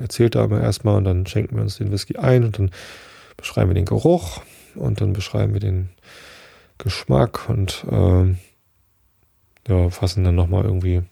erzählt 0.00 0.34
da 0.34 0.44
immer 0.44 0.60
erstmal 0.60 0.96
und 0.96 1.04
dann 1.04 1.26
schenken 1.26 1.56
wir 1.56 1.62
uns 1.62 1.76
den 1.76 1.90
Whisky 1.92 2.16
ein 2.16 2.44
und 2.44 2.58
dann 2.58 2.70
beschreiben 3.36 3.70
wir 3.70 3.74
den 3.74 3.84
Geruch 3.84 4.42
und 4.74 5.00
dann 5.00 5.12
beschreiben 5.12 5.52
wir 5.52 5.60
den 5.60 5.90
Geschmack 6.78 7.48
und 7.48 7.84
äh, 7.90 8.34
ja, 9.68 9.90
fassen 9.90 10.24
dann 10.24 10.34
nochmal 10.34 10.64
irgendwie, 10.64 11.02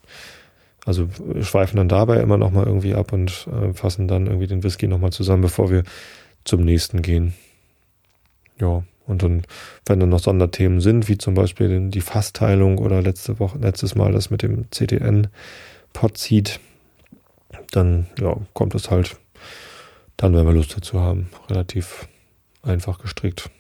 also 0.87 1.09
schweifen 1.40 1.77
dann 1.77 1.88
dabei 1.88 2.20
immer 2.20 2.38
nochmal 2.38 2.64
irgendwie 2.64 2.94
ab 2.94 3.12
und 3.12 3.49
äh, 3.53 3.75
fassen 3.75 4.07
dann 4.07 4.27
irgendwie 4.27 4.46
den 4.46 4.62
Whisky 4.62 4.87
nochmal 4.87 5.11
zusammen, 5.11 5.42
bevor 5.42 5.70
wir 5.70 5.83
zum 6.44 6.64
nächsten 6.64 7.03
gehen. 7.03 7.35
Ja, 8.59 8.85
und 9.07 9.22
dann, 9.22 9.42
wenn 9.85 10.01
dann 10.01 10.09
noch 10.09 10.20
Sonderthemen 10.20 10.81
sind, 10.81 11.09
wie 11.09 11.18
zum 11.18 11.35
Beispiel 11.35 11.90
die 11.90 12.01
Fassteilung 12.01 12.79
oder 12.79 13.03
letzte 13.03 13.38
Woche, 13.40 13.59
letztes 13.59 13.96
Mal 13.96 14.12
das 14.12 14.31
mit 14.31 14.42
dem 14.42 14.70
CTN-Pod-Seed, 14.70 16.61
dann 17.72 18.07
ja, 18.20 18.37
kommt 18.53 18.75
es 18.77 18.90
halt 18.90 19.16
dann, 20.16 20.35
wenn 20.35 20.46
wir 20.46 20.53
Lust 20.53 20.77
dazu 20.77 21.01
haben, 21.01 21.29
relativ 21.51 22.09
einfach 22.62 22.99
gestrickt. 22.99 23.51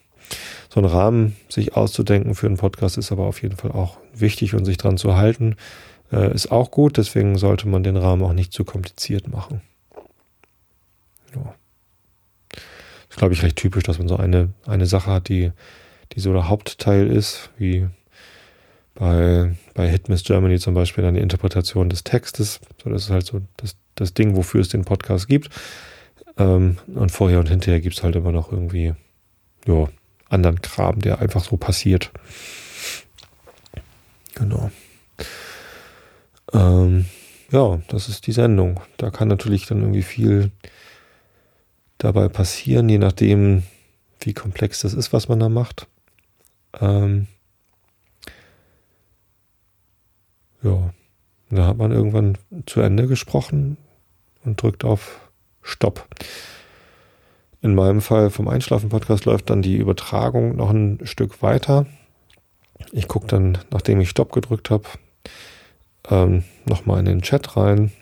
So 0.68 0.80
einen 0.80 0.88
Rahmen 0.88 1.36
sich 1.48 1.76
auszudenken 1.76 2.34
für 2.34 2.46
einen 2.46 2.56
Podcast 2.56 2.98
ist 2.98 3.12
aber 3.12 3.24
auf 3.24 3.42
jeden 3.42 3.56
Fall 3.56 3.72
auch 3.72 3.98
wichtig 4.14 4.54
und 4.54 4.64
sich 4.64 4.76
dran 4.76 4.96
zu 4.96 5.16
halten, 5.16 5.56
äh, 6.12 6.34
ist 6.34 6.50
auch 6.50 6.70
gut. 6.70 6.96
Deswegen 6.96 7.38
sollte 7.38 7.68
man 7.68 7.82
den 7.82 7.96
Rahmen 7.96 8.22
auch 8.22 8.32
nicht 8.32 8.52
zu 8.52 8.64
kompliziert 8.64 9.28
machen. 9.28 9.60
Ja 11.34 11.54
ist, 13.16 13.18
glaube 13.18 13.32
ich, 13.32 13.42
recht 13.42 13.56
typisch, 13.56 13.84
dass 13.84 13.98
man 13.98 14.08
so 14.08 14.16
eine, 14.16 14.52
eine 14.66 14.84
Sache 14.84 15.10
hat, 15.10 15.28
die, 15.28 15.50
die 16.12 16.20
so 16.20 16.34
der 16.34 16.48
Hauptteil 16.48 17.06
ist, 17.06 17.48
wie 17.56 17.88
bei, 18.94 19.54
bei 19.72 19.88
Hitmiss 19.88 20.22
Germany 20.22 20.58
zum 20.58 20.74
Beispiel 20.74 21.02
dann 21.02 21.14
die 21.14 21.20
Interpretation 21.20 21.88
des 21.88 22.04
Textes. 22.04 22.60
So, 22.82 22.90
das 22.90 23.04
ist 23.04 23.10
halt 23.10 23.24
so 23.24 23.40
das, 23.56 23.76
das 23.94 24.12
Ding, 24.12 24.36
wofür 24.36 24.60
es 24.60 24.68
den 24.68 24.84
Podcast 24.84 25.28
gibt. 25.28 25.48
Ähm, 26.36 26.76
und 26.94 27.10
vorher 27.10 27.40
und 27.40 27.48
hinterher 27.48 27.80
gibt 27.80 27.96
es 27.96 28.02
halt 28.02 28.16
immer 28.16 28.32
noch 28.32 28.52
irgendwie, 28.52 28.92
ja, 29.66 29.88
anderen 30.28 30.60
Kram, 30.60 31.00
der 31.00 31.18
einfach 31.18 31.42
so 31.42 31.56
passiert. 31.56 32.10
Genau. 34.34 34.70
Ähm, 36.56 37.06
ja, 37.50 37.80
das 37.88 38.08
ist 38.08 38.26
die 38.26 38.32
Sendung. 38.32 38.80
Da 38.96 39.10
kann 39.10 39.28
natürlich 39.28 39.66
dann 39.66 39.80
irgendwie 39.80 40.02
viel 40.02 40.50
dabei 41.98 42.28
passieren, 42.28 42.88
je 42.88 42.98
nachdem, 42.98 43.62
wie 44.20 44.34
komplex 44.34 44.80
das 44.80 44.94
ist, 44.94 45.12
was 45.12 45.28
man 45.28 45.40
da 45.40 45.48
macht. 45.48 45.86
Ähm 46.80 47.26
ja, 50.62 50.92
da 51.50 51.66
hat 51.66 51.76
man 51.76 51.92
irgendwann 51.92 52.38
zu 52.66 52.80
Ende 52.80 53.06
gesprochen 53.06 53.76
und 54.44 54.60
drückt 54.60 54.84
auf 54.84 55.20
Stopp. 55.62 56.08
In 57.62 57.74
meinem 57.74 58.00
Fall 58.00 58.30
vom 58.30 58.48
Einschlafen-Podcast 58.48 59.24
läuft 59.24 59.50
dann 59.50 59.62
die 59.62 59.76
Übertragung 59.76 60.56
noch 60.56 60.70
ein 60.70 61.00
Stück 61.04 61.42
weiter. 61.42 61.86
Ich 62.92 63.08
gucke 63.08 63.26
dann, 63.26 63.58
nachdem 63.70 64.00
ich 64.00 64.10
Stopp 64.10 64.32
gedrückt 64.32 64.70
habe, 64.70 64.84
ähm, 66.10 66.44
nochmal 66.64 67.00
in 67.00 67.06
den 67.06 67.22
Chat 67.22 67.56
rein 67.56 67.92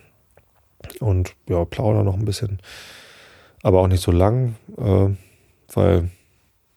und 1.01 1.35
ja, 1.49 1.65
plaudere 1.65 2.05
noch 2.05 2.15
ein 2.15 2.25
bisschen 2.25 2.59
aber 3.65 3.81
auch 3.81 3.89
nicht 3.89 4.03
so 4.03 4.13
lang, 4.13 4.57
äh, 4.77 5.09
weil 5.73 6.11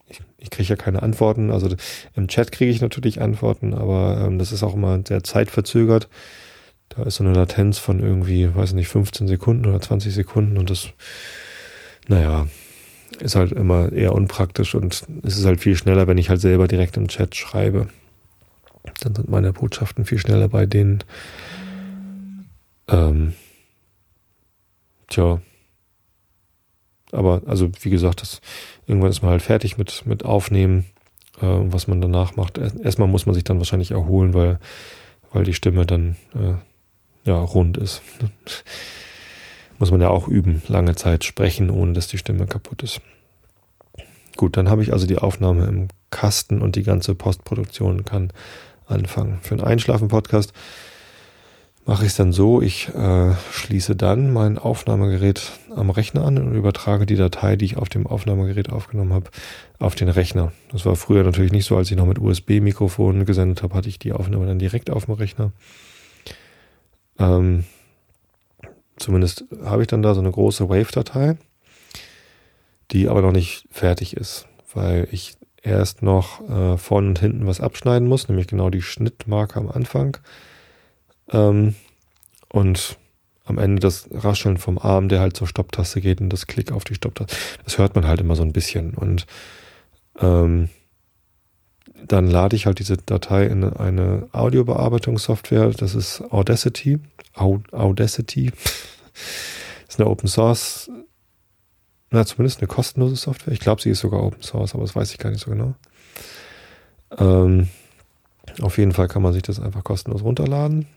ich, 0.07 0.21
ich 0.38 0.49
kriege 0.49 0.69
ja 0.69 0.75
keine 0.78 1.03
Antworten. 1.03 1.51
Also 1.51 1.67
im 2.15 2.30
Chat 2.30 2.53
kriege 2.53 2.71
ich 2.71 2.82
natürlich 2.82 3.21
Antworten, 3.21 3.73
aber 3.73 4.25
ähm, 4.25 4.39
das 4.39 4.53
ist 4.53 4.63
auch 4.63 4.73
immer 4.73 4.97
sehr 5.05 5.21
zeitverzögert. 5.21 6.07
Da 6.88 7.03
ist 7.03 7.15
so 7.15 7.25
eine 7.25 7.34
Latenz 7.34 7.78
von 7.78 7.99
irgendwie, 7.99 8.55
weiß 8.55 8.71
nicht, 8.71 8.88
15 8.88 9.28
Sekunden 9.28 9.65
oder 9.65 9.82
20 9.82 10.13
Sekunden 10.13 10.57
und 10.57 10.69
das, 10.69 10.88
naja, 12.07 12.47
ist 13.19 13.36
halt 13.36 13.51
immer 13.51 13.91
eher 13.91 14.15
unpraktisch 14.15 14.73
und 14.73 15.03
es 15.23 15.38
ist 15.38 15.45
halt 15.45 15.59
viel 15.59 15.75
schneller, 15.75 16.07
wenn 16.07 16.17
ich 16.17 16.30
halt 16.30 16.39
selber 16.39 16.69
direkt 16.69 16.95
im 16.95 17.09
Chat 17.09 17.36
schreibe. 17.36 17.89
Dann 19.01 19.15
sind 19.15 19.29
meine 19.29 19.53
Botschaften 19.53 20.05
viel 20.05 20.17
schneller 20.17 20.47
bei 20.49 20.65
denen. 20.65 21.03
Ähm, 22.88 23.33
tja. 25.07 25.41
Aber 27.11 27.41
also 27.45 27.69
wie 27.81 27.89
gesagt, 27.89 28.21
das, 28.21 28.41
irgendwann 28.85 29.11
ist 29.11 29.21
man 29.21 29.31
halt 29.31 29.41
fertig 29.41 29.77
mit, 29.77 30.05
mit 30.05 30.25
Aufnehmen, 30.25 30.85
äh, 31.41 31.45
was 31.45 31.88
man 31.88 32.01
danach 32.01 32.35
macht. 32.35 32.57
Erstmal 32.57 33.07
muss 33.07 33.25
man 33.25 33.35
sich 33.35 33.43
dann 33.43 33.59
wahrscheinlich 33.59 33.91
erholen, 33.91 34.33
weil, 34.33 34.59
weil 35.31 35.43
die 35.43 35.53
Stimme 35.53 35.85
dann 35.85 36.17
äh, 36.35 36.55
ja 37.29 37.39
rund 37.39 37.77
ist. 37.77 38.01
muss 39.79 39.91
man 39.91 40.01
ja 40.01 40.09
auch 40.09 40.27
üben, 40.27 40.61
lange 40.67 40.95
Zeit 40.95 41.23
sprechen, 41.23 41.69
ohne 41.69 41.93
dass 41.93 42.07
die 42.07 42.17
Stimme 42.17 42.47
kaputt 42.47 42.83
ist. 42.83 43.01
Gut, 44.35 44.57
dann 44.57 44.69
habe 44.69 44.83
ich 44.83 44.93
also 44.93 45.07
die 45.07 45.17
Aufnahme 45.17 45.65
im 45.65 45.88
Kasten 46.09 46.61
und 46.61 46.75
die 46.75 46.83
ganze 46.83 47.15
Postproduktion 47.15 48.05
kann 48.05 48.31
anfangen. 48.88 49.39
Für 49.41 49.55
einen 49.55 49.63
Einschlafen-Podcast 49.63 50.53
mache 51.88 52.03
ich 52.03 52.11
es 52.11 52.17
dann 52.17 52.33
so, 52.33 52.61
ich 52.61 52.89
äh, 52.89 53.33
schließe 53.51 53.95
dann 53.95 54.33
mein 54.33 54.57
Aufnahmegerät 54.57 55.53
am 55.73 55.89
Rechner 55.89 56.25
an 56.25 56.38
und 56.38 56.53
übertrage 56.53 57.05
die 57.05 57.15
Datei, 57.15 57.55
die 57.55 57.63
ich 57.63 57.77
auf 57.77 57.88
dem 57.88 58.05
Aufnahmegerät 58.05 58.69
aufgenommen 58.69 59.13
habe, 59.13 59.31
auf 59.79 59.95
den 59.95 60.09
Rechner. 60.09 60.51
Das 60.71 60.85
war 60.85 60.97
früher 60.97 61.23
natürlich 61.23 61.53
nicht 61.53 61.65
so, 61.65 61.77
als 61.77 61.89
ich 61.89 61.95
noch 61.95 62.05
mit 62.05 62.19
USB-Mikrofonen 62.19 63.25
gesendet 63.25 63.63
habe, 63.63 63.73
hatte 63.73 63.88
ich 63.88 63.99
die 63.99 64.11
Aufnahme 64.11 64.45
dann 64.45 64.59
direkt 64.59 64.89
auf 64.89 65.05
dem 65.05 65.13
Rechner. 65.13 65.53
Ähm, 67.17 67.63
zumindest 68.97 69.45
habe 69.63 69.81
ich 69.81 69.88
dann 69.88 70.01
da 70.01 70.13
so 70.13 70.19
eine 70.19 70.31
große 70.31 70.67
Wave-Datei, 70.67 71.38
die 72.91 73.07
aber 73.07 73.21
noch 73.21 73.31
nicht 73.31 73.65
fertig 73.71 74.17
ist, 74.17 74.45
weil 74.73 75.07
ich 75.11 75.38
erst 75.61 76.01
noch 76.01 76.47
äh, 76.49 76.77
vorne 76.77 77.09
und 77.09 77.19
hinten 77.19 77.47
was 77.47 77.61
abschneiden 77.61 78.07
muss, 78.07 78.27
nämlich 78.27 78.47
genau 78.47 78.69
die 78.69 78.81
Schnittmarke 78.81 79.59
am 79.59 79.69
Anfang. 79.69 80.17
Ähm, 81.31 81.75
und 82.49 82.97
am 83.45 83.57
Ende 83.57 83.79
das 83.79 84.07
Rascheln 84.11 84.57
vom 84.57 84.77
Arm, 84.77 85.09
der 85.09 85.21
halt 85.21 85.35
zur 85.37 85.47
Stopptaste 85.47 86.01
geht 86.01 86.21
und 86.21 86.29
das 86.29 86.47
Klick 86.47 86.71
auf 86.71 86.83
die 86.83 86.95
Stopptaste. 86.95 87.35
Das 87.63 87.77
hört 87.77 87.95
man 87.95 88.05
halt 88.05 88.19
immer 88.19 88.35
so 88.35 88.43
ein 88.43 88.53
bisschen. 88.53 88.93
Und 88.93 89.25
ähm, 90.19 90.69
dann 92.05 92.27
lade 92.27 92.55
ich 92.55 92.65
halt 92.65 92.79
diese 92.79 92.97
Datei 92.97 93.45
in 93.45 93.63
eine 93.63 94.27
Audiobearbeitungssoftware. 94.31 95.69
Das 95.71 95.95
ist 95.95 96.21
Audacity. 96.31 96.99
Audacity. 97.33 98.51
Das 99.87 99.95
ist 99.95 100.01
eine 100.01 100.09
Open 100.09 100.27
Source, 100.27 100.91
na, 102.09 102.25
zumindest 102.25 102.59
eine 102.59 102.67
kostenlose 102.67 103.15
Software. 103.15 103.53
Ich 103.53 103.59
glaube, 103.59 103.81
sie 103.81 103.89
ist 103.89 103.99
sogar 103.99 104.23
Open 104.23 104.41
Source, 104.41 104.73
aber 104.73 104.83
das 104.83 104.95
weiß 104.95 105.11
ich 105.11 105.17
gar 105.17 105.29
nicht 105.29 105.41
so 105.41 105.51
genau. 105.51 105.73
Ähm, 107.17 107.67
auf 108.61 108.77
jeden 108.77 108.93
Fall 108.93 109.07
kann 109.07 109.21
man 109.21 109.33
sich 109.33 109.43
das 109.43 109.59
einfach 109.59 109.83
kostenlos 109.83 110.23
runterladen. 110.23 110.87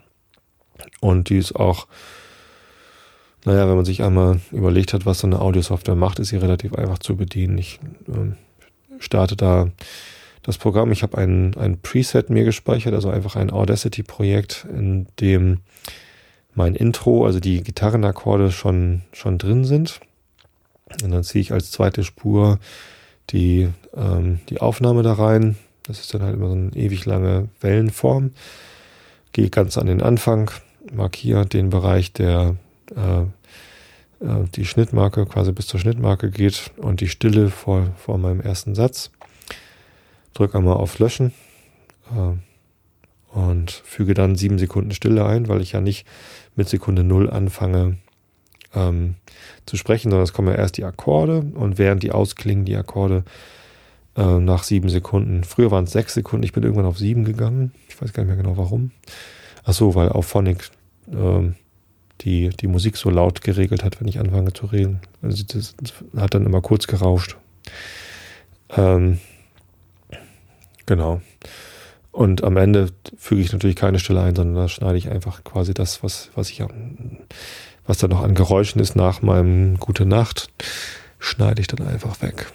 Und 1.00 1.28
die 1.28 1.38
ist 1.38 1.54
auch, 1.56 1.86
naja, 3.44 3.68
wenn 3.68 3.76
man 3.76 3.84
sich 3.84 4.02
einmal 4.02 4.40
überlegt 4.52 4.92
hat, 4.92 5.04
was 5.04 5.20
so 5.20 5.26
eine 5.26 5.40
Audiosoftware 5.40 5.96
macht, 5.96 6.18
ist 6.18 6.28
sie 6.28 6.36
relativ 6.36 6.74
einfach 6.74 6.98
zu 6.98 7.16
bedienen. 7.16 7.58
Ich 7.58 7.80
ähm, 8.08 8.36
starte 8.98 9.36
da 9.36 9.70
das 10.42 10.58
Programm. 10.58 10.92
Ich 10.92 11.02
habe 11.02 11.18
ein, 11.18 11.56
ein 11.56 11.80
Preset 11.80 12.30
mir 12.30 12.44
gespeichert, 12.44 12.94
also 12.94 13.10
einfach 13.10 13.36
ein 13.36 13.50
Audacity-Projekt, 13.50 14.66
in 14.72 15.06
dem 15.20 15.60
mein 16.54 16.74
Intro, 16.74 17.26
also 17.26 17.40
die 17.40 17.62
Gitarrenakkorde 17.62 18.50
schon, 18.50 19.02
schon 19.12 19.38
drin 19.38 19.64
sind. 19.64 20.00
Und 21.02 21.10
dann 21.10 21.24
ziehe 21.24 21.40
ich 21.40 21.52
als 21.52 21.70
zweite 21.70 22.04
Spur 22.04 22.58
die, 23.30 23.68
ähm, 23.94 24.40
die 24.48 24.60
Aufnahme 24.60 25.02
da 25.02 25.14
rein. 25.14 25.56
Das 25.84 26.00
ist 26.00 26.12
dann 26.14 26.22
halt 26.22 26.34
immer 26.34 26.48
so 26.48 26.54
eine 26.54 26.74
ewig 26.74 27.06
lange 27.06 27.48
Wellenform. 27.60 28.32
Gehe 29.32 29.50
ganz 29.50 29.78
an 29.78 29.86
den 29.86 30.02
Anfang, 30.02 30.50
markiere 30.92 31.46
den 31.46 31.70
Bereich, 31.70 32.12
der 32.12 32.56
äh, 32.96 33.22
äh, 34.20 34.44
die 34.54 34.64
Schnittmarke 34.64 35.26
quasi 35.26 35.52
bis 35.52 35.66
zur 35.66 35.80
Schnittmarke 35.80 36.30
geht 36.30 36.70
und 36.76 37.00
die 37.00 37.08
Stille 37.08 37.50
vor, 37.50 37.92
vor 37.96 38.18
meinem 38.18 38.40
ersten 38.40 38.74
Satz. 38.74 39.10
Drücke 40.34 40.58
einmal 40.58 40.76
auf 40.76 40.98
Löschen 40.98 41.32
äh, 42.10 43.36
und 43.36 43.70
füge 43.70 44.14
dann 44.14 44.36
sieben 44.36 44.58
Sekunden 44.58 44.92
Stille 44.92 45.24
ein, 45.24 45.48
weil 45.48 45.60
ich 45.60 45.72
ja 45.72 45.80
nicht 45.80 46.06
mit 46.56 46.68
Sekunde 46.68 47.04
null 47.04 47.30
anfange 47.30 47.96
ähm, 48.74 49.16
zu 49.66 49.76
sprechen, 49.76 50.10
sondern 50.10 50.24
es 50.24 50.32
kommen 50.32 50.48
ja 50.48 50.54
erst 50.54 50.76
die 50.76 50.84
Akkorde 50.84 51.40
und 51.40 51.78
während 51.78 52.02
die 52.02 52.12
ausklingen, 52.12 52.64
die 52.64 52.76
Akkorde 52.76 53.24
äh, 54.16 54.38
nach 54.38 54.62
sieben 54.62 54.88
Sekunden. 54.88 55.44
Früher 55.44 55.70
waren 55.70 55.84
es 55.84 55.92
sechs 55.92 56.14
Sekunden, 56.14 56.44
ich 56.44 56.52
bin 56.52 56.62
irgendwann 56.62 56.86
auf 56.86 56.98
sieben 56.98 57.24
gegangen. 57.24 57.72
Ich 57.88 58.00
weiß 58.00 58.12
gar 58.12 58.22
nicht 58.22 58.34
mehr 58.34 58.42
genau 58.42 58.56
warum. 58.56 58.90
Ach 59.64 59.72
so, 59.72 59.94
weil 59.94 60.08
auf 60.08 60.26
Phonic 60.26 60.70
ähm, 61.12 61.54
die, 62.22 62.50
die 62.50 62.66
Musik 62.66 62.96
so 62.96 63.10
laut 63.10 63.40
geregelt 63.40 63.84
hat, 63.84 64.00
wenn 64.00 64.08
ich 64.08 64.18
anfange 64.18 64.52
zu 64.52 64.66
reden. 64.66 65.00
Also 65.22 65.44
das 65.44 65.74
hat 66.16 66.34
dann 66.34 66.46
immer 66.46 66.60
kurz 66.60 66.86
gerauscht. 66.86 67.36
Ähm, 68.70 69.18
genau. 70.86 71.20
Und 72.12 72.42
am 72.42 72.56
Ende 72.56 72.88
füge 73.16 73.40
ich 73.40 73.52
natürlich 73.52 73.76
keine 73.76 73.98
Stille 73.98 74.20
ein, 74.22 74.34
sondern 74.34 74.56
da 74.56 74.68
schneide 74.68 74.98
ich 74.98 75.10
einfach 75.10 75.44
quasi 75.44 75.72
das, 75.74 76.02
was, 76.02 76.30
was 76.34 76.50
ich 76.50 76.62
was 77.90 77.98
da 77.98 78.06
noch 78.06 78.22
an 78.22 78.36
Geräuschen 78.36 78.80
ist 78.80 78.94
nach 78.94 79.20
meinem 79.20 79.76
Gute 79.80 80.06
Nacht, 80.06 80.48
schneide 81.18 81.60
ich 81.60 81.66
dann 81.66 81.84
einfach 81.88 82.22
weg. 82.22 82.52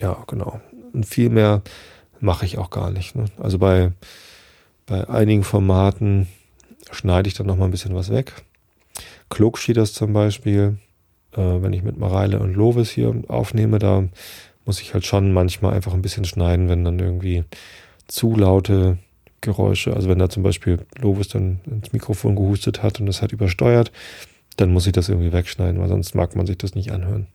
Ja, 0.00 0.24
genau. 0.26 0.60
Und 0.92 1.06
viel 1.06 1.30
mehr 1.30 1.62
mache 2.18 2.44
ich 2.44 2.58
auch 2.58 2.70
gar 2.70 2.90
nicht. 2.90 3.14
Ne? 3.14 3.26
Also 3.38 3.60
bei, 3.60 3.92
bei 4.86 5.08
einigen 5.08 5.44
Formaten 5.44 6.26
schneide 6.90 7.28
ich 7.28 7.34
dann 7.34 7.46
noch 7.46 7.56
mal 7.56 7.66
ein 7.66 7.70
bisschen 7.70 7.94
was 7.94 8.10
weg. 8.10 8.32
Klugschieders 9.28 9.92
zum 9.92 10.12
Beispiel, 10.12 10.78
äh, 11.36 11.62
wenn 11.62 11.72
ich 11.72 11.84
mit 11.84 11.96
Mareile 11.96 12.40
und 12.40 12.54
Lovis 12.54 12.90
hier 12.90 13.14
aufnehme, 13.28 13.78
da 13.78 14.02
muss 14.64 14.80
ich 14.80 14.92
halt 14.92 15.06
schon 15.06 15.32
manchmal 15.32 15.72
einfach 15.72 15.94
ein 15.94 16.02
bisschen 16.02 16.24
schneiden, 16.24 16.68
wenn 16.68 16.84
dann 16.84 16.98
irgendwie 16.98 17.44
zu 18.08 18.34
laute 18.34 18.98
Geräusche. 19.40 19.94
Also 19.94 20.08
wenn 20.08 20.18
da 20.18 20.28
zum 20.28 20.42
Beispiel 20.42 20.78
Lovis 21.00 21.28
dann 21.28 21.60
ins 21.66 21.92
Mikrofon 21.92 22.36
gehustet 22.36 22.82
hat 22.82 23.00
und 23.00 23.08
es 23.08 23.22
hat 23.22 23.32
übersteuert, 23.32 23.92
dann 24.56 24.72
muss 24.72 24.86
ich 24.86 24.92
das 24.92 25.08
irgendwie 25.08 25.32
wegschneiden, 25.32 25.80
weil 25.80 25.88
sonst 25.88 26.14
mag 26.14 26.36
man 26.36 26.46
sich 26.46 26.58
das 26.58 26.74
nicht 26.74 26.92
anhören. 26.92 27.26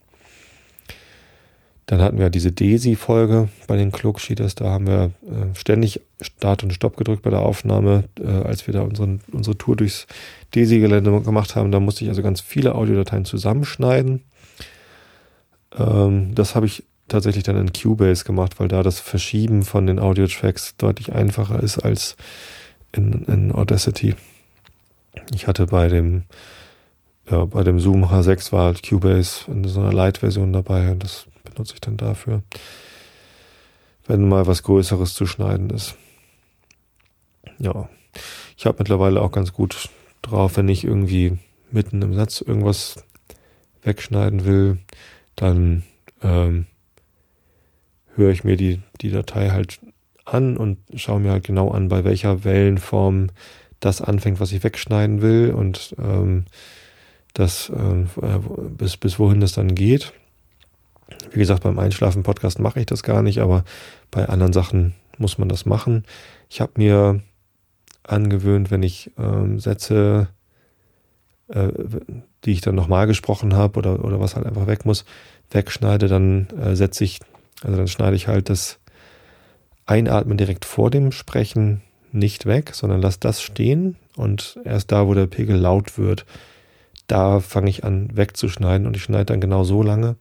Dann 1.87 2.01
hatten 2.01 2.17
wir 2.17 2.31
diese 2.31 2.51
Desi-Folge 2.51 3.49
bei 3.67 3.77
den 3.77 3.91
Klugschieders. 3.91 4.55
Da 4.55 4.65
haben 4.65 4.87
wir 4.87 5.11
äh, 5.27 5.55
ständig 5.55 6.01
Start 6.19 6.63
und 6.63 6.73
Stopp 6.73 6.97
gedrückt 6.97 7.21
bei 7.21 7.29
der 7.29 7.41
Aufnahme, 7.41 8.05
äh, 8.19 8.27
als 8.27 8.65
wir 8.65 8.73
da 8.73 8.81
unseren, 8.81 9.21
unsere 9.31 9.55
Tour 9.55 9.75
durchs 9.75 10.07
Desi-Gelände 10.55 11.21
gemacht 11.21 11.55
haben. 11.55 11.71
Da 11.71 11.79
musste 11.79 12.03
ich 12.03 12.09
also 12.09 12.23
ganz 12.23 12.41
viele 12.41 12.73
Audiodateien 12.73 13.25
zusammenschneiden. 13.25 14.23
Ähm, 15.77 16.33
das 16.33 16.55
habe 16.55 16.65
ich 16.65 16.83
tatsächlich 17.07 17.43
dann 17.43 17.57
in 17.57 17.73
Cubase 17.73 18.23
gemacht, 18.23 18.59
weil 18.59 18.67
da 18.67 18.83
das 18.83 18.99
Verschieben 18.99 19.63
von 19.63 19.87
den 19.87 19.99
Audio-Tracks 19.99 20.75
deutlich 20.77 21.13
einfacher 21.13 21.61
ist 21.61 21.79
als 21.79 22.15
in, 22.91 23.23
in 23.25 23.51
Audacity. 23.51 24.15
Ich 25.33 25.47
hatte 25.47 25.67
bei 25.67 25.87
dem, 25.87 26.23
ja, 27.29 27.45
bei 27.45 27.63
dem 27.63 27.79
Zoom 27.79 28.05
H6 28.05 28.51
war 28.51 28.65
halt 28.65 28.87
Cubase 28.87 29.49
in 29.49 29.63
so 29.65 29.79
einer 29.79 29.93
Light-Version 29.93 30.53
dabei 30.53 30.91
und 30.91 31.03
das 31.03 31.27
benutze 31.43 31.75
ich 31.75 31.81
dann 31.81 31.97
dafür, 31.97 32.41
wenn 34.07 34.27
mal 34.27 34.47
was 34.47 34.63
Größeres 34.63 35.13
zu 35.13 35.25
schneiden 35.25 35.69
ist. 35.69 35.95
Ja, 37.59 37.89
ich 38.57 38.65
habe 38.65 38.77
mittlerweile 38.79 39.21
auch 39.21 39.31
ganz 39.31 39.53
gut 39.53 39.89
drauf, 40.21 40.57
wenn 40.57 40.69
ich 40.69 40.83
irgendwie 40.83 41.37
mitten 41.71 42.01
im 42.01 42.13
Satz 42.13 42.41
irgendwas 42.41 43.03
wegschneiden 43.83 44.45
will, 44.45 44.79
dann 45.35 45.83
ähm, 46.21 46.65
höre 48.15 48.31
ich 48.31 48.43
mir 48.43 48.57
die, 48.57 48.81
die 49.01 49.11
Datei 49.11 49.49
halt 49.49 49.79
an 50.25 50.57
und 50.57 50.77
schaue 50.95 51.19
mir 51.19 51.31
halt 51.31 51.45
genau 51.45 51.69
an, 51.69 51.87
bei 51.87 52.03
welcher 52.03 52.43
Wellenform 52.43 53.29
das 53.79 54.01
anfängt, 54.01 54.39
was 54.39 54.51
ich 54.51 54.63
wegschneiden 54.63 55.21
will 55.21 55.51
und 55.51 55.95
ähm, 55.99 56.45
das 57.33 57.71
ähm, 57.75 58.09
äh, 58.21 58.39
bis, 58.69 58.97
bis 58.97 59.19
wohin 59.19 59.41
das 59.41 59.51
dann 59.51 59.75
geht. 59.75 60.13
Wie 61.31 61.39
gesagt, 61.39 61.63
beim 61.63 61.77
Einschlafen-Podcast 61.77 62.59
mache 62.59 62.79
ich 62.79 62.85
das 62.87 63.03
gar 63.03 63.21
nicht, 63.21 63.39
aber 63.39 63.63
bei 64.09 64.27
anderen 64.27 64.53
Sachen 64.53 64.95
muss 65.17 65.37
man 65.37 65.49
das 65.49 65.65
machen. 65.65 66.03
Ich 66.49 66.61
habe 66.61 66.73
mir 66.77 67.21
angewöhnt, 68.03 68.71
wenn 68.71 68.83
ich 68.83 69.11
ähm, 69.17 69.59
Sätze, 69.59 70.29
äh, 71.49 71.69
die 72.45 72.51
ich 72.51 72.61
dann 72.61 72.75
nochmal 72.75 73.07
gesprochen 73.07 73.55
habe 73.55 73.77
oder, 73.77 74.03
oder 74.03 74.19
was 74.19 74.35
halt 74.35 74.45
einfach 74.45 74.67
weg 74.67 74.85
muss, 74.85 75.05
wegschneide, 75.51 76.07
dann 76.07 76.47
äh, 76.59 76.75
setze 76.75 77.03
ich 77.03 77.19
Also 77.63 77.77
dann 77.77 77.87
schneide 77.87 78.15
ich 78.15 78.27
halt 78.27 78.49
das 78.49 78.79
Einatmen 79.85 80.37
direkt 80.37 80.65
vor 80.65 80.89
dem 80.89 81.11
Sprechen 81.11 81.81
nicht 82.11 82.45
weg, 82.45 82.71
sondern 82.73 83.01
lasse 83.01 83.19
das 83.19 83.41
stehen 83.41 83.97
und 84.15 84.59
erst 84.63 84.91
da, 84.91 85.07
wo 85.07 85.13
der 85.13 85.27
Pegel 85.27 85.57
laut 85.57 85.97
wird, 85.97 86.25
da 87.07 87.39
fange 87.39 87.69
ich 87.69 87.83
an 87.83 88.15
wegzuschneiden 88.15 88.87
und 88.87 88.95
ich 88.95 89.03
schneide 89.03 89.25
dann 89.25 89.41
genau 89.41 89.63
so 89.63 89.83
lange, 89.83 90.15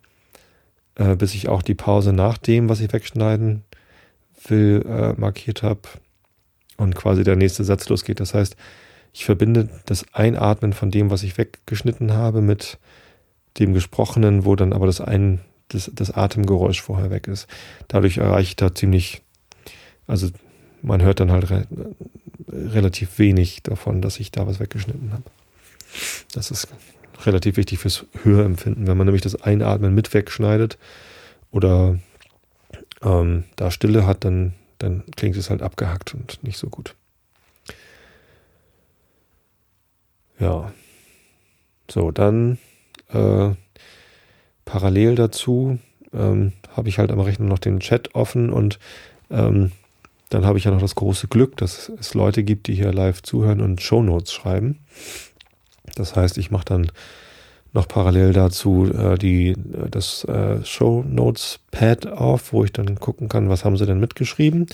äh, 0.96 1.16
bis 1.16 1.34
ich 1.34 1.48
auch 1.48 1.62
die 1.62 1.74
Pause 1.74 2.12
nach 2.12 2.36
dem, 2.36 2.68
was 2.68 2.80
ich 2.80 2.92
wegschneiden 2.92 3.64
will, 4.48 4.84
äh, 4.86 5.18
markiert 5.18 5.62
habe 5.62 5.80
und 6.76 6.94
quasi 6.94 7.24
der 7.24 7.36
nächste 7.36 7.64
Satz 7.64 7.88
losgeht. 7.88 8.20
Das 8.20 8.34
heißt, 8.34 8.56
ich 9.12 9.24
verbinde 9.24 9.68
das 9.86 10.04
Einatmen 10.12 10.72
von 10.72 10.90
dem, 10.90 11.10
was 11.10 11.22
ich 11.22 11.38
weggeschnitten 11.38 12.12
habe, 12.12 12.40
mit 12.40 12.78
dem 13.58 13.72
Gesprochenen, 13.72 14.44
wo 14.44 14.56
dann 14.56 14.72
aber 14.72 14.86
das, 14.86 15.00
Ein, 15.00 15.40
das, 15.68 15.90
das 15.94 16.10
Atemgeräusch 16.10 16.82
vorher 16.82 17.10
weg 17.10 17.28
ist. 17.28 17.46
Dadurch 17.88 18.18
erreiche 18.18 18.48
ich 18.48 18.56
da 18.56 18.74
ziemlich, 18.74 19.22
also 20.06 20.28
man 20.82 21.02
hört 21.02 21.20
dann 21.20 21.30
halt 21.30 21.50
re 21.50 21.66
relativ 22.48 23.18
wenig 23.18 23.62
davon, 23.62 24.00
dass 24.00 24.20
ich 24.20 24.30
da 24.30 24.46
was 24.46 24.60
weggeschnitten 24.60 25.12
habe. 25.12 25.24
Das 26.32 26.50
ist 26.50 26.68
relativ 27.24 27.56
wichtig 27.56 27.78
fürs 27.78 28.04
Hörempfinden. 28.22 28.86
Wenn 28.86 28.96
man 28.96 29.06
nämlich 29.06 29.22
das 29.22 29.40
Einatmen 29.42 29.94
mit 29.94 30.12
wegschneidet 30.14 30.78
oder 31.50 31.98
ähm, 33.02 33.44
da 33.56 33.70
Stille 33.70 34.06
hat, 34.06 34.24
dann, 34.24 34.54
dann 34.78 35.04
klingt 35.16 35.36
es 35.36 35.50
halt 35.50 35.62
abgehackt 35.62 36.14
und 36.14 36.42
nicht 36.42 36.58
so 36.58 36.68
gut. 36.68 36.94
Ja. 40.38 40.72
So, 41.90 42.10
dann 42.10 42.58
äh, 43.08 43.50
parallel 44.64 45.14
dazu 45.14 45.78
ähm, 46.12 46.52
habe 46.76 46.88
ich 46.88 46.98
halt 46.98 47.10
am 47.10 47.20
Rechner 47.20 47.46
noch 47.46 47.58
den 47.58 47.80
Chat 47.80 48.14
offen 48.14 48.50
und 48.50 48.78
ähm, 49.30 49.72
dann 50.30 50.46
habe 50.46 50.58
ich 50.58 50.64
ja 50.64 50.70
noch 50.70 50.80
das 50.80 50.94
große 50.94 51.28
Glück, 51.28 51.56
dass 51.56 51.90
es 52.00 52.14
Leute 52.14 52.42
gibt, 52.42 52.66
die 52.66 52.74
hier 52.74 52.92
live 52.92 53.22
zuhören 53.22 53.60
und 53.60 53.80
Shownotes 53.80 54.32
schreiben. 54.32 54.80
Das 55.94 56.16
heißt, 56.16 56.38
ich 56.38 56.50
mache 56.50 56.64
dann 56.64 56.90
noch 57.72 57.88
parallel 57.88 58.32
dazu 58.32 58.90
äh, 58.92 59.18
die, 59.18 59.54
das 59.90 60.24
äh, 60.24 60.64
Show 60.64 61.04
Notes 61.06 61.60
Pad 61.70 62.06
auf, 62.06 62.52
wo 62.52 62.64
ich 62.64 62.72
dann 62.72 62.98
gucken 62.98 63.28
kann, 63.28 63.48
was 63.48 63.64
haben 63.64 63.76
sie 63.76 63.86
denn 63.86 64.00
mitgeschrieben. 64.00 64.66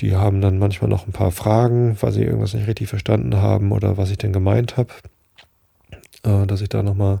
Die 0.00 0.14
haben 0.14 0.40
dann 0.40 0.58
manchmal 0.58 0.90
noch 0.90 1.06
ein 1.06 1.12
paar 1.12 1.30
Fragen, 1.30 1.96
weil 2.00 2.12
sie 2.12 2.24
irgendwas 2.24 2.54
nicht 2.54 2.66
richtig 2.66 2.88
verstanden 2.88 3.36
haben 3.36 3.72
oder 3.72 3.96
was 3.96 4.10
ich 4.10 4.18
denn 4.18 4.32
gemeint 4.32 4.76
habe, 4.76 4.92
äh, 6.24 6.46
dass 6.46 6.60
ich 6.60 6.68
da 6.68 6.82
nochmal 6.82 7.20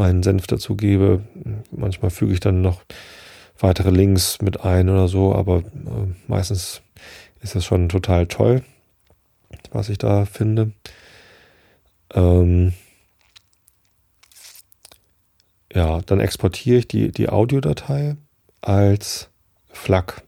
meinen 0.00 0.22
Senf 0.22 0.46
dazu 0.46 0.76
gebe. 0.76 1.22
Manchmal 1.70 2.10
füge 2.10 2.32
ich 2.32 2.40
dann 2.40 2.62
noch 2.62 2.82
weitere 3.58 3.90
Links 3.90 4.40
mit 4.40 4.64
ein 4.64 4.88
oder 4.88 5.08
so, 5.08 5.34
aber 5.34 5.58
äh, 5.58 6.14
meistens 6.26 6.80
ist 7.42 7.54
das 7.54 7.66
schon 7.66 7.90
total 7.90 8.26
toll, 8.26 8.62
was 9.70 9.90
ich 9.90 9.98
da 9.98 10.24
finde. 10.24 10.72
Ähm, 12.14 12.72
ja, 15.74 16.00
dann 16.00 16.18
exportiere 16.18 16.78
ich 16.78 16.88
die, 16.88 17.12
die 17.12 17.28
Audiodatei 17.28 18.16
als 18.62 19.28
FLAC. 19.68 20.22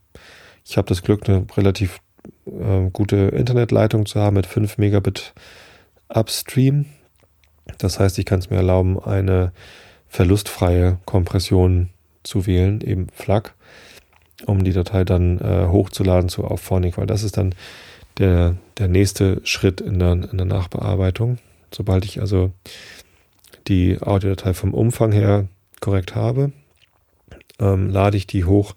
Ich 0.67 0.77
habe 0.77 0.89
das 0.89 1.03
Glück, 1.03 1.27
eine 1.27 1.47
relativ 1.57 2.01
äh, 2.47 2.91
gute 2.93 3.17
Internetleitung 3.17 4.05
zu 4.05 4.21
haben 4.21 4.35
mit 4.35 4.47
5 4.47 4.77
Megabit 4.77 5.33
Upstream. 6.09 6.85
Das 7.79 7.99
heißt, 7.99 8.19
ich 8.19 8.25
kann 8.25 8.39
es 8.39 8.51
mir 8.51 8.57
erlauben, 8.57 8.99
eine 9.03 9.53
verlustfreie 10.09 10.99
Kompression 11.07 11.89
zu 12.23 12.47
wählen, 12.47 12.81
eben 12.81 13.09
FLAC, 13.15 13.55
um 14.47 14.63
die 14.65 14.73
Datei 14.73 15.05
dann 15.05 15.39
äh, 15.41 15.67
hochzuladen 15.69 16.29
zu 16.29 16.45
Auphonic, 16.45 16.99
weil 16.99 17.07
das 17.07 17.23
ist 17.23 17.37
dann 17.37 17.55
der, 18.19 18.57
der 18.79 18.89
nächste 18.89 19.41
Schritt 19.45 19.81
in 19.81 19.99
der, 19.99 20.13
in 20.13 20.37
der 20.37 20.47
Nachbearbeitung. 20.47 21.39
Sobald 21.73 22.05
ich 22.05 22.21
also 22.21 22.53
die 23.69 24.01
Audiodatei 24.01 24.55
vom 24.55 24.75
Umfang 24.75 25.13
her 25.13 25.49
korrekt 25.81 26.15
habe, 26.15 26.53
ähm, 27.59 27.91
lade 27.91 28.17
ich 28.17 28.27
die 28.27 28.45
hoch 28.45 28.75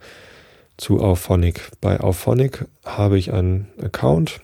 zu 0.78 1.02
Auphonic. 1.02 1.72
Bei 1.82 2.00
Auphonic 2.00 2.66
habe 2.86 3.18
ich 3.18 3.34
einen 3.34 3.68
Account, 3.82 4.41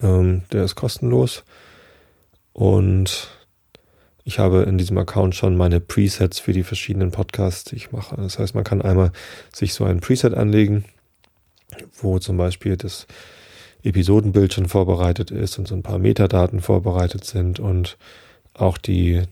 ähm, 0.00 0.42
der 0.52 0.64
ist 0.64 0.74
kostenlos 0.74 1.44
und 2.56 3.28
ich 4.24 4.38
habe 4.38 4.62
in 4.62 4.78
diesem 4.78 4.96
Account 4.96 5.34
schon 5.34 5.58
meine 5.58 5.78
Presets 5.78 6.38
für 6.38 6.54
die 6.54 6.62
verschiedenen 6.62 7.10
Podcasts, 7.10 7.64
die 7.64 7.76
ich 7.76 7.92
mache. 7.92 8.16
Das 8.16 8.38
heißt, 8.38 8.54
man 8.54 8.64
kann 8.64 8.80
einmal 8.80 9.12
sich 9.52 9.74
so 9.74 9.84
ein 9.84 10.00
Preset 10.00 10.32
anlegen, 10.32 10.86
wo 12.00 12.18
zum 12.18 12.38
Beispiel 12.38 12.78
das 12.78 13.06
Episodenbild 13.82 14.54
schon 14.54 14.68
vorbereitet 14.68 15.30
ist 15.30 15.58
und 15.58 15.68
so 15.68 15.74
ein 15.74 15.82
paar 15.82 15.98
Metadaten 15.98 16.62
vorbereitet 16.62 17.24
sind 17.24 17.60
und 17.60 17.98
auch 18.54 18.78
die, 18.78 19.24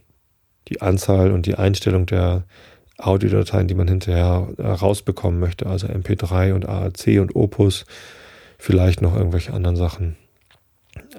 die 0.68 0.82
Anzahl 0.82 1.32
und 1.32 1.46
die 1.46 1.54
Einstellung 1.54 2.04
der 2.04 2.44
Audiodateien, 2.98 3.68
die 3.68 3.74
man 3.74 3.88
hinterher 3.88 4.48
rausbekommen 4.58 5.40
möchte, 5.40 5.64
also 5.64 5.86
MP3 5.86 6.52
und 6.52 6.68
AAC 6.68 7.22
und 7.22 7.34
Opus, 7.34 7.86
vielleicht 8.58 9.00
noch 9.00 9.16
irgendwelche 9.16 9.54
anderen 9.54 9.76
Sachen. 9.76 10.18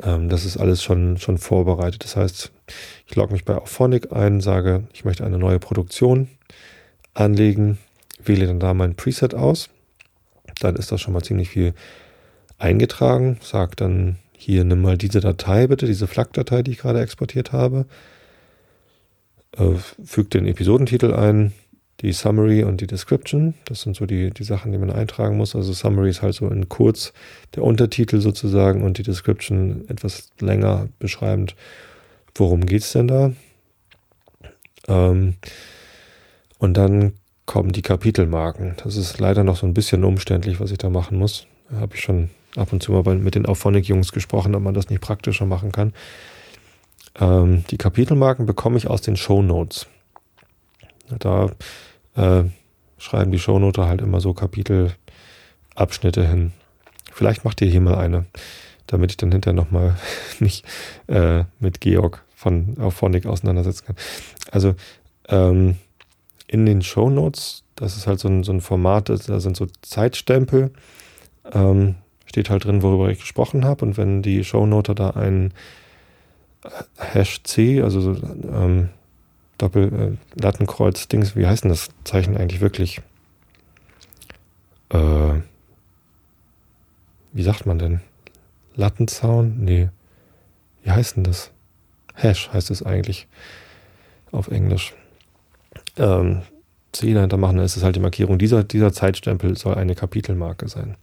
Ähm, 0.03 0.29
das 0.29 0.45
ist 0.45 0.57
alles 0.57 0.83
schon, 0.83 1.17
schon 1.17 1.37
vorbereitet. 1.37 2.03
Das 2.03 2.15
heißt, 2.15 2.51
ich 3.07 3.15
logge 3.15 3.33
mich 3.33 3.45
bei 3.45 3.55
Auphonic 3.55 4.11
ein, 4.11 4.41
sage, 4.41 4.83
ich 4.93 5.05
möchte 5.05 5.25
eine 5.25 5.37
neue 5.37 5.59
Produktion 5.59 6.29
anlegen, 7.13 7.77
wähle 8.23 8.47
dann 8.47 8.59
da 8.59 8.73
mein 8.73 8.95
Preset 8.95 9.33
aus. 9.33 9.69
Dann 10.59 10.75
ist 10.75 10.91
das 10.91 11.01
schon 11.01 11.13
mal 11.13 11.23
ziemlich 11.23 11.49
viel 11.49 11.73
eingetragen, 12.57 13.37
sage 13.41 13.75
dann 13.75 14.17
hier 14.37 14.63
nimm 14.63 14.81
mal 14.81 14.97
diese 14.97 15.21
Datei 15.21 15.67
bitte, 15.67 15.85
diese 15.85 16.07
FLAC-Datei, 16.07 16.61
die 16.61 16.71
ich 16.71 16.77
gerade 16.77 17.01
exportiert 17.01 17.51
habe. 17.51 17.85
Äh, 19.57 19.75
füge 20.03 20.29
den 20.29 20.45
Episodentitel 20.45 21.13
ein, 21.13 21.53
die 22.05 22.13
Summary 22.13 22.63
und 22.63 22.81
die 22.81 22.87
Description. 22.87 23.55
Das 23.65 23.81
sind 23.81 23.95
so 23.95 24.05
die, 24.05 24.29
die 24.29 24.43
Sachen, 24.43 24.71
die 24.71 24.77
man 24.77 24.91
eintragen 24.91 25.37
muss. 25.37 25.55
Also 25.55 25.73
Summary 25.73 26.11
ist 26.11 26.21
halt 26.21 26.35
so 26.35 26.47
in 26.47 26.69
kurz 26.69 27.13
der 27.55 27.63
Untertitel 27.63 28.21
sozusagen 28.21 28.83
und 28.83 28.99
die 28.99 29.03
Description 29.03 29.85
etwas 29.87 30.29
länger 30.39 30.87
beschreibend, 30.99 31.55
worum 32.35 32.65
geht 32.65 32.83
es 32.83 32.91
denn 32.91 33.07
da. 33.07 33.31
Ähm, 34.87 35.35
und 36.59 36.77
dann 36.77 37.13
kommen 37.47 37.71
die 37.71 37.81
Kapitelmarken. 37.81 38.75
Das 38.83 38.97
ist 38.97 39.19
leider 39.19 39.43
noch 39.43 39.57
so 39.57 39.65
ein 39.65 39.73
bisschen 39.73 40.03
umständlich, 40.03 40.59
was 40.59 40.71
ich 40.71 40.77
da 40.77 40.89
machen 40.89 41.17
muss. 41.17 41.47
Habe 41.75 41.95
ich 41.95 42.01
schon 42.01 42.29
ab 42.55 42.71
und 42.71 42.83
zu 42.83 42.91
mal 42.91 43.15
mit 43.15 43.33
den 43.33 43.47
Auphonic-Jungs 43.47 44.11
gesprochen, 44.11 44.53
ob 44.53 44.61
man 44.61 44.75
das 44.75 44.89
nicht 44.89 45.01
praktischer 45.01 45.47
machen 45.47 45.71
kann. 45.71 45.93
Ähm, 47.19 47.63
die 47.71 47.77
Kapitelmarken 47.77 48.45
bekomme 48.45 48.77
ich 48.77 48.87
aus 48.87 49.01
den 49.01 49.17
Show 49.17 49.41
Notes. 49.41 49.87
Da 51.19 51.49
äh, 52.16 52.43
schreiben 52.97 53.32
die 53.32 53.39
Shownoter 53.39 53.88
halt 53.88 54.01
immer 54.01 54.22
so 54.22 54.34
Kapitelabschnitte 54.34 56.28
hin. 56.28 56.53
Vielleicht 57.11 57.45
macht 57.45 57.61
ihr 57.61 57.68
hier 57.68 57.82
mal 57.82 57.95
eine, 57.95 58.26
damit 58.88 59.11
ich 59.11 59.18
dann 59.18 59.32
hinterher 59.32 59.55
nochmal 59.55 59.95
nicht 60.39 60.66
äh, 61.07 61.43
mit 61.59 61.82
Georg 61.82 62.24
von 62.36 62.78
Auphonic 62.80 63.26
auseinandersetzen 63.26 63.86
kann. 63.86 63.95
Also 64.51 64.76
ähm, 65.30 65.78
in 66.47 66.66
den 66.66 66.82
Shownotes, 66.82 67.63
das 67.76 67.97
ist 67.97 68.07
halt 68.07 68.20
so 68.20 68.28
ein, 68.28 68.43
so 68.43 68.51
ein 68.51 68.61
Format, 68.61 69.09
da 69.09 69.39
sind 69.39 69.57
so 69.57 69.68
Zeitstempel. 69.82 70.72
Ähm, 71.51 71.95
steht 72.26 72.49
halt 72.49 72.66
drin, 72.66 72.82
worüber 72.82 73.09
ich 73.09 73.20
gesprochen 73.20 73.66
habe. 73.66 73.86
Und 73.86 73.97
wenn 73.97 74.22
die 74.22 74.43
Shownoter 74.43 74.93
da 74.93 75.11
ein 75.11 75.53
Hash 76.97 77.43
C, 77.43 77.82
also 77.82 78.01
so, 78.01 78.11
ähm, 78.11 78.89
Doppel 79.57 80.17
äh, 80.37 80.41
Lattenkreuz 80.41 81.07
Dings, 81.07 81.35
wie 81.35 81.47
heißt 81.47 81.63
denn 81.63 81.69
das 81.69 81.89
Zeichen 82.03 82.37
eigentlich 82.37 82.61
wirklich? 82.61 83.01
Äh, 84.89 85.39
wie 87.31 87.43
sagt 87.43 87.65
man 87.65 87.79
denn? 87.79 88.01
Lattenzaun? 88.75 89.57
Nee. 89.59 89.89
Wie 90.83 90.91
heißt 90.91 91.17
denn 91.17 91.23
das? 91.23 91.51
Hash 92.13 92.49
heißt 92.51 92.71
es 92.71 92.83
eigentlich 92.83 93.27
auf 94.31 94.49
Englisch. 94.49 94.93
Ähm, 95.97 96.41
dahinter 96.91 97.37
machen, 97.37 97.57
dann 97.57 97.65
ist 97.65 97.75
es 97.75 97.83
halt 97.83 97.95
die 97.95 98.01
Markierung. 98.01 98.37
Dieser, 98.37 98.63
dieser 98.63 98.93
Zeitstempel 98.93 99.57
soll 99.57 99.75
eine 99.75 99.95
Kapitelmarke 99.95 100.69
sein. 100.69 100.95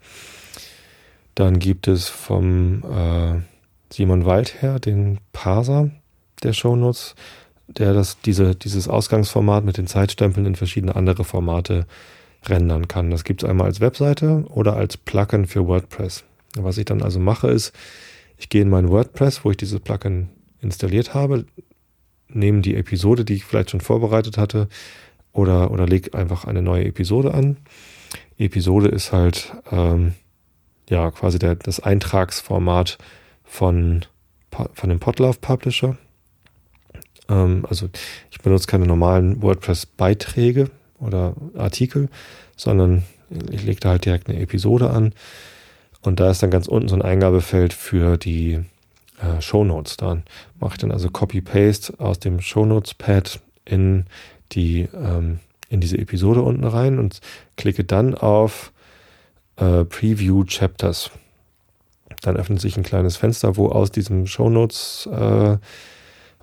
Dann 1.34 1.58
gibt 1.58 1.88
es 1.88 2.08
vom 2.08 2.82
äh, 2.84 3.40
Simon 3.92 4.24
Waldherr 4.24 4.78
den 4.80 5.18
Parser 5.32 5.90
der 6.42 6.52
Shownotes, 6.52 7.14
der 7.66 7.94
das, 7.94 8.20
diese, 8.20 8.54
dieses 8.54 8.88
Ausgangsformat 8.88 9.64
mit 9.64 9.78
den 9.78 9.86
Zeitstempeln 9.86 10.46
in 10.46 10.56
verschiedene 10.56 10.96
andere 10.96 11.24
Formate 11.24 11.86
rendern 12.46 12.88
kann. 12.88 13.10
Das 13.10 13.24
gibt 13.24 13.42
es 13.42 13.48
einmal 13.48 13.66
als 13.66 13.80
Webseite 13.80 14.44
oder 14.48 14.76
als 14.76 14.96
Plugin 14.96 15.46
für 15.46 15.66
WordPress. 15.66 16.24
Was 16.56 16.78
ich 16.78 16.84
dann 16.84 17.02
also 17.02 17.18
mache, 17.18 17.48
ist, 17.48 17.72
ich 18.36 18.48
gehe 18.48 18.62
in 18.62 18.68
mein 18.68 18.88
WordPress, 18.88 19.44
wo 19.44 19.50
ich 19.50 19.56
dieses 19.56 19.80
Plugin 19.80 20.28
installiert 20.60 21.14
habe, 21.14 21.46
nehme 22.28 22.60
die 22.60 22.76
Episode, 22.76 23.24
die 23.24 23.34
ich 23.34 23.44
vielleicht 23.44 23.70
schon 23.70 23.80
vorbereitet 23.80 24.38
hatte, 24.38 24.68
oder, 25.32 25.70
oder 25.70 25.86
leg 25.86 26.14
einfach 26.14 26.44
eine 26.44 26.62
neue 26.62 26.84
Episode 26.84 27.32
an. 27.32 27.56
Episode 28.38 28.88
ist 28.88 29.12
halt 29.12 29.52
ähm, 29.70 30.14
ja 30.90 31.10
quasi 31.10 31.38
der, 31.38 31.54
das 31.54 31.80
Eintragsformat 31.80 32.98
von, 33.44 34.04
von 34.50 34.88
dem 34.88 35.00
Podlove 35.00 35.38
Publisher. 35.40 35.96
Ähm, 37.28 37.66
also 37.68 37.88
ich 38.30 38.40
benutze 38.40 38.66
keine 38.66 38.86
normalen 38.86 39.42
WordPress-Beiträge 39.42 40.70
oder 40.98 41.34
Artikel, 41.56 42.08
sondern 42.56 43.02
ich 43.50 43.64
lege 43.64 43.80
da 43.80 43.90
halt 43.90 44.04
direkt 44.04 44.28
eine 44.28 44.40
Episode 44.40 44.90
an. 44.90 45.14
Und 46.02 46.20
da 46.20 46.30
ist 46.30 46.42
dann 46.42 46.50
ganz 46.50 46.66
unten 46.66 46.88
so 46.88 46.96
ein 46.96 47.02
Eingabefeld 47.02 47.72
für 47.72 48.16
die 48.16 48.60
äh, 49.20 49.40
Show 49.40 49.64
Notes. 49.64 49.96
Da 49.96 50.22
mache 50.60 50.74
ich 50.74 50.78
dann 50.78 50.90
also 50.90 51.08
Copy-Paste 51.08 51.94
aus 51.98 52.18
dem 52.18 52.40
Show 52.40 52.66
Notes-Pad 52.66 53.40
in 53.64 54.06
die 54.52 54.88
ähm, 54.92 55.38
in 55.68 55.80
diese 55.80 55.96
Episode 55.96 56.42
unten 56.42 56.64
rein 56.64 56.98
und 56.98 57.20
klicke 57.56 57.82
dann 57.82 58.14
auf 58.14 58.72
äh, 59.56 59.84
Preview 59.84 60.44
Chapters. 60.44 61.10
Dann 62.20 62.36
öffnet 62.36 62.60
sich 62.60 62.76
ein 62.76 62.82
kleines 62.82 63.16
Fenster, 63.16 63.56
wo 63.56 63.68
aus 63.68 63.90
diesem 63.90 64.26
Show 64.26 64.50
Notes 64.50 65.08
äh, 65.10 65.56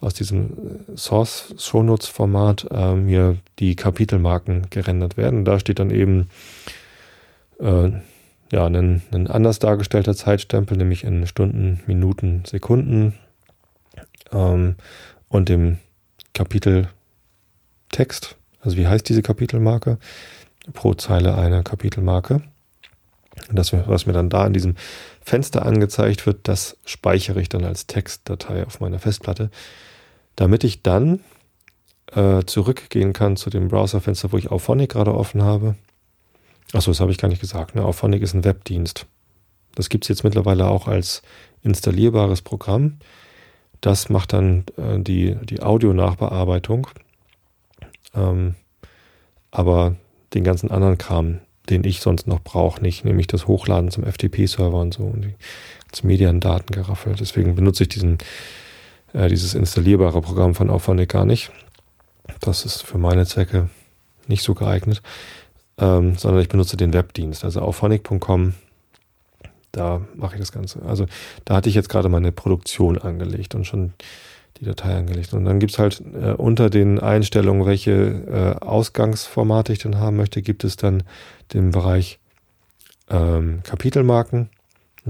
aus 0.02 0.14
diesem 0.14 0.52
Source 0.96 1.54
Show 1.58 1.84
Notes 1.84 2.08
Format 2.08 2.68
äh, 2.72 2.96
mir 2.96 3.38
die 3.60 3.76
Kapitelmarken 3.76 4.70
gerendert 4.70 5.18
werden. 5.18 5.46
Da 5.46 5.60
steht 5.60 5.80
dann 5.80 5.92
eben 5.92 6.30
äh, 7.60 7.92
ja, 8.52 8.66
ein, 8.66 9.02
ein 9.12 9.28
anders 9.28 9.60
dargestellter 9.60 10.16
Zeitstempel, 10.16 10.78
nämlich 10.78 11.04
in 11.04 11.28
Stunden, 11.28 11.82
Minuten, 11.86 12.44
Sekunden 12.46 13.14
ähm, 14.32 14.76
und 15.28 15.50
dem 15.50 15.78
Kapiteltext. 16.34 16.90
Also 18.62 18.78
wie 18.78 18.88
heißt 18.88 19.08
diese 19.08 19.22
Kapitelmarke? 19.22 19.98
Pro 20.74 20.94
Zeile 20.94 21.38
eine 21.38 21.64
Kapitelmarke. 21.64 22.42
Und 23.50 23.58
das, 23.58 23.72
was 23.74 24.06
mir 24.06 24.14
dann 24.14 24.30
da 24.30 24.46
in 24.46 24.54
diesem 24.54 24.76
Fenster 25.22 25.66
angezeigt 25.66 26.26
wird, 26.26 26.48
das 26.48 26.78
speichere 26.86 27.40
ich 27.40 27.50
dann 27.50 27.64
als 27.64 27.88
Textdatei 27.88 28.66
auf 28.66 28.80
meiner 28.80 29.00
Festplatte, 29.00 29.50
damit 30.40 30.64
ich 30.64 30.84
dann 30.84 31.20
äh, 32.14 32.44
zurückgehen 32.46 33.14
kann 33.14 33.36
zu 33.36 33.50
dem 33.50 33.68
Browserfenster, 33.68 34.32
wo 34.32 34.38
ich 34.38 34.52
Auphonic 34.52 34.92
gerade 34.92 35.14
offen 35.14 35.44
habe 35.44 35.76
Achso, 36.74 36.92
das 36.92 37.00
habe 37.00 37.12
ich 37.12 37.18
gar 37.18 37.30
nicht 37.30 37.42
gesagt. 37.42 37.76
Ne? 37.76 37.84
Auphonic 37.84 38.22
ist 38.22 38.34
ein 38.34 38.44
Webdienst. 38.44 39.08
Das 39.76 39.90
gibt 39.90 40.06
es 40.06 40.10
jetzt 40.10 40.24
mittlerweile 40.24 40.68
auch 40.68 40.88
als 40.88 41.22
installierbares 41.64 42.42
Programm. 42.42 42.98
Das 43.82 44.10
macht 44.10 44.34
dann 44.34 44.66
äh, 44.78 45.00
die, 45.00 45.36
die 45.44 45.62
Audio-Nachbearbeitung. 45.62 46.88
Ähm, 48.14 48.56
aber 49.52 49.96
den 50.34 50.44
ganzen 50.44 50.70
anderen 50.70 50.98
Kram, 50.98 51.40
den 51.70 51.84
ich 51.84 52.02
sonst 52.02 52.28
noch 52.28 52.42
brauche, 52.42 52.82
nicht, 52.82 53.04
nämlich 53.04 53.28
das 53.28 53.48
Hochladen 53.48 53.90
zum 53.90 54.04
FTP-Server 54.04 54.80
und 54.80 54.94
so 54.94 55.04
und 55.04 55.22
die 55.24 55.36
ganzen 55.88 56.08
Mediendatengeraffel. 56.08 57.16
Deswegen 57.16 57.56
benutze 57.56 57.84
ich 57.84 57.90
diesen, 57.90 58.20
äh, 59.14 59.28
dieses 59.28 59.54
installierbare 59.54 60.22
Programm 60.22 60.56
von 60.56 60.70
Auphonic 60.70 61.10
gar 61.10 61.26
nicht. 61.26 61.52
Das 62.42 62.66
ist 62.66 62.84
für 62.84 62.98
meine 62.98 63.26
Zwecke 63.26 63.70
nicht 64.28 64.44
so 64.44 64.54
geeignet 64.54 65.02
ähm, 65.80 66.16
sondern 66.18 66.42
ich 66.42 66.50
benutze 66.50 66.78
den 66.78 66.94
Webdienst, 66.94 67.44
also 67.44 67.62
auf 67.62 67.78
phonic.com. 67.78 68.54
Da 69.72 70.02
mache 70.16 70.36
ich 70.36 70.40
das 70.40 70.52
Ganze. 70.52 70.82
Also 70.84 71.06
da 71.46 71.56
hatte 71.56 71.70
ich 71.70 71.76
jetzt 71.76 71.90
gerade 71.90 72.10
meine 72.10 72.32
Produktion 72.32 72.98
angelegt 72.98 73.56
und 73.56 73.66
schon 73.66 73.94
die 74.58 74.66
Datei 74.66 74.98
angelegt. 74.98 75.34
Und 75.34 75.46
dann 75.46 75.60
gibt 75.60 75.74
es 75.74 75.80
halt 75.80 76.02
äh, 76.20 76.32
unter 76.32 76.70
den 76.70 77.00
Einstellungen, 77.00 77.66
welche 77.66 77.92
äh, 77.92 78.66
Ausgangsformate 78.66 79.72
ich 79.72 79.80
denn 79.80 79.98
haben 79.98 80.18
möchte, 80.18 80.42
gibt 80.42 80.64
es 80.64 80.76
dann 80.76 81.04
den 81.54 81.72
Bereich 81.72 82.20
ähm, 83.10 83.62
Kapitelmarken. 83.64 84.50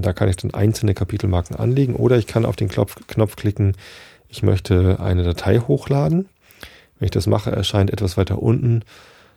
Und 0.00 0.06
da 0.06 0.14
kann 0.14 0.30
ich 0.30 0.36
dann 0.36 0.54
einzelne 0.54 0.94
Kapitelmarken 0.94 1.56
anlegen 1.56 1.94
oder 1.94 2.16
ich 2.16 2.26
kann 2.26 2.46
auf 2.46 2.56
den 2.56 2.70
Knopf, 2.70 2.96
Knopf 3.06 3.36
klicken, 3.36 3.76
ich 4.28 4.42
möchte 4.42 4.98
eine 4.98 5.24
Datei 5.24 5.58
hochladen. 5.58 6.30
Wenn 6.98 7.04
ich 7.04 7.10
das 7.10 7.26
mache, 7.26 7.52
erscheint 7.52 7.90
etwas 7.90 8.16
weiter 8.16 8.40
unten 8.40 8.80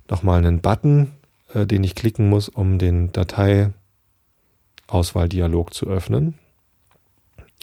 nochmal 0.09 0.45
ein 0.45 0.61
Button, 0.61 1.11
äh, 1.53 1.65
den 1.65 1.83
ich 1.83 1.95
klicken 1.95 2.29
muss, 2.29 2.47
um 2.47 2.77
den 2.77 3.11
Dateiauswahldialog 3.11 5.73
zu 5.73 5.87
öffnen. 5.87 6.35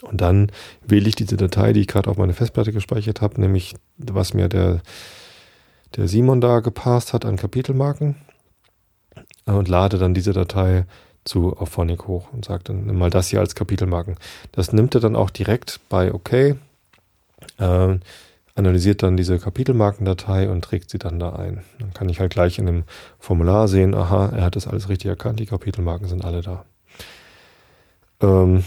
Und 0.03 0.21
dann 0.21 0.51
wähle 0.85 1.09
ich 1.09 1.15
diese 1.15 1.37
Datei, 1.37 1.73
die 1.73 1.81
ich 1.81 1.87
gerade 1.87 2.07
auf 2.07 2.17
meine 2.17 2.33
Festplatte 2.33 2.71
gespeichert 2.71 3.19
habe, 3.19 3.41
nämlich 3.41 3.73
was 3.97 4.35
mir 4.35 4.47
der, 4.47 4.83
der 5.95 6.07
Simon 6.07 6.39
da 6.39 6.59
gepasst 6.59 7.13
hat 7.13 7.25
an 7.25 7.37
Kapitelmarken 7.37 8.17
und 9.45 9.67
lade 9.67 9.97
dann 9.97 10.13
diese 10.13 10.33
Datei 10.33 10.85
zu 11.23 11.57
Auphonic 11.57 12.07
hoch 12.07 12.27
und 12.33 12.45
sage 12.45 12.63
dann 12.65 12.85
nimm 12.85 12.97
mal 12.97 13.09
das 13.09 13.27
hier 13.27 13.39
als 13.39 13.55
Kapitelmarken. 13.55 14.15
Das 14.51 14.73
nimmt 14.73 14.95
er 14.95 15.01
dann 15.01 15.15
auch 15.15 15.29
direkt 15.29 15.79
bei 15.89 16.13
OK. 16.13 16.57
Äh, 17.57 17.99
analysiert 18.55 19.01
dann 19.01 19.17
diese 19.17 19.39
Kapitelmarkendatei 19.39 20.49
und 20.49 20.63
trägt 20.63 20.89
sie 20.89 20.99
dann 20.99 21.19
da 21.19 21.33
ein. 21.33 21.63
Dann 21.79 21.93
kann 21.93 22.09
ich 22.09 22.19
halt 22.19 22.33
gleich 22.33 22.59
in 22.59 22.65
dem 22.65 22.83
Formular 23.19 23.67
sehen, 23.67 23.95
aha, 23.95 24.29
er 24.35 24.43
hat 24.43 24.55
das 24.55 24.67
alles 24.67 24.89
richtig 24.89 25.09
erkannt, 25.09 25.39
die 25.39 25.45
Kapitelmarken 25.45 26.07
sind 26.07 26.25
alle 26.25 26.41
da. 26.41 26.65
Ähm, 28.21 28.63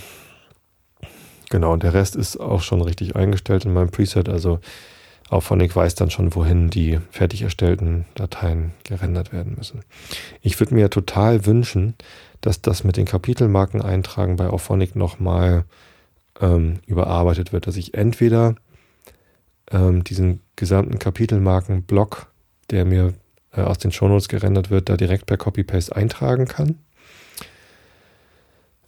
genau, 1.50 1.72
und 1.72 1.82
der 1.82 1.94
Rest 1.94 2.16
ist 2.16 2.38
auch 2.38 2.62
schon 2.62 2.80
richtig 2.80 3.14
eingestellt 3.14 3.64
in 3.64 3.74
meinem 3.74 3.90
Preset, 3.90 4.28
also 4.28 4.60
Auphonic 5.30 5.74
weiß 5.74 5.94
dann 5.94 6.10
schon, 6.10 6.34
wohin 6.34 6.68
die 6.68 7.00
fertig 7.10 7.42
erstellten 7.42 8.04
Dateien 8.14 8.72
gerendert 8.84 9.32
werden 9.32 9.54
müssen. 9.56 9.80
Ich 10.42 10.60
würde 10.60 10.74
mir 10.74 10.90
total 10.90 11.46
wünschen, 11.46 11.94
dass 12.44 12.60
das 12.60 12.84
mit 12.84 12.98
den 12.98 13.06
Kapitelmarken 13.06 13.80
eintragen 13.80 14.36
bei 14.36 14.48
Auphonic 14.48 14.96
nochmal 14.96 15.64
ähm, 16.40 16.80
überarbeitet 16.86 17.54
wird, 17.54 17.66
dass 17.66 17.76
ich 17.76 17.94
entweder 17.94 18.54
ähm, 19.70 20.04
diesen 20.04 20.40
gesamten 20.54 20.98
Kapitelmarken-Block, 20.98 22.26
der 22.70 22.84
mir 22.84 23.14
äh, 23.52 23.62
aus 23.62 23.78
den 23.78 23.92
Shownotes 23.92 24.28
gerendert 24.28 24.68
wird, 24.68 24.90
da 24.90 24.98
direkt 24.98 25.24
per 25.24 25.38
Copy-Paste 25.38 25.96
eintragen 25.96 26.46
kann. 26.46 26.80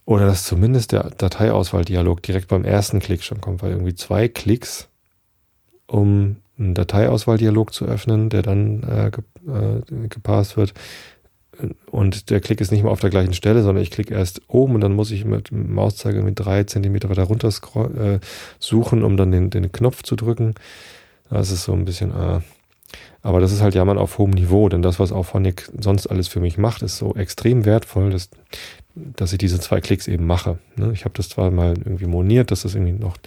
Oder 0.05 0.27
dass 0.27 0.45
zumindest 0.45 0.91
der 0.91 1.09
Dateiauswahldialog 1.09 2.21
direkt 2.21 2.49
beim 2.49 2.63
ersten 2.63 2.99
Klick 2.99 3.23
schon 3.23 3.41
kommt, 3.41 3.63
weil 3.63 3.71
irgendwie 3.71 3.95
zwei 3.95 4.27
Klicks, 4.27 4.87
um 5.87 6.37
einen 6.59 6.75
Dateiauswahldialog 6.75 7.73
zu 7.73 7.85
öffnen, 7.85 8.29
der 8.29 8.43
dann 8.43 8.83
äh, 8.83 9.07
äh, 9.07 10.07
gepasst 10.09 10.57
wird, 10.57 10.75
und 11.89 12.29
der 12.29 12.39
Klick 12.39 12.61
ist 12.61 12.71
nicht 12.71 12.83
mehr 12.83 12.91
auf 12.91 12.99
der 12.99 13.09
gleichen 13.09 13.33
Stelle, 13.33 13.63
sondern 13.63 13.81
ich 13.81 13.91
klicke 13.91 14.13
erst 14.13 14.41
oben 14.47 14.75
und 14.75 14.81
dann 14.81 14.93
muss 14.93 15.11
ich 15.11 15.25
mit 15.25 15.49
dem 15.49 15.73
Mauszeiger 15.73 16.21
mit 16.21 16.39
drei 16.39 16.63
Zentimeter 16.63 17.09
weiter 17.09 17.23
runter 17.23 17.49
äh, 17.49 18.19
suchen, 18.59 19.03
um 19.03 19.17
dann 19.17 19.31
den, 19.31 19.49
den 19.49 19.71
Knopf 19.71 20.03
zu 20.03 20.15
drücken. 20.15 20.55
Das 21.29 21.51
ist 21.51 21.63
so 21.63 21.73
ein 21.73 21.85
bisschen, 21.85 22.11
äh, 22.11 22.39
aber 23.21 23.39
das 23.39 23.51
ist 23.51 23.61
halt 23.61 23.75
Jammern 23.75 23.97
auf 23.97 24.17
hohem 24.17 24.31
Niveau, 24.31 24.69
denn 24.69 24.81
das, 24.81 24.99
was 24.99 25.11
Auphonic 25.11 25.69
sonst 25.79 26.07
alles 26.07 26.27
für 26.27 26.39
mich 26.39 26.57
macht, 26.57 26.81
ist 26.83 26.97
so 26.97 27.15
extrem 27.15 27.65
wertvoll, 27.65 28.11
dass, 28.11 28.29
dass 28.95 29.33
ich 29.33 29.39
diese 29.39 29.59
zwei 29.59 29.81
Klicks 29.81 30.07
eben 30.07 30.25
mache. 30.25 30.59
Ne? 30.75 30.91
Ich 30.93 31.05
habe 31.05 31.13
das 31.15 31.29
zwar 31.29 31.51
mal 31.51 31.73
irgendwie 31.77 32.05
moniert, 32.05 32.51
dass 32.51 32.61
das 32.61 32.75
irgendwie 32.75 32.93
noch 32.93 33.17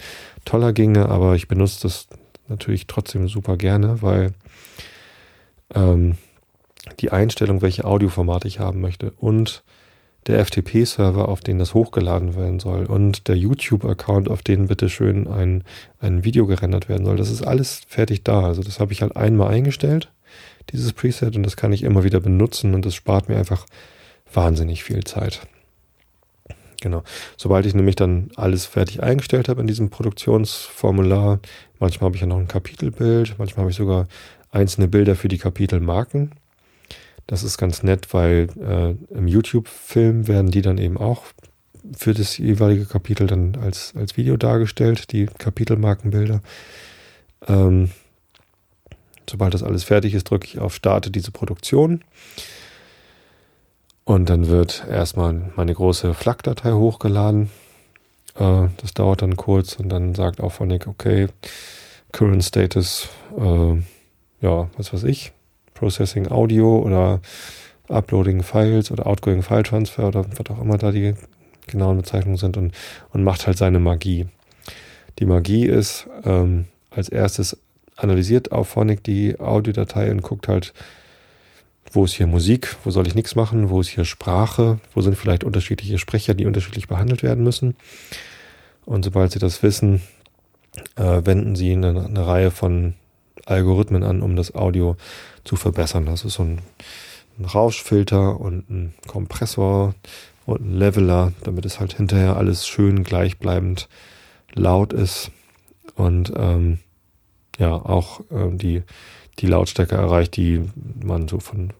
toller 0.45 0.73
ginge, 0.73 1.09
aber 1.09 1.35
ich 1.35 1.47
benutze 1.47 1.81
das 1.83 2.07
natürlich 2.47 2.87
trotzdem 2.87 3.27
super 3.27 3.57
gerne, 3.57 4.01
weil 4.01 4.33
ähm, 5.75 6.15
die 6.99 7.11
Einstellung, 7.11 7.61
welche 7.61 7.85
Audioformate 7.85 8.47
ich 8.47 8.59
haben 8.59 8.81
möchte 8.81 9.11
und 9.11 9.63
der 10.27 10.45
FTP-Server, 10.45 11.27
auf 11.27 11.41
den 11.41 11.57
das 11.57 11.73
hochgeladen 11.73 12.35
werden 12.35 12.59
soll 12.59 12.85
und 12.85 13.27
der 13.27 13.37
YouTube-Account, 13.37 14.29
auf 14.29 14.43
den 14.43 14.67
bitte 14.67 14.87
schön 14.89 15.27
ein, 15.27 15.63
ein 15.99 16.23
Video 16.23 16.45
gerendert 16.45 16.89
werden 16.89 17.05
soll. 17.05 17.17
Das 17.17 17.31
ist 17.31 17.41
alles 17.41 17.81
fertig 17.87 18.23
da. 18.23 18.41
Also 18.41 18.61
das 18.61 18.79
habe 18.79 18.93
ich 18.93 19.01
halt 19.01 19.15
einmal 19.15 19.51
eingestellt, 19.51 20.11
dieses 20.71 20.93
Preset, 20.93 21.35
und 21.35 21.43
das 21.43 21.57
kann 21.57 21.73
ich 21.73 21.83
immer 21.83 22.03
wieder 22.03 22.19
benutzen 22.19 22.75
und 22.75 22.85
das 22.85 22.93
spart 22.93 23.29
mir 23.29 23.37
einfach 23.37 23.65
wahnsinnig 24.31 24.83
viel 24.83 25.03
Zeit. 25.03 25.41
Genau. 26.81 27.03
Sobald 27.37 27.65
ich 27.65 27.75
nämlich 27.75 27.95
dann 27.95 28.29
alles 28.35 28.65
fertig 28.65 29.03
eingestellt 29.03 29.49
habe 29.49 29.61
in 29.61 29.67
diesem 29.67 29.89
Produktionsformular, 29.89 31.39
manchmal 31.79 32.07
habe 32.07 32.15
ich 32.15 32.21
ja 32.21 32.27
noch 32.27 32.39
ein 32.39 32.47
Kapitelbild, 32.47 33.35
manchmal 33.37 33.63
habe 33.63 33.71
ich 33.71 33.77
sogar 33.77 34.07
einzelne 34.51 34.87
Bilder 34.87 35.15
für 35.15 35.27
die 35.27 35.37
Kapitelmarken 35.37 36.31
das 37.27 37.43
ist 37.43 37.57
ganz 37.57 37.83
nett, 37.83 38.13
weil 38.13 38.47
äh, 38.59 39.15
im 39.15 39.27
YouTube-Film 39.27 40.27
werden 40.27 40.51
die 40.51 40.61
dann 40.61 40.77
eben 40.77 40.97
auch 40.97 41.23
für 41.95 42.13
das 42.13 42.37
jeweilige 42.37 42.85
Kapitel 42.85 43.27
dann 43.27 43.57
als, 43.61 43.93
als 43.95 44.17
Video 44.17 44.37
dargestellt, 44.37 45.11
die 45.11 45.25
Kapitelmarkenbilder. 45.25 46.41
Ähm, 47.47 47.91
sobald 49.29 49.53
das 49.53 49.63
alles 49.63 49.83
fertig 49.83 50.13
ist, 50.13 50.29
drücke 50.29 50.47
ich 50.47 50.59
auf 50.59 50.75
Starte 50.75 51.09
diese 51.11 51.31
Produktion. 51.31 52.03
Und 54.03 54.29
dann 54.29 54.47
wird 54.47 54.85
erstmal 54.89 55.51
meine 55.55 55.73
große 55.73 56.13
FLAC-Datei 56.13 56.73
hochgeladen. 56.73 57.49
Äh, 58.35 58.67
das 58.77 58.93
dauert 58.93 59.21
dann 59.21 59.37
kurz 59.37 59.75
und 59.75 59.89
dann 59.89 60.15
sagt 60.15 60.41
auch 60.41 60.51
Phonic, 60.51 60.87
okay, 60.87 61.27
Current 62.11 62.43
Status, 62.43 63.07
äh, 63.37 63.75
ja, 64.41 64.69
was 64.75 64.93
weiß 64.93 65.03
ich, 65.05 65.31
Processing 65.81 66.27
Audio 66.27 66.77
oder 66.77 67.21
Uploading 67.89 68.43
Files 68.43 68.91
oder 68.91 69.07
Outgoing 69.07 69.41
File 69.41 69.63
Transfer 69.63 70.07
oder 70.07 70.25
was 70.37 70.55
auch 70.55 70.61
immer 70.61 70.77
da 70.77 70.91
die 70.91 71.15
genauen 71.65 71.97
Bezeichnungen 71.97 72.37
sind 72.37 72.55
und, 72.55 72.71
und 73.11 73.23
macht 73.23 73.47
halt 73.47 73.57
seine 73.57 73.79
Magie. 73.79 74.27
Die 75.17 75.25
Magie 75.25 75.65
ist, 75.65 76.07
ähm, 76.23 76.65
als 76.91 77.09
erstes 77.09 77.57
analysiert 77.95 78.51
Auphonic 78.51 79.03
die 79.03 79.39
Audiodatei 79.39 80.11
und 80.11 80.21
guckt 80.21 80.47
halt, 80.47 80.71
wo 81.91 82.05
ist 82.05 82.13
hier 82.13 82.27
Musik, 82.27 82.75
wo 82.83 82.91
soll 82.91 83.07
ich 83.07 83.15
nichts 83.15 83.33
machen, 83.33 83.71
wo 83.71 83.81
ist 83.81 83.89
hier 83.89 84.05
Sprache, 84.05 84.79
wo 84.93 85.01
sind 85.01 85.17
vielleicht 85.17 85.43
unterschiedliche 85.43 85.97
Sprecher, 85.97 86.35
die 86.35 86.45
unterschiedlich 86.45 86.87
behandelt 86.87 87.23
werden 87.23 87.43
müssen. 87.43 87.75
Und 88.85 89.03
sobald 89.03 89.31
Sie 89.31 89.39
das 89.39 89.63
wissen, 89.63 90.01
äh, 90.95 91.21
wenden 91.25 91.55
Sie 91.55 91.73
eine, 91.73 92.05
eine, 92.05 92.27
Reihe 92.27 92.51
von 92.51 92.93
Algorithmen 93.45 94.03
an, 94.03 94.21
um 94.21 94.35
das 94.35 94.55
Audio 94.55 94.95
zu 95.43 95.55
verbessern. 95.55 96.05
Das 96.05 96.25
ist 96.25 96.35
so 96.35 96.43
ein, 96.43 96.59
ein 97.39 97.45
Rauschfilter 97.45 98.39
und 98.39 98.69
ein 98.69 98.93
Kompressor 99.07 99.95
und 100.45 100.61
ein 100.61 100.77
Leveler, 100.77 101.33
damit 101.43 101.65
es 101.65 101.79
halt 101.79 101.93
hinterher 101.93 102.37
alles 102.37 102.67
schön 102.67 103.03
gleichbleibend 103.03 103.87
laut 104.53 104.93
ist 104.93 105.31
und 105.95 106.33
ähm, 106.35 106.79
ja 107.57 107.73
auch 107.73 108.21
ähm, 108.31 108.57
die, 108.57 108.83
die 109.39 109.47
Lautstärke 109.47 109.95
erreicht, 109.95 110.35
die 110.35 110.63
man 111.03 111.27
so 111.27 111.39
von 111.39 111.71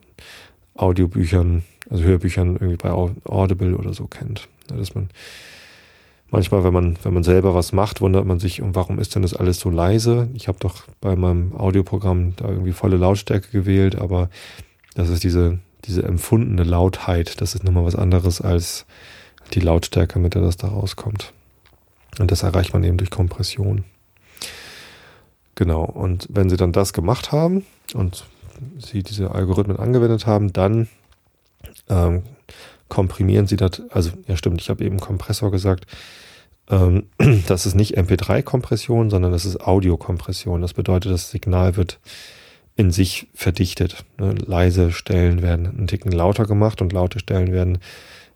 Audiobüchern, 0.75 1.63
also 1.89 2.03
Hörbüchern 2.03 2.53
irgendwie 2.53 2.77
bei 2.77 2.91
Audible 2.91 3.75
oder 3.75 3.93
so 3.93 4.07
kennt. 4.07 4.47
Dass 4.67 4.95
man 4.95 5.09
manchmal, 6.31 6.63
wenn 6.63 6.73
man, 6.73 6.97
wenn 7.03 7.13
man 7.13 7.23
selber 7.23 7.53
was 7.53 7.73
macht, 7.73 8.01
wundert 8.01 8.25
man 8.25 8.39
sich, 8.39 8.61
warum 8.63 8.99
ist 8.99 9.13
denn 9.13 9.21
das 9.21 9.35
alles 9.35 9.59
so 9.59 9.69
leise? 9.69 10.29
Ich 10.33 10.47
habe 10.47 10.57
doch 10.59 10.83
bei 10.99 11.15
meinem 11.15 11.55
Audioprogramm 11.55 12.35
da 12.37 12.47
irgendwie 12.47 12.71
volle 12.71 12.97
Lautstärke 12.97 13.49
gewählt, 13.51 13.95
aber 13.99 14.29
das 14.95 15.09
ist 15.09 15.23
diese, 15.23 15.59
diese 15.85 16.03
empfundene 16.03 16.63
Lautheit, 16.63 17.41
das 17.41 17.53
ist 17.53 17.63
nochmal 17.63 17.85
was 17.85 17.95
anderes 17.95 18.41
als 18.41 18.85
die 19.53 19.59
Lautstärke, 19.59 20.19
mit 20.19 20.33
der 20.33 20.41
das 20.41 20.57
da 20.57 20.69
rauskommt. 20.69 21.33
Und 22.19 22.31
das 22.31 22.43
erreicht 22.43 22.73
man 22.73 22.83
eben 22.83 22.97
durch 22.97 23.09
Kompression. 23.09 23.83
Genau, 25.55 25.83
und 25.83 26.27
wenn 26.31 26.49
Sie 26.49 26.57
dann 26.57 26.71
das 26.71 26.93
gemacht 26.93 27.31
haben 27.31 27.65
und 27.93 28.25
Sie 28.79 29.03
diese 29.03 29.31
Algorithmen 29.31 29.77
angewendet 29.77 30.25
haben, 30.25 30.53
dann 30.53 30.87
ähm, 31.89 32.23
komprimieren 32.91 33.47
Sie 33.47 33.55
das, 33.55 33.81
also 33.89 34.11
ja 34.27 34.35
stimmt, 34.35 34.59
ich 34.59 34.69
habe 34.69 34.83
eben 34.83 34.99
Kompressor 34.99 35.49
gesagt, 35.49 35.87
ähm, 36.69 37.05
das 37.47 37.65
ist 37.65 37.73
nicht 37.73 37.97
MP3-Kompression, 37.97 39.09
sondern 39.09 39.31
das 39.31 39.45
ist 39.45 39.61
Audiokompression. 39.61 40.61
Das 40.61 40.73
bedeutet, 40.73 41.09
das 41.09 41.31
Signal 41.31 41.77
wird 41.77 41.99
in 42.75 42.91
sich 42.91 43.27
verdichtet. 43.33 44.03
Ne? 44.19 44.35
Leise 44.45 44.91
Stellen 44.91 45.41
werden 45.41 45.67
einen 45.67 45.87
Ticken 45.87 46.11
lauter 46.11 46.45
gemacht 46.45 46.81
und 46.81 46.91
laute 46.91 47.19
Stellen 47.19 47.53
werden 47.53 47.77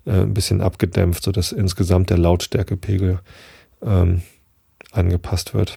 äh, 0.05 0.21
ein 0.21 0.33
bisschen 0.33 0.61
abgedämpft, 0.61 1.23
sodass 1.23 1.51
insgesamt 1.51 2.09
der 2.09 2.17
Lautstärkepegel 2.17 3.19
ähm, 3.81 4.21
angepasst 4.93 5.53
wird. 5.53 5.75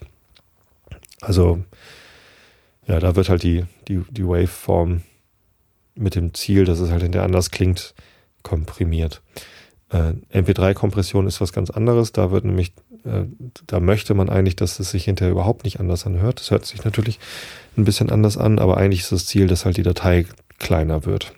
Also 1.19 1.61
ja, 2.87 3.01
da 3.01 3.17
wird 3.17 3.27
halt 3.27 3.43
die, 3.43 3.65
die, 3.89 4.05
die 4.09 4.25
Waveform 4.25 5.01
mit 5.95 6.15
dem 6.15 6.33
Ziel, 6.33 6.63
dass 6.63 6.79
es 6.79 6.91
halt 6.91 7.03
hinterher 7.03 7.25
anders 7.25 7.51
klingt, 7.51 7.93
komprimiert. 8.43 9.21
Äh, 9.89 10.13
MP3-Kompression 10.33 11.27
ist 11.27 11.41
was 11.41 11.53
ganz 11.53 11.69
anderes. 11.69 12.11
Da 12.11 12.31
wird 12.31 12.45
nämlich, 12.45 12.73
äh, 13.05 13.23
da 13.67 13.79
möchte 13.79 14.13
man 14.13 14.29
eigentlich, 14.29 14.55
dass 14.55 14.79
es 14.79 14.91
sich 14.91 15.05
hinterher 15.05 15.31
überhaupt 15.31 15.63
nicht 15.63 15.79
anders 15.79 16.05
anhört. 16.05 16.39
Das 16.39 16.51
hört 16.51 16.65
sich 16.65 16.83
natürlich 16.83 17.19
ein 17.77 17.85
bisschen 17.85 18.09
anders 18.09 18.37
an, 18.37 18.59
aber 18.59 18.77
eigentlich 18.77 19.01
ist 19.01 19.11
das 19.11 19.25
Ziel, 19.25 19.47
dass 19.47 19.65
halt 19.65 19.77
die 19.77 19.83
Datei 19.83 20.25
kleiner 20.59 21.05
wird. 21.05 21.33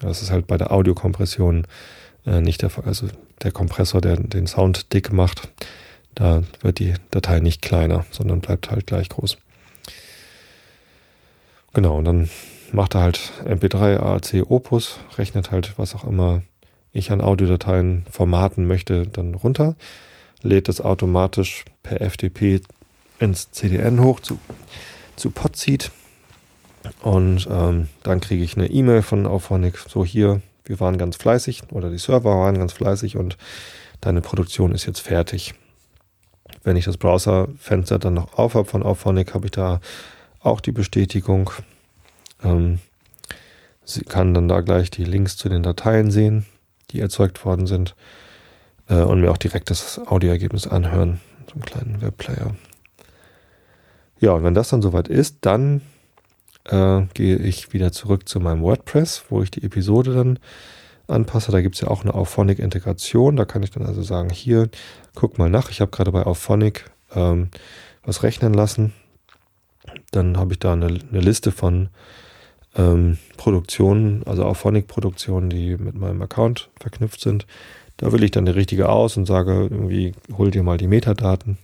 Das 0.00 0.22
ist 0.22 0.30
halt 0.30 0.46
bei 0.46 0.58
der 0.58 0.72
Audiokompression 0.72 1.66
äh, 2.26 2.40
nicht 2.40 2.62
der 2.62 2.70
Fall. 2.70 2.84
Also 2.84 3.08
der 3.42 3.52
Kompressor, 3.52 4.00
der 4.00 4.16
den 4.16 4.46
Sound 4.46 4.92
dick 4.92 5.12
macht, 5.12 5.48
da 6.14 6.42
wird 6.60 6.78
die 6.78 6.94
Datei 7.10 7.40
nicht 7.40 7.62
kleiner, 7.62 8.04
sondern 8.10 8.40
bleibt 8.40 8.70
halt 8.70 8.86
gleich 8.86 9.08
groß. 9.08 9.38
Genau, 11.72 11.98
und 11.98 12.04
dann 12.04 12.30
macht 12.74 12.94
er 12.94 13.02
halt 13.02 13.32
MP3, 13.44 13.98
AAC, 13.98 14.50
Opus, 14.50 14.98
rechnet 15.16 15.50
halt, 15.50 15.74
was 15.78 15.94
auch 15.94 16.04
immer 16.04 16.42
ich 16.92 17.10
an 17.10 17.20
Audiodateien 17.20 18.04
formaten 18.10 18.66
möchte, 18.66 19.06
dann 19.06 19.34
runter, 19.34 19.76
lädt 20.42 20.68
das 20.68 20.80
automatisch 20.80 21.64
per 21.82 22.00
FTP 22.00 22.60
ins 23.18 23.50
CDN 23.52 24.02
hoch 24.02 24.20
zu, 24.20 24.38
zu 25.16 25.30
Podseed 25.30 25.90
und 27.00 27.48
ähm, 27.50 27.88
dann 28.02 28.20
kriege 28.20 28.44
ich 28.44 28.56
eine 28.56 28.70
E-Mail 28.70 29.02
von 29.02 29.26
Auphonic, 29.26 29.78
so 29.78 30.04
hier, 30.04 30.42
wir 30.64 30.80
waren 30.80 30.98
ganz 30.98 31.16
fleißig 31.16 31.62
oder 31.70 31.90
die 31.90 31.98
Server 31.98 32.36
waren 32.36 32.58
ganz 32.58 32.72
fleißig 32.72 33.16
und 33.16 33.36
deine 34.00 34.20
Produktion 34.20 34.72
ist 34.72 34.86
jetzt 34.86 35.00
fertig. 35.00 35.54
Wenn 36.62 36.76
ich 36.76 36.84
das 36.84 36.96
Browserfenster 36.96 37.98
dann 37.98 38.14
noch 38.14 38.38
auf 38.38 38.54
habe 38.54 38.68
von 38.68 38.82
Auphonic, 38.82 39.34
habe 39.34 39.46
ich 39.46 39.52
da 39.52 39.80
auch 40.40 40.60
die 40.60 40.72
Bestätigung. 40.72 41.50
Ähm, 42.44 42.78
sie 43.84 44.04
kann 44.04 44.34
dann 44.34 44.48
da 44.48 44.60
gleich 44.60 44.90
die 44.90 45.04
Links 45.04 45.36
zu 45.36 45.48
den 45.48 45.62
Dateien 45.62 46.10
sehen, 46.10 46.46
die 46.90 47.00
erzeugt 47.00 47.44
worden 47.44 47.66
sind 47.66 47.94
äh, 48.88 49.02
und 49.02 49.20
mir 49.20 49.30
auch 49.30 49.38
direkt 49.38 49.70
das 49.70 49.98
Audioergebnis 49.98 50.66
anhören, 50.66 51.20
so 51.46 51.54
einen 51.54 51.64
kleinen 51.64 52.02
Webplayer. 52.02 52.54
Ja, 54.20 54.32
und 54.32 54.44
wenn 54.44 54.54
das 54.54 54.68
dann 54.68 54.82
soweit 54.82 55.08
ist, 55.08 55.38
dann 55.42 55.82
äh, 56.64 57.02
gehe 57.14 57.36
ich 57.36 57.72
wieder 57.72 57.92
zurück 57.92 58.28
zu 58.28 58.40
meinem 58.40 58.62
WordPress, 58.62 59.24
wo 59.28 59.42
ich 59.42 59.50
die 59.50 59.64
Episode 59.64 60.14
dann 60.14 60.38
anpasse. 61.06 61.52
Da 61.52 61.60
gibt 61.60 61.74
es 61.74 61.80
ja 61.80 61.88
auch 61.88 62.02
eine 62.02 62.14
Auphonic-Integration. 62.14 63.36
Da 63.36 63.44
kann 63.44 63.62
ich 63.62 63.70
dann 63.70 63.84
also 63.84 64.02
sagen, 64.02 64.30
hier, 64.30 64.70
guck 65.14 65.38
mal 65.38 65.50
nach. 65.50 65.70
Ich 65.70 65.80
habe 65.80 65.90
gerade 65.90 66.12
bei 66.12 66.24
Auphonic 66.24 66.90
ähm, 67.14 67.50
was 68.04 68.22
rechnen 68.22 68.54
lassen. 68.54 68.92
Dann 70.10 70.36
habe 70.38 70.54
ich 70.54 70.58
da 70.58 70.72
eine, 70.72 70.86
eine 70.86 71.20
Liste 71.20 71.52
von 71.52 71.88
ähm, 72.76 73.18
Produktionen, 73.36 74.22
also 74.26 74.44
Auphonic-Produktionen, 74.44 75.50
die 75.50 75.76
mit 75.76 75.94
meinem 75.94 76.20
Account 76.22 76.70
verknüpft 76.80 77.20
sind. 77.20 77.46
Da 77.96 78.12
wähle 78.12 78.24
ich 78.24 78.32
dann 78.32 78.46
die 78.46 78.52
richtige 78.52 78.88
aus 78.88 79.16
und 79.16 79.26
sage 79.26 79.68
irgendwie, 79.70 80.12
hol 80.36 80.50
dir 80.50 80.62
mal 80.62 80.78
die 80.78 80.88
Metadaten. 80.88 81.58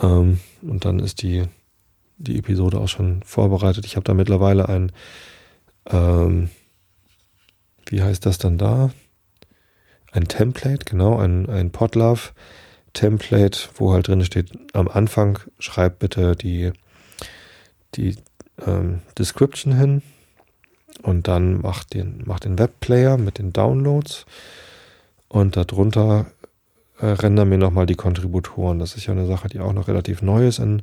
Ähm, 0.00 0.40
und 0.62 0.84
dann 0.84 0.98
ist 0.98 1.22
die, 1.22 1.44
die 2.18 2.38
Episode 2.38 2.78
auch 2.78 2.88
schon 2.88 3.22
vorbereitet. 3.22 3.86
Ich 3.86 3.96
habe 3.96 4.04
da 4.04 4.14
mittlerweile 4.14 4.68
ein 4.68 4.92
ähm, 5.90 6.50
wie 7.86 8.02
heißt 8.02 8.26
das 8.26 8.38
dann 8.38 8.58
da? 8.58 8.90
Ein 10.12 10.28
Template, 10.28 10.84
genau, 10.84 11.18
ein, 11.18 11.48
ein 11.48 11.70
Podlove 11.70 12.32
Template, 12.94 13.68
wo 13.74 13.92
halt 13.92 14.08
drin 14.08 14.24
steht, 14.24 14.50
am 14.72 14.88
Anfang 14.88 15.38
schreib 15.58 15.98
bitte 15.98 16.34
die, 16.34 16.72
die 17.94 18.16
ähm, 18.66 19.00
Description 19.18 19.74
hin 19.74 20.02
und 21.02 21.28
dann 21.28 21.60
mach 21.60 21.84
den, 21.84 22.22
mach 22.24 22.40
den 22.40 22.58
Webplayer 22.58 23.16
mit 23.16 23.38
den 23.38 23.52
Downloads 23.52 24.26
und 25.28 25.56
darunter 25.56 26.26
äh, 26.98 27.06
render 27.06 27.44
mir 27.44 27.58
nochmal 27.58 27.86
die 27.86 27.94
Kontributoren. 27.94 28.78
Das 28.78 28.96
ist 28.96 29.06
ja 29.06 29.12
eine 29.12 29.26
Sache, 29.26 29.48
die 29.48 29.60
auch 29.60 29.72
noch 29.72 29.88
relativ 29.88 30.22
neu 30.22 30.48
ist 30.48 30.58
in, 30.58 30.82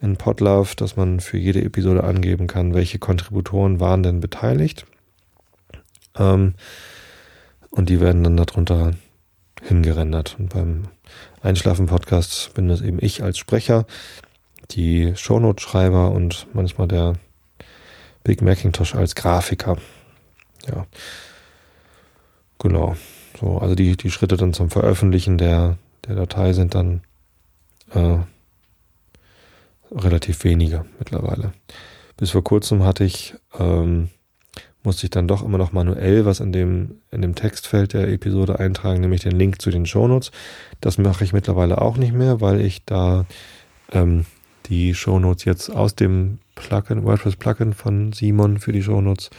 in 0.00 0.16
Podlove, 0.16 0.74
dass 0.76 0.96
man 0.96 1.20
für 1.20 1.36
jede 1.36 1.62
Episode 1.62 2.04
angeben 2.04 2.46
kann, 2.46 2.74
welche 2.74 2.98
Kontributoren 2.98 3.80
waren 3.80 4.02
denn 4.02 4.20
beteiligt. 4.20 4.86
Ähm, 6.18 6.54
und 7.70 7.88
die 7.88 8.00
werden 8.00 8.24
dann 8.24 8.36
darunter 8.36 8.92
hingerendert. 9.62 10.36
Und 10.38 10.54
beim 10.54 10.84
Einschlafen-Podcast 11.42 12.54
bin 12.54 12.68
das 12.68 12.80
eben 12.80 12.98
ich 13.00 13.22
als 13.22 13.38
Sprecher, 13.38 13.86
die 14.70 15.14
Shownote-Schreiber 15.16 16.10
und 16.10 16.46
manchmal 16.52 16.88
der 16.88 17.14
Big 18.24 18.42
Macintosh 18.42 18.94
als 18.94 19.14
Grafiker. 19.14 19.76
Ja. 20.66 20.86
Genau. 22.58 22.96
So, 23.40 23.58
also 23.58 23.74
die, 23.74 23.96
die 23.96 24.10
Schritte 24.10 24.36
dann 24.36 24.52
zum 24.52 24.70
Veröffentlichen 24.70 25.38
der, 25.38 25.78
der 26.06 26.16
Datei 26.16 26.52
sind 26.52 26.74
dann 26.74 27.00
äh, 27.94 28.18
relativ 29.90 30.44
wenige 30.44 30.84
mittlerweile. 30.98 31.52
Bis 32.16 32.30
vor 32.30 32.44
kurzem 32.44 32.84
hatte 32.84 33.04
ich 33.04 33.34
ähm, 33.58 34.10
musste 34.82 35.06
ich 35.06 35.10
dann 35.10 35.28
doch 35.28 35.42
immer 35.42 35.58
noch 35.58 35.72
manuell 35.72 36.24
was 36.24 36.40
in 36.40 36.52
dem, 36.52 37.00
in 37.10 37.22
dem 37.22 37.34
Textfeld 37.34 37.92
der 37.92 38.08
Episode 38.08 38.58
eintragen, 38.58 39.00
nämlich 39.00 39.22
den 39.22 39.36
Link 39.36 39.60
zu 39.60 39.70
den 39.70 39.86
Shownotes. 39.86 40.30
Das 40.80 40.98
mache 40.98 41.24
ich 41.24 41.32
mittlerweile 41.32 41.80
auch 41.80 41.96
nicht 41.96 42.12
mehr, 42.12 42.40
weil 42.40 42.60
ich 42.60 42.84
da 42.84 43.26
ähm, 43.92 44.24
die 44.66 44.94
Shownotes 44.94 45.44
jetzt 45.44 45.70
aus 45.70 45.94
dem 45.94 46.38
Plugin, 46.54 47.04
WordPress-Plugin 47.04 47.72
von 47.72 48.12
Simon 48.12 48.58
für 48.58 48.72
die 48.72 48.82
Shownotes 48.82 49.30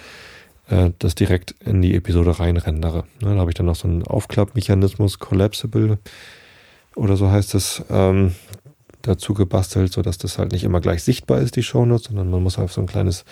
äh, 0.70 0.92
das 1.00 1.16
direkt 1.16 1.56
in 1.60 1.82
die 1.82 1.96
Episode 1.96 2.40
reinrendere. 2.40 3.04
Ne, 3.22 3.36
da 3.36 3.38
habe 3.38 3.52
ich 3.52 3.56
dann 3.56 3.66
noch 3.68 3.76
so 3.76 3.88
einen 3.88 4.04
Aufklappmechanismus, 4.04 5.20
Collapsible 5.20 6.00
oder 6.96 7.16
so 7.16 7.30
heißt 7.30 7.56
es, 7.56 7.84
ähm, 7.90 8.34
dazu 9.02 9.34
gebastelt, 9.34 9.92
sodass 9.92 10.18
das 10.18 10.38
halt 10.38 10.52
nicht 10.52 10.64
immer 10.64 10.82
gleich 10.82 11.04
sichtbar 11.04 11.40
ist, 11.40 11.56
die 11.56 11.64
Shownotes, 11.64 12.08
sondern 12.08 12.30
man 12.30 12.44
muss 12.44 12.60
auf 12.60 12.72
so 12.72 12.82
ein 12.82 12.88
kleines 12.88 13.26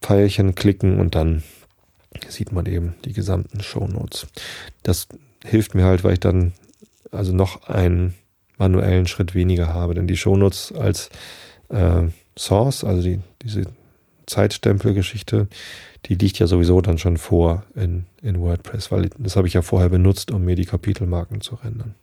Pfeilchen 0.00 0.54
klicken 0.54 0.98
und 0.98 1.14
dann 1.14 1.42
sieht 2.28 2.52
man 2.52 2.66
eben 2.66 2.94
die 3.04 3.12
gesamten 3.12 3.62
Shownotes. 3.62 4.26
Das 4.82 5.06
hilft 5.44 5.74
mir 5.74 5.84
halt, 5.84 6.04
weil 6.04 6.14
ich 6.14 6.20
dann 6.20 6.52
also 7.10 7.32
noch 7.32 7.68
einen 7.68 8.14
manuellen 8.62 9.06
Schritt 9.06 9.34
weniger 9.34 9.74
habe, 9.74 9.94
denn 9.94 10.06
die 10.06 10.16
Shownotes 10.16 10.72
als 10.72 11.10
äh, 11.68 12.02
Source, 12.38 12.84
also 12.84 13.02
die, 13.02 13.18
diese 13.42 13.64
Zeitstempelgeschichte, 14.26 15.48
die 16.06 16.14
liegt 16.14 16.38
ja 16.38 16.46
sowieso 16.46 16.80
dann 16.80 16.98
schon 16.98 17.16
vor 17.16 17.64
in, 17.74 18.06
in 18.22 18.40
WordPress, 18.40 18.92
weil 18.92 19.10
das 19.18 19.36
habe 19.36 19.48
ich 19.48 19.54
ja 19.54 19.62
vorher 19.62 19.88
benutzt, 19.88 20.30
um 20.30 20.44
mir 20.44 20.54
die 20.54 20.64
Kapitelmarken 20.64 21.40
zu 21.40 21.56
rendern. 21.56 21.96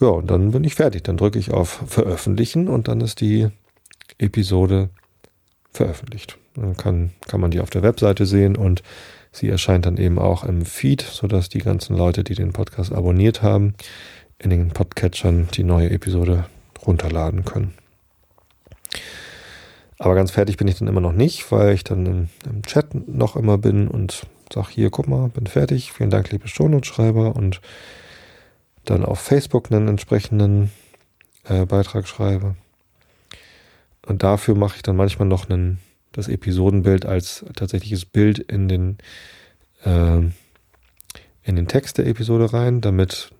Ja, 0.00 0.08
und 0.08 0.30
dann 0.30 0.50
bin 0.50 0.64
ich 0.64 0.74
fertig. 0.74 1.04
Dann 1.04 1.16
drücke 1.16 1.38
ich 1.38 1.50
auf 1.52 1.82
Veröffentlichen 1.86 2.68
und 2.68 2.88
dann 2.88 3.00
ist 3.00 3.20
die 3.20 3.48
Episode 4.18 4.90
veröffentlicht. 5.72 6.36
Dann 6.54 6.76
kann, 6.76 7.10
kann 7.26 7.40
man 7.40 7.50
die 7.50 7.60
auf 7.60 7.70
der 7.70 7.82
Webseite 7.82 8.26
sehen 8.26 8.56
und 8.56 8.82
sie 9.32 9.48
erscheint 9.48 9.86
dann 9.86 9.96
eben 9.96 10.18
auch 10.18 10.44
im 10.44 10.64
Feed, 10.64 11.02
sodass 11.02 11.48
die 11.48 11.58
ganzen 11.58 11.96
Leute, 11.96 12.24
die 12.24 12.34
den 12.34 12.52
Podcast 12.52 12.92
abonniert 12.92 13.42
haben, 13.42 13.74
in 14.38 14.50
den 14.50 14.68
Podcatchern 14.70 15.48
die 15.54 15.64
neue 15.64 15.90
Episode 15.90 16.46
runterladen 16.86 17.44
können. 17.44 17.74
Aber 19.98 20.14
ganz 20.14 20.30
fertig 20.30 20.56
bin 20.56 20.68
ich 20.68 20.78
dann 20.78 20.88
immer 20.88 21.00
noch 21.00 21.12
nicht, 21.12 21.50
weil 21.50 21.74
ich 21.74 21.82
dann 21.82 22.06
im, 22.06 22.28
im 22.48 22.62
Chat 22.62 22.94
noch 23.08 23.34
immer 23.34 23.58
bin 23.58 23.88
und 23.88 24.26
sage, 24.52 24.68
hier, 24.70 24.90
guck 24.90 25.08
mal, 25.08 25.28
bin 25.28 25.46
fertig. 25.46 25.92
Vielen 25.92 26.10
Dank, 26.10 26.30
liebe 26.30 26.46
Shownote-Schreiber. 26.46 27.34
Und 27.34 27.60
dann 28.84 29.04
auf 29.04 29.18
Facebook 29.18 29.72
einen 29.72 29.88
entsprechenden 29.88 30.70
äh, 31.44 31.66
Beitrag 31.66 32.06
schreibe. 32.06 32.54
Und 34.06 34.22
dafür 34.22 34.54
mache 34.54 34.76
ich 34.76 34.82
dann 34.82 34.96
manchmal 34.96 35.28
noch 35.28 35.50
einen, 35.50 35.80
das 36.12 36.28
Episodenbild 36.28 37.04
als 37.04 37.44
tatsächliches 37.54 38.06
Bild 38.06 38.38
in 38.38 38.68
den, 38.68 38.98
äh, 39.84 40.18
in 41.42 41.56
den 41.56 41.66
Text 41.66 41.98
der 41.98 42.06
Episode 42.06 42.52
rein, 42.52 42.80
damit 42.80 43.32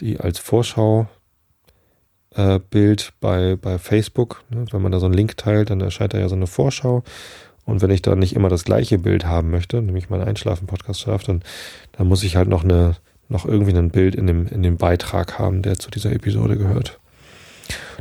die 0.00 0.20
als 0.20 0.38
Vorschau 0.38 1.08
äh, 2.34 2.58
Bild 2.58 3.12
bei, 3.20 3.56
bei 3.56 3.78
Facebook. 3.78 4.42
Ne? 4.50 4.64
Wenn 4.70 4.82
man 4.82 4.92
da 4.92 5.00
so 5.00 5.06
einen 5.06 5.14
Link 5.14 5.36
teilt, 5.36 5.70
dann 5.70 5.80
erscheint 5.80 6.14
da 6.14 6.18
ja 6.18 6.28
so 6.28 6.36
eine 6.36 6.46
Vorschau. 6.46 7.02
Und 7.64 7.82
wenn 7.82 7.90
ich 7.90 8.02
da 8.02 8.16
nicht 8.16 8.34
immer 8.34 8.48
das 8.48 8.64
gleiche 8.64 8.98
Bild 8.98 9.26
haben 9.26 9.50
möchte, 9.50 9.80
nämlich 9.80 10.10
mein 10.10 10.22
Einschlafen-Podcast 10.22 11.00
schafft, 11.00 11.28
dann, 11.28 11.42
dann 11.92 12.08
muss 12.08 12.22
ich 12.22 12.36
halt 12.36 12.48
noch 12.48 12.64
eine, 12.64 12.96
noch 13.28 13.46
irgendwie 13.46 13.76
ein 13.76 13.90
Bild 13.90 14.14
in 14.14 14.26
dem, 14.26 14.46
in 14.48 14.62
dem 14.62 14.76
Beitrag 14.76 15.38
haben, 15.38 15.62
der 15.62 15.78
zu 15.78 15.90
dieser 15.90 16.12
Episode 16.12 16.56
gehört. 16.56 16.98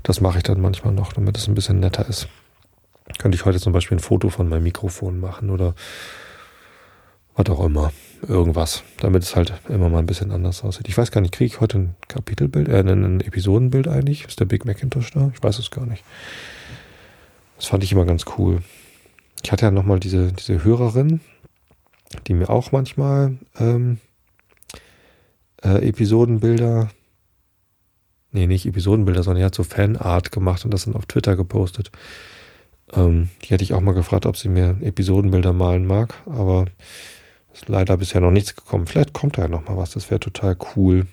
Das 0.03 0.21
mache 0.21 0.37
ich 0.37 0.43
dann 0.43 0.61
manchmal 0.61 0.93
noch, 0.93 1.13
damit 1.13 1.37
es 1.37 1.47
ein 1.47 1.55
bisschen 1.55 1.79
netter 1.79 2.07
ist. 2.07 2.27
Könnte 3.17 3.35
ich 3.35 3.45
heute 3.45 3.59
zum 3.59 3.73
Beispiel 3.73 3.97
ein 3.97 4.01
Foto 4.01 4.29
von 4.29 4.47
meinem 4.47 4.63
Mikrofon 4.63 5.19
machen 5.19 5.49
oder 5.49 5.75
was 7.39 7.49
auch 7.49 7.63
immer 7.65 7.91
irgendwas, 8.27 8.83
damit 8.97 9.23
es 9.23 9.35
halt 9.35 9.53
immer 9.69 9.89
mal 9.89 9.99
ein 9.99 10.05
bisschen 10.05 10.31
anders 10.31 10.63
aussieht. 10.63 10.89
Ich 10.89 10.97
weiß 10.97 11.11
gar 11.11 11.21
nicht, 11.21 11.33
kriege 11.33 11.47
ich 11.47 11.61
heute 11.61 11.79
ein 11.79 11.95
Kapitelbild, 12.09 12.67
äh, 12.67 12.81
ein 12.81 13.21
Episodenbild 13.21 13.87
eigentlich? 13.87 14.25
Ist 14.25 14.41
der 14.41 14.45
Big 14.45 14.65
Macintosh 14.65 15.11
da? 15.11 15.31
Ich 15.33 15.41
weiß 15.41 15.57
es 15.59 15.71
gar 15.71 15.85
nicht. 15.85 16.03
Das 17.55 17.67
fand 17.67 17.83
ich 17.83 17.93
immer 17.93 18.05
ganz 18.05 18.25
cool. 18.37 18.61
Ich 19.41 19.51
hatte 19.53 19.65
ja 19.65 19.71
nochmal 19.71 19.99
diese, 19.99 20.33
diese 20.33 20.63
Hörerin, 20.65 21.21
die 22.27 22.33
mir 22.33 22.49
auch 22.49 22.73
manchmal 22.73 23.37
ähm, 23.57 23.99
äh, 25.63 25.87
Episodenbilder, 25.87 26.89
nee, 28.31 28.47
nicht 28.47 28.65
Episodenbilder, 28.65 29.23
sondern 29.23 29.39
die 29.39 29.45
hat 29.45 29.55
so 29.55 29.63
Fanart 29.63 30.33
gemacht 30.33 30.65
und 30.65 30.73
das 30.73 30.85
dann 30.85 30.95
auf 30.95 31.05
Twitter 31.05 31.37
gepostet. 31.37 31.91
Ähm, 32.91 33.29
die 33.43 33.49
hätte 33.49 33.63
ich 33.63 33.73
auch 33.73 33.81
mal 33.81 33.93
gefragt, 33.93 34.25
ob 34.25 34.35
sie 34.35 34.49
mir 34.49 34.75
Episodenbilder 34.81 35.53
malen 35.53 35.85
mag, 35.85 36.15
aber 36.25 36.65
ist 37.53 37.67
leider 37.67 37.97
bisher 37.97 38.21
noch 38.21 38.31
nichts 38.31 38.55
gekommen. 38.55 38.87
Vielleicht 38.87 39.13
kommt 39.13 39.37
da 39.37 39.43
ja 39.43 39.47
noch 39.47 39.67
mal 39.67 39.77
was. 39.77 39.91
Das 39.91 40.09
wäre 40.09 40.19
total 40.19 40.57
cool. 40.75 41.07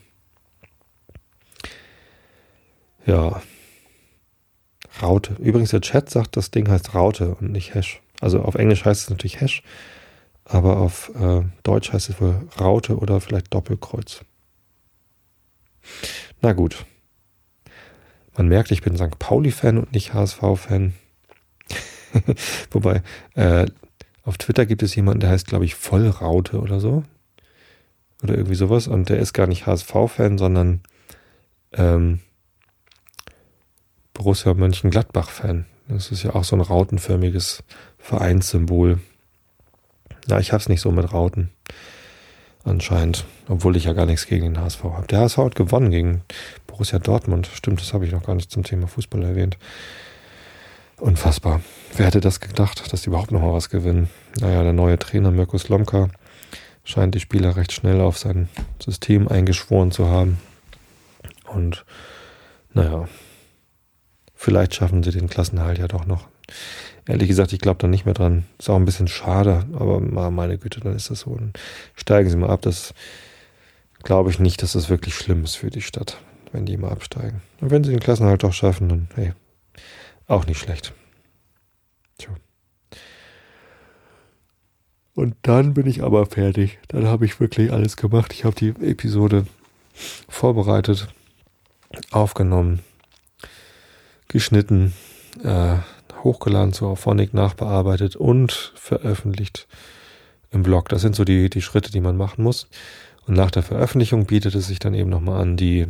Ja. 3.06 3.42
Raute. 5.02 5.36
Übrigens, 5.38 5.70
der 5.70 5.80
Chat 5.80 6.10
sagt, 6.10 6.36
das 6.36 6.50
Ding 6.50 6.68
heißt 6.68 6.94
Raute 6.94 7.34
und 7.34 7.52
nicht 7.52 7.74
Hash. 7.74 8.00
Also 8.20 8.40
auf 8.42 8.54
Englisch 8.54 8.84
heißt 8.84 9.02
es 9.02 9.10
natürlich 9.10 9.40
Hash, 9.40 9.62
aber 10.44 10.78
auf 10.78 11.10
äh, 11.20 11.42
Deutsch 11.62 11.92
heißt 11.92 12.08
es 12.08 12.20
wohl 12.20 12.48
Raute 12.58 12.96
oder 12.96 13.20
vielleicht 13.20 13.52
Doppelkreuz. 13.52 14.24
Na 16.40 16.52
gut. 16.52 16.86
Man 18.36 18.48
merkt, 18.48 18.70
ich 18.70 18.82
bin 18.82 18.96
St. 18.96 19.18
Pauli-Fan 19.18 19.78
und 19.78 19.92
nicht 19.92 20.14
HSV-Fan. 20.14 20.94
Wobei, 22.70 23.02
äh, 23.34 23.66
auf 24.26 24.38
Twitter 24.38 24.66
gibt 24.66 24.82
es 24.82 24.94
jemanden, 24.96 25.20
der 25.20 25.30
heißt, 25.30 25.46
glaube 25.46 25.64
ich, 25.64 25.76
Vollraute 25.76 26.60
oder 26.60 26.80
so. 26.80 27.04
Oder 28.22 28.34
irgendwie 28.34 28.56
sowas. 28.56 28.88
Und 28.88 29.08
der 29.08 29.20
ist 29.20 29.32
gar 29.32 29.46
nicht 29.46 29.66
HSV-Fan, 29.66 30.36
sondern 30.36 30.80
ähm, 31.72 32.20
Borussia 34.14 34.52
Mönchengladbach-Fan. 34.52 35.66
Das 35.86 36.10
ist 36.10 36.24
ja 36.24 36.34
auch 36.34 36.42
so 36.42 36.56
ein 36.56 36.60
rautenförmiges 36.60 37.62
Vereinssymbol. 37.98 38.98
Ja, 40.26 40.40
ich 40.40 40.52
hab's 40.52 40.68
nicht 40.68 40.80
so 40.80 40.90
mit 40.90 41.12
Rauten. 41.12 41.50
Anscheinend. 42.64 43.26
Obwohl 43.46 43.76
ich 43.76 43.84
ja 43.84 43.92
gar 43.92 44.06
nichts 44.06 44.26
gegen 44.26 44.54
den 44.54 44.60
HSV 44.60 44.82
habe. 44.82 45.06
Der 45.06 45.20
HSV 45.20 45.38
hat 45.38 45.54
gewonnen 45.54 45.92
gegen 45.92 46.22
Borussia 46.66 46.98
Dortmund. 46.98 47.48
Stimmt, 47.54 47.80
das 47.80 47.94
habe 47.94 48.04
ich 48.04 48.10
noch 48.10 48.24
gar 48.24 48.34
nicht 48.34 48.50
zum 48.50 48.64
Thema 48.64 48.88
Fußball 48.88 49.22
erwähnt. 49.22 49.56
Unfassbar. 50.98 51.60
Wer 51.94 52.06
hätte 52.06 52.20
das 52.20 52.40
gedacht, 52.40 52.92
dass 52.92 53.02
die 53.02 53.08
überhaupt 53.08 53.30
noch 53.30 53.42
mal 53.42 53.52
was 53.52 53.68
gewinnen? 53.68 54.08
Naja, 54.40 54.62
der 54.62 54.72
neue 54.72 54.98
Trainer 54.98 55.30
Mirko 55.30 55.58
Slomka 55.58 56.08
scheint 56.84 57.14
die 57.14 57.20
Spieler 57.20 57.56
recht 57.56 57.72
schnell 57.72 58.00
auf 58.00 58.16
sein 58.16 58.48
System 58.82 59.28
eingeschworen 59.28 59.90
zu 59.90 60.06
haben. 60.06 60.38
Und 61.44 61.84
naja, 62.72 63.08
vielleicht 64.34 64.74
schaffen 64.74 65.02
sie 65.02 65.10
den 65.10 65.28
Klassenhalt 65.28 65.78
ja 65.78 65.86
doch 65.86 66.06
noch. 66.06 66.28
Ehrlich 67.06 67.28
gesagt, 67.28 67.52
ich 67.52 67.60
glaube 67.60 67.78
da 67.80 67.88
nicht 67.88 68.04
mehr 68.04 68.14
dran. 68.14 68.44
Ist 68.58 68.70
auch 68.70 68.76
ein 68.76 68.84
bisschen 68.84 69.08
schade, 69.08 69.64
aber 69.74 70.00
meine 70.30 70.58
Güte, 70.58 70.80
dann 70.80 70.96
ist 70.96 71.10
das 71.10 71.20
so. 71.20 71.34
Dann 71.34 71.52
steigen 71.94 72.30
sie 72.30 72.36
mal 72.36 72.50
ab. 72.50 72.62
Das 72.62 72.94
glaube 74.02 74.30
ich 74.30 74.38
nicht, 74.38 74.62
dass 74.62 74.72
das 74.72 74.88
wirklich 74.88 75.14
schlimm 75.14 75.44
ist 75.44 75.56
für 75.56 75.70
die 75.70 75.82
Stadt, 75.82 76.18
wenn 76.52 76.66
die 76.66 76.76
mal 76.76 76.90
absteigen. 76.90 77.42
Und 77.60 77.70
wenn 77.70 77.84
sie 77.84 77.90
den 77.90 78.00
Klassenhalt 78.00 78.42
doch 78.42 78.52
schaffen, 78.52 78.88
dann 78.88 79.08
hey, 79.14 79.32
auch 80.26 80.46
nicht 80.46 80.58
schlecht. 80.58 80.92
Tja. 82.18 82.34
Und 85.14 85.36
dann 85.42 85.74
bin 85.74 85.86
ich 85.86 86.02
aber 86.02 86.26
fertig. 86.26 86.78
Dann 86.88 87.06
habe 87.06 87.24
ich 87.24 87.40
wirklich 87.40 87.72
alles 87.72 87.96
gemacht. 87.96 88.32
Ich 88.32 88.44
habe 88.44 88.56
die 88.56 88.68
Episode 88.68 89.46
vorbereitet, 90.28 91.08
aufgenommen, 92.10 92.80
geschnitten, 94.28 94.92
äh, 95.42 95.76
hochgeladen 96.22 96.72
zu 96.72 96.86
Auphonic, 96.86 97.32
nachbearbeitet 97.34 98.16
und 98.16 98.72
veröffentlicht 98.74 99.68
im 100.50 100.62
Blog. 100.62 100.88
Das 100.88 101.02
sind 101.02 101.14
so 101.14 101.24
die, 101.24 101.48
die 101.48 101.62
Schritte, 101.62 101.90
die 101.90 102.00
man 102.00 102.16
machen 102.16 102.42
muss. 102.42 102.68
Und 103.26 103.34
nach 103.34 103.50
der 103.50 103.62
Veröffentlichung 103.62 104.26
bietet 104.26 104.54
es 104.54 104.66
sich 104.66 104.78
dann 104.78 104.94
eben 104.94 105.10
nochmal 105.10 105.40
an, 105.40 105.56
die, 105.56 105.86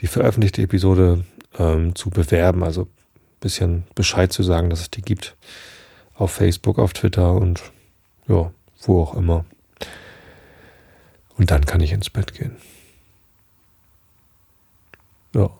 die 0.00 0.06
veröffentlichte 0.06 0.62
Episode 0.62 1.24
ähm, 1.58 1.94
zu 1.94 2.10
bewerben. 2.10 2.62
Also 2.62 2.88
bisschen 3.40 3.84
Bescheid 3.94 4.32
zu 4.32 4.42
sagen, 4.42 4.70
dass 4.70 4.80
es 4.80 4.90
die 4.90 5.02
gibt. 5.02 5.36
Auf 6.14 6.32
Facebook, 6.32 6.78
auf 6.78 6.92
Twitter 6.92 7.34
und 7.34 7.62
ja, 8.26 8.50
wo 8.82 9.02
auch 9.02 9.14
immer. 9.14 9.44
Und 11.36 11.50
dann 11.50 11.66
kann 11.66 11.80
ich 11.80 11.92
ins 11.92 12.10
Bett 12.10 12.34
gehen. 12.34 12.56
Ja. 15.34 15.50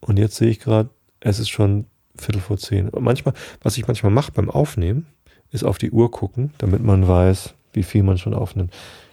Und 0.00 0.18
jetzt 0.18 0.36
sehe 0.36 0.48
ich 0.48 0.60
gerade, 0.60 0.90
es 1.18 1.38
ist 1.38 1.48
schon 1.48 1.86
Viertel 2.16 2.40
vor 2.40 2.58
zehn. 2.58 2.88
Und 2.88 3.02
manchmal, 3.02 3.34
was 3.62 3.76
ich 3.76 3.86
manchmal 3.86 4.12
mache 4.12 4.32
beim 4.32 4.50
Aufnehmen, 4.50 5.06
ist 5.50 5.64
auf 5.64 5.78
die 5.78 5.90
Uhr 5.90 6.10
gucken, 6.10 6.52
damit 6.58 6.82
man 6.82 7.06
weiß, 7.06 7.54
wie 7.72 7.82
viel 7.82 8.02
man 8.02 8.18
schon 8.18 8.34
aufnimmt. 8.34 8.72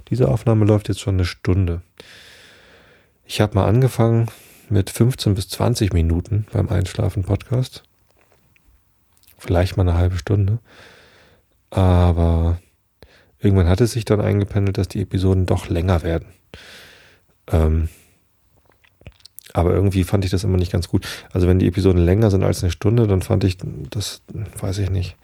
Diese 0.09 0.29
Aufnahme 0.29 0.65
läuft 0.65 0.87
jetzt 0.87 1.01
schon 1.01 1.15
eine 1.15 1.25
Stunde. 1.25 1.81
Ich 3.25 3.41
habe 3.41 3.55
mal 3.55 3.65
angefangen, 3.65 4.29
mit 4.69 4.89
15 4.89 5.35
bis 5.35 5.49
20 5.49 5.93
Minuten 5.93 6.45
beim 6.51 6.69
Einschlafen-Podcast. 6.69 7.83
Vielleicht 9.37 9.77
mal 9.77 9.87
eine 9.87 9.97
halbe 9.97 10.17
Stunde. 10.17 10.59
Aber 11.69 12.59
irgendwann 13.39 13.69
hat 13.69 13.81
es 13.81 13.91
sich 13.91 14.05
dann 14.05 14.21
eingependelt, 14.21 14.77
dass 14.77 14.87
die 14.87 15.01
Episoden 15.01 15.45
doch 15.45 15.69
länger 15.69 16.03
werden. 16.03 16.27
Ähm, 17.51 17.89
aber 19.53 19.73
irgendwie 19.73 20.03
fand 20.03 20.25
ich 20.25 20.31
das 20.31 20.43
immer 20.43 20.57
nicht 20.57 20.71
ganz 20.71 20.87
gut. 20.87 21.07
Also 21.31 21.47
wenn 21.47 21.59
die 21.59 21.67
Episoden 21.67 22.03
länger 22.03 22.29
sind 22.29 22.43
als 22.43 22.63
eine 22.63 22.71
Stunde, 22.71 23.07
dann 23.07 23.21
fand 23.21 23.43
ich, 23.43 23.57
das 23.89 24.21
weiß 24.59 24.77
ich 24.79 24.89
nicht, 24.89 25.15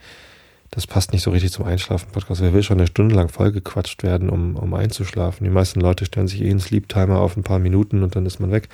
das 0.70 0.86
passt 0.86 1.12
nicht 1.12 1.22
so 1.22 1.30
richtig 1.30 1.52
zum 1.52 1.66
Einschlafen-Podcast. 1.66 2.40
Wer 2.40 2.52
will 2.52 2.62
schon 2.62 2.78
eine 2.78 2.88
Stunde 2.88 3.14
lang 3.14 3.28
vollgequatscht 3.28 4.02
werden, 4.02 4.28
um, 4.28 4.56
um 4.56 4.74
einzuschlafen? 4.74 5.44
Die 5.44 5.50
meisten 5.50 5.80
Leute 5.80 6.04
stellen 6.04 6.26
sich 6.26 6.42
eh 6.42 6.50
einen 6.50 6.58
Sleep-Timer 6.58 7.18
auf 7.18 7.36
ein 7.36 7.44
paar 7.44 7.60
Minuten 7.60 8.02
und 8.02 8.16
dann 8.16 8.26
ist 8.26 8.40
man 8.40 8.50
weg. 8.50 8.68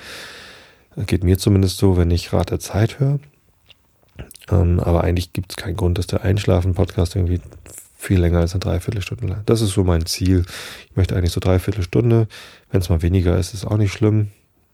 Geht 0.95 1.23
mir 1.23 1.37
zumindest 1.37 1.77
so, 1.77 1.97
wenn 1.97 2.11
ich 2.11 2.33
Rat 2.33 2.51
der 2.51 2.59
Zeit 2.59 2.99
höre. 2.99 3.19
Ähm, 4.49 4.79
aber 4.79 5.03
eigentlich 5.03 5.33
gibt 5.33 5.51
es 5.51 5.57
keinen 5.57 5.77
Grund, 5.77 5.97
dass 5.97 6.07
der 6.07 6.23
Einschlafen-Podcast 6.23 7.15
irgendwie 7.15 7.41
viel 7.97 8.19
länger 8.19 8.39
als 8.39 8.53
eine 8.53 8.59
Dreiviertelstunde 8.59 9.27
lang. 9.27 9.43
Das 9.45 9.61
ist 9.61 9.71
so 9.71 9.83
mein 9.83 10.05
Ziel. 10.05 10.45
Ich 10.89 10.95
möchte 10.95 11.15
eigentlich 11.15 11.31
so 11.31 11.39
Dreiviertelstunde. 11.39 12.27
Wenn 12.71 12.81
es 12.81 12.89
mal 12.89 13.01
weniger 13.01 13.37
ist, 13.37 13.53
ist 13.53 13.65
auch 13.65 13.77
nicht 13.77 13.93
schlimm. 13.93 14.29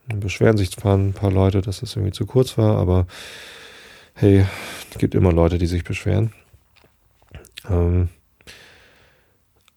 Dann 0.08 0.20
beschweren 0.20 0.56
sich 0.56 0.70
zwar 0.70 0.96
ein 0.96 1.12
paar 1.12 1.30
Leute, 1.30 1.60
dass 1.60 1.82
es 1.82 1.94
irgendwie 1.94 2.12
zu 2.12 2.24
kurz 2.24 2.56
war, 2.56 2.78
aber 2.78 3.06
hey, 4.14 4.46
es 4.90 4.98
gibt 4.98 5.14
immer 5.14 5.32
Leute, 5.32 5.58
die 5.58 5.66
sich 5.66 5.84
beschweren. 5.84 6.32
Ähm, 7.68 8.08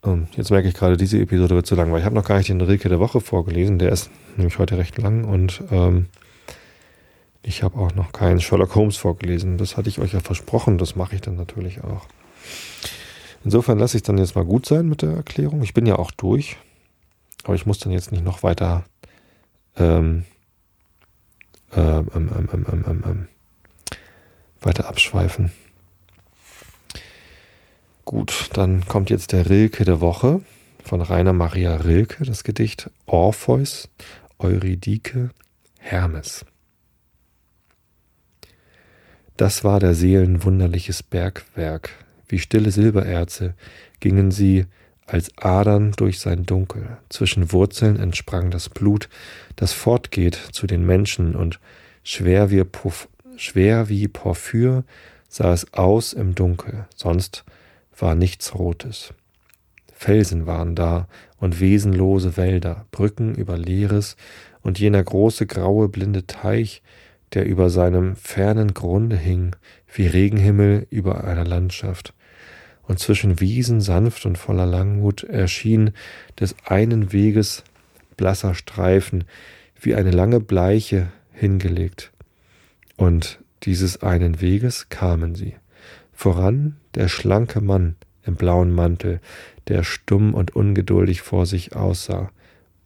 ähm, 0.03 0.27
jetzt 0.35 0.49
merke 0.49 0.69
ich 0.69 0.73
gerade, 0.73 0.95
diese 0.95 1.19
Episode 1.19 1.55
wird 1.55 1.67
zu 1.67 1.75
lang, 1.75 1.91
weil 1.91 1.99
ich 1.99 2.05
habe 2.05 2.15
noch 2.15 2.25
gar 2.25 2.37
nicht 2.37 2.49
den 2.49 2.61
Rilke 2.61 2.87
der 2.87 2.99
Woche 2.99 3.19
vorgelesen. 3.19 3.77
Der 3.77 3.91
ist 3.91 4.09
nämlich 4.37 4.57
heute 4.57 4.77
recht 4.77 4.97
lang 4.97 5.25
und 5.25 5.61
ähm, 5.69 6.07
ich 7.43 7.63
habe 7.63 7.79
auch 7.79 7.93
noch 7.95 8.11
keinen 8.11 8.39
Sherlock 8.39 8.75
Holmes 8.75 8.97
vorgelesen. 8.97 9.57
Das 9.57 9.77
hatte 9.77 9.89
ich 9.89 9.99
euch 9.99 10.13
ja 10.13 10.19
versprochen, 10.19 10.77
das 10.77 10.95
mache 10.95 11.15
ich 11.15 11.21
dann 11.21 11.35
natürlich 11.35 11.83
auch. 11.83 12.05
Insofern 13.43 13.79
lasse 13.79 13.97
ich 13.97 14.03
dann 14.03 14.17
jetzt 14.17 14.35
mal 14.35 14.45
gut 14.45 14.65
sein 14.65 14.87
mit 14.87 15.01
der 15.01 15.11
Erklärung. 15.11 15.63
Ich 15.63 15.73
bin 15.73 15.85
ja 15.85 15.97
auch 15.97 16.11
durch, 16.11 16.57
aber 17.43 17.55
ich 17.55 17.65
muss 17.65 17.79
dann 17.79 17.91
jetzt 17.91 18.11
nicht 18.11 18.23
noch 18.23 18.43
weiter 18.43 18.85
ähm, 19.75 20.25
ähm, 21.75 22.09
ähm, 22.13 23.27
weiter 24.61 24.87
abschweifen. 24.87 25.51
Gut, 28.05 28.49
dann 28.53 28.85
kommt 28.87 29.09
jetzt 29.09 29.31
der 29.31 29.49
Rilke 29.49 29.85
der 29.85 30.01
Woche 30.01 30.41
von 30.83 31.01
Rainer 31.01 31.33
Maria 31.33 31.77
Rilke, 31.77 32.25
das 32.25 32.43
Gedicht 32.43 32.89
Orpheus, 33.05 33.89
Eurydike, 34.37 35.29
Hermes. 35.79 36.45
Das 39.41 39.63
war 39.63 39.79
der 39.79 39.95
Seelen 39.95 40.43
wunderliches 40.43 41.01
Bergwerk, 41.01 41.89
wie 42.27 42.37
stille 42.37 42.69
Silbererze 42.69 43.55
gingen 43.99 44.29
sie 44.29 44.67
als 45.07 45.35
Adern 45.35 45.93
durch 45.93 46.19
sein 46.19 46.45
Dunkel. 46.45 46.99
Zwischen 47.09 47.51
Wurzeln 47.51 47.99
entsprang 47.99 48.51
das 48.51 48.69
Blut, 48.69 49.09
das 49.55 49.73
fortgeht 49.73 50.35
zu 50.51 50.67
den 50.67 50.85
Menschen, 50.85 51.35
und 51.35 51.59
schwer 52.03 52.51
wie, 52.51 52.63
Puff, 52.63 53.09
schwer 53.35 53.89
wie 53.89 54.07
Porphyr 54.07 54.83
sah 55.27 55.53
es 55.53 55.73
aus 55.73 56.13
im 56.13 56.35
Dunkel, 56.35 56.85
sonst 56.95 57.43
war 57.97 58.13
nichts 58.13 58.53
Rotes. 58.53 59.11
Felsen 59.91 60.45
waren 60.45 60.75
da 60.75 61.07
und 61.39 61.59
wesenlose 61.59 62.37
Wälder, 62.37 62.85
Brücken 62.91 63.33
über 63.33 63.57
Leeres 63.57 64.17
und 64.61 64.77
jener 64.77 65.03
große 65.03 65.47
graue 65.47 65.89
blinde 65.89 66.27
Teich, 66.27 66.83
der 67.33 67.45
über 67.45 67.69
seinem 67.69 68.15
fernen 68.15 68.73
Grunde 68.73 69.15
hing, 69.15 69.55
wie 69.93 70.07
Regenhimmel 70.07 70.87
über 70.89 71.23
einer 71.23 71.45
Landschaft 71.45 72.13
und 72.83 72.99
zwischen 72.99 73.39
Wiesen 73.39 73.79
sanft 73.79 74.25
und 74.25 74.37
voller 74.37 74.65
Langmut 74.65 75.23
erschien 75.23 75.91
des 76.39 76.55
einen 76.65 77.13
Weges 77.13 77.63
blasser 78.17 78.53
Streifen, 78.53 79.23
wie 79.79 79.95
eine 79.95 80.11
lange 80.11 80.39
Bleiche 80.41 81.07
hingelegt. 81.31 82.11
Und 82.97 83.39
dieses 83.63 84.03
einen 84.03 84.41
Weges 84.41 84.89
kamen 84.89 85.35
sie. 85.35 85.55
Voran 86.11 86.75
der 86.95 87.07
schlanke 87.07 87.61
Mann 87.61 87.95
im 88.25 88.35
blauen 88.35 88.71
Mantel, 88.71 89.21
der 89.69 89.83
stumm 89.83 90.33
und 90.33 90.55
ungeduldig 90.55 91.21
vor 91.21 91.45
sich 91.45 91.75
aussah. 91.75 92.29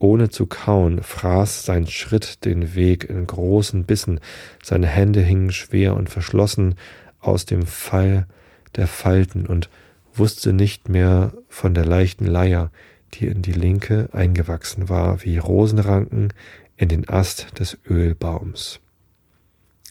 Ohne 0.06 0.30
zu 0.30 0.46
kauen 0.46 1.02
fraß 1.02 1.66
sein 1.66 1.88
Schritt 1.88 2.46
den 2.46 2.76
Weg 2.76 3.10
in 3.10 3.26
großen 3.26 3.86
Bissen, 3.86 4.20
seine 4.62 4.86
Hände 4.86 5.20
hingen 5.20 5.52
schwer 5.52 5.96
und 5.96 6.12
verschlossen 6.12 6.76
aus 7.20 7.48
dem 7.48 7.66
Fall 7.66 8.28
der 8.76 8.86
Falten, 8.86 9.48
und 9.48 9.72
wusste 10.14 10.54
nicht 10.54 10.90
mehr 10.90 11.34
von 11.50 11.74
der 11.74 11.86
leichten 11.86 12.28
Leier, 12.28 12.72
die 13.16 13.26
in 13.26 13.42
die 13.42 13.54
linke 13.54 14.10
eingewachsen 14.12 14.90
war, 14.90 15.24
wie 15.24 15.40
Rosenranken 15.40 16.34
in 16.78 16.88
den 16.88 17.10
Ast 17.10 17.58
des 17.58 17.80
Ölbaums. 17.90 18.82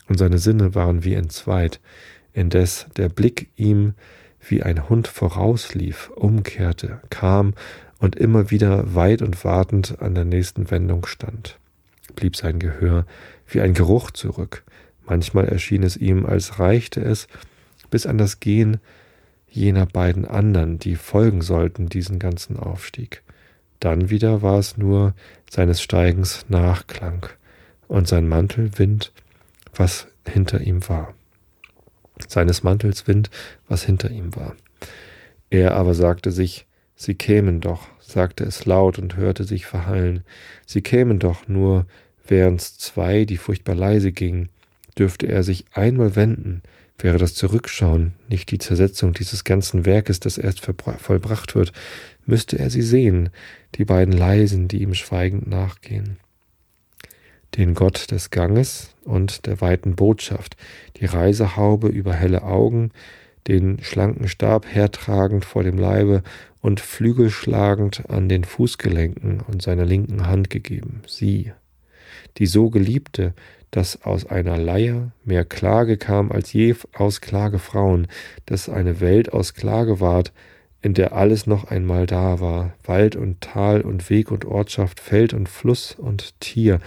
Und 0.07 0.19
seine 0.19 0.39
Sinne 0.39 0.77
waren 0.77 1.03
wie 1.03 1.15
entzweit, 1.15 1.81
indes 2.33 2.87
der 2.97 3.09
Blick 3.09 3.51
ihm 3.57 3.95
wie 4.39 4.63
ein 4.63 4.89
Hund 4.89 5.09
vorauslief, 5.09 6.11
umkehrte, 6.15 7.01
kam 7.11 7.55
und 8.05 8.17
immer 8.17 8.51
wieder 8.51 8.95
weit 8.95 9.23
und 9.23 9.47
wartend 9.47 10.03
an 10.03 10.15
der 10.15 10.27
nächsten 10.27 10.71
Wendung 10.71 11.07
stand. 11.07 11.59
Blieb 12.15 12.37
sein 12.37 12.59
Gehör 12.59 13.07
wie 13.49 13.63
ein 13.63 13.73
Geruch 13.73 14.11
zurück. 14.11 14.63
Manchmal 15.07 15.47
erschien 15.47 15.83
es 15.83 15.97
ihm, 15.97 16.27
als 16.27 16.59
reichte 16.59 17.01
es 17.01 17.29
bis 17.89 18.05
an 18.05 18.19
das 18.19 18.41
Gehen 18.41 18.77
jener 19.49 19.87
beiden 19.87 20.27
anderen, 20.27 20.79
die 20.79 20.97
folgen 20.97 21.41
sollten, 21.41 21.89
diesen 21.89 22.19
ganzen 22.19 22.59
Aufstieg. 22.59 23.23
Dann 23.81 24.11
wieder 24.11 24.43
war 24.43 24.59
es 24.59 24.77
nur 24.77 25.15
seines 25.51 25.81
Steigens 25.81 26.45
Nachklang 26.51 27.27
und 27.89 28.07
sein 28.07 28.29
Mantelwind, 28.29 29.13
was 29.75 30.09
hinter 30.29 30.61
ihm 30.61 30.87
war. 30.91 31.15
Seines 32.29 32.63
Mantels 32.63 33.07
Wind, 33.07 33.31
was 33.67 33.83
hinter 33.83 34.11
ihm 34.11 34.37
war. 34.37 34.57
Er 35.49 35.75
aber 35.75 35.95
sagte 35.95 36.33
sich, 36.33 36.67
sie 36.97 37.15
kämen 37.15 37.63
doch, 37.63 37.94
sagte 38.07 38.45
es 38.45 38.67
laut 38.67 38.99
und 38.99 39.17
hörte 39.17 39.45
sich 39.45 39.67
verhallen, 39.67 40.25
sie 40.67 40.83
kämen 40.83 41.19
doch 41.19 41.49
nur, 41.49 41.87
während's 42.27 42.79
zwei, 42.79 43.25
die 43.25 43.37
furchtbar 43.37 43.75
leise 43.75 44.13
gingen, 44.13 44.49
dürfte 44.99 45.27
er 45.27 45.43
sich 45.43 45.65
einmal 45.73 46.17
wenden, 46.17 46.63
Wäre 46.99 47.19
das 47.19 47.35
Zurückschauen 47.35 48.15
nicht 48.29 48.51
die 48.51 48.59
Zersetzung 48.59 49.13
dieses 49.13 49.45
ganzen 49.45 49.85
Werkes, 49.85 50.21
das 50.21 50.39
erst 50.39 50.61
vollbracht 50.61 51.55
wird, 51.55 51.73
müsste 52.25 52.59
er 52.59 52.71
sie 52.71 52.83
sehen, 52.83 53.31
die 53.75 53.85
beiden 53.85 54.15
Leisen, 54.15 54.69
die 54.69 54.83
ihm 54.83 54.95
schweigend 54.95 55.49
nachgehen. 55.49 56.19
Den 57.57 57.75
Gott 57.75 58.11
des 58.11 58.31
Ganges 58.31 58.95
und 59.05 59.47
der 59.47 59.61
weiten 59.61 59.97
Botschaft, 59.97 60.57
die 60.97 61.05
Reisehaube 61.05 61.89
über 61.89 62.15
helle 62.15 62.43
Augen, 62.43 62.91
den 63.49 63.83
schlanken 63.83 64.29
Stab 64.29 64.65
hertragend 64.67 65.45
vor 65.45 65.65
dem 65.65 65.79
Leibe 65.79 66.23
und 66.65 66.81
flügelschlagend 66.81 68.09
an 68.09 68.31
den 68.31 68.43
Fußgelenken 68.43 69.43
und 69.47 69.61
seiner 69.61 69.85
linken 69.85 70.27
Hand 70.27 70.49
gegeben. 70.49 71.03
Sie, 71.07 71.53
die 72.39 72.47
so 72.47 72.71
geliebte, 72.71 73.35
dass 73.71 74.03
aus 74.03 74.25
einer 74.25 74.57
Leier 74.57 75.13
mehr 75.27 75.45
Klage 75.45 75.99
kam 75.99 76.33
als 76.33 76.55
je 76.55 76.75
aus 76.95 77.21
Klagefrauen, 77.21 78.07
dass 78.47 78.71
eine 78.71 79.01
Welt 79.01 79.31
aus 79.35 79.53
Klage 79.53 80.01
ward, 80.01 80.33
in 80.81 80.95
der 80.95 81.13
alles 81.13 81.47
noch 81.47 81.65
einmal 81.65 82.07
da 82.07 82.41
war, 82.41 82.73
Wald 82.83 83.15
und 83.15 83.43
Tal 83.43 83.83
und 83.83 84.09
Weg 84.09 84.31
und 84.31 84.47
Ortschaft, 84.47 85.01
Feld 85.01 85.35
und 85.35 85.51
Fluss 85.51 85.95
und 85.95 86.41
Tier, 86.41 86.81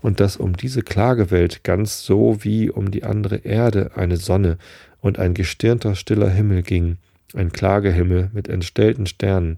und 0.00 0.20
dass 0.20 0.38
um 0.38 0.56
diese 0.56 0.80
Klagewelt 0.80 1.64
ganz 1.64 2.02
so 2.02 2.42
wie 2.44 2.70
um 2.70 2.90
die 2.90 3.04
andere 3.04 3.36
Erde 3.44 3.90
eine 3.94 4.16
Sonne 4.16 4.56
und 5.02 5.18
ein 5.18 5.34
gestirnter 5.34 5.96
stiller 5.96 6.30
Himmel 6.30 6.62
ging, 6.62 6.96
ein 7.34 7.52
Klagehimmel 7.52 8.30
mit 8.32 8.48
entstellten 8.48 9.06
Sternen, 9.06 9.56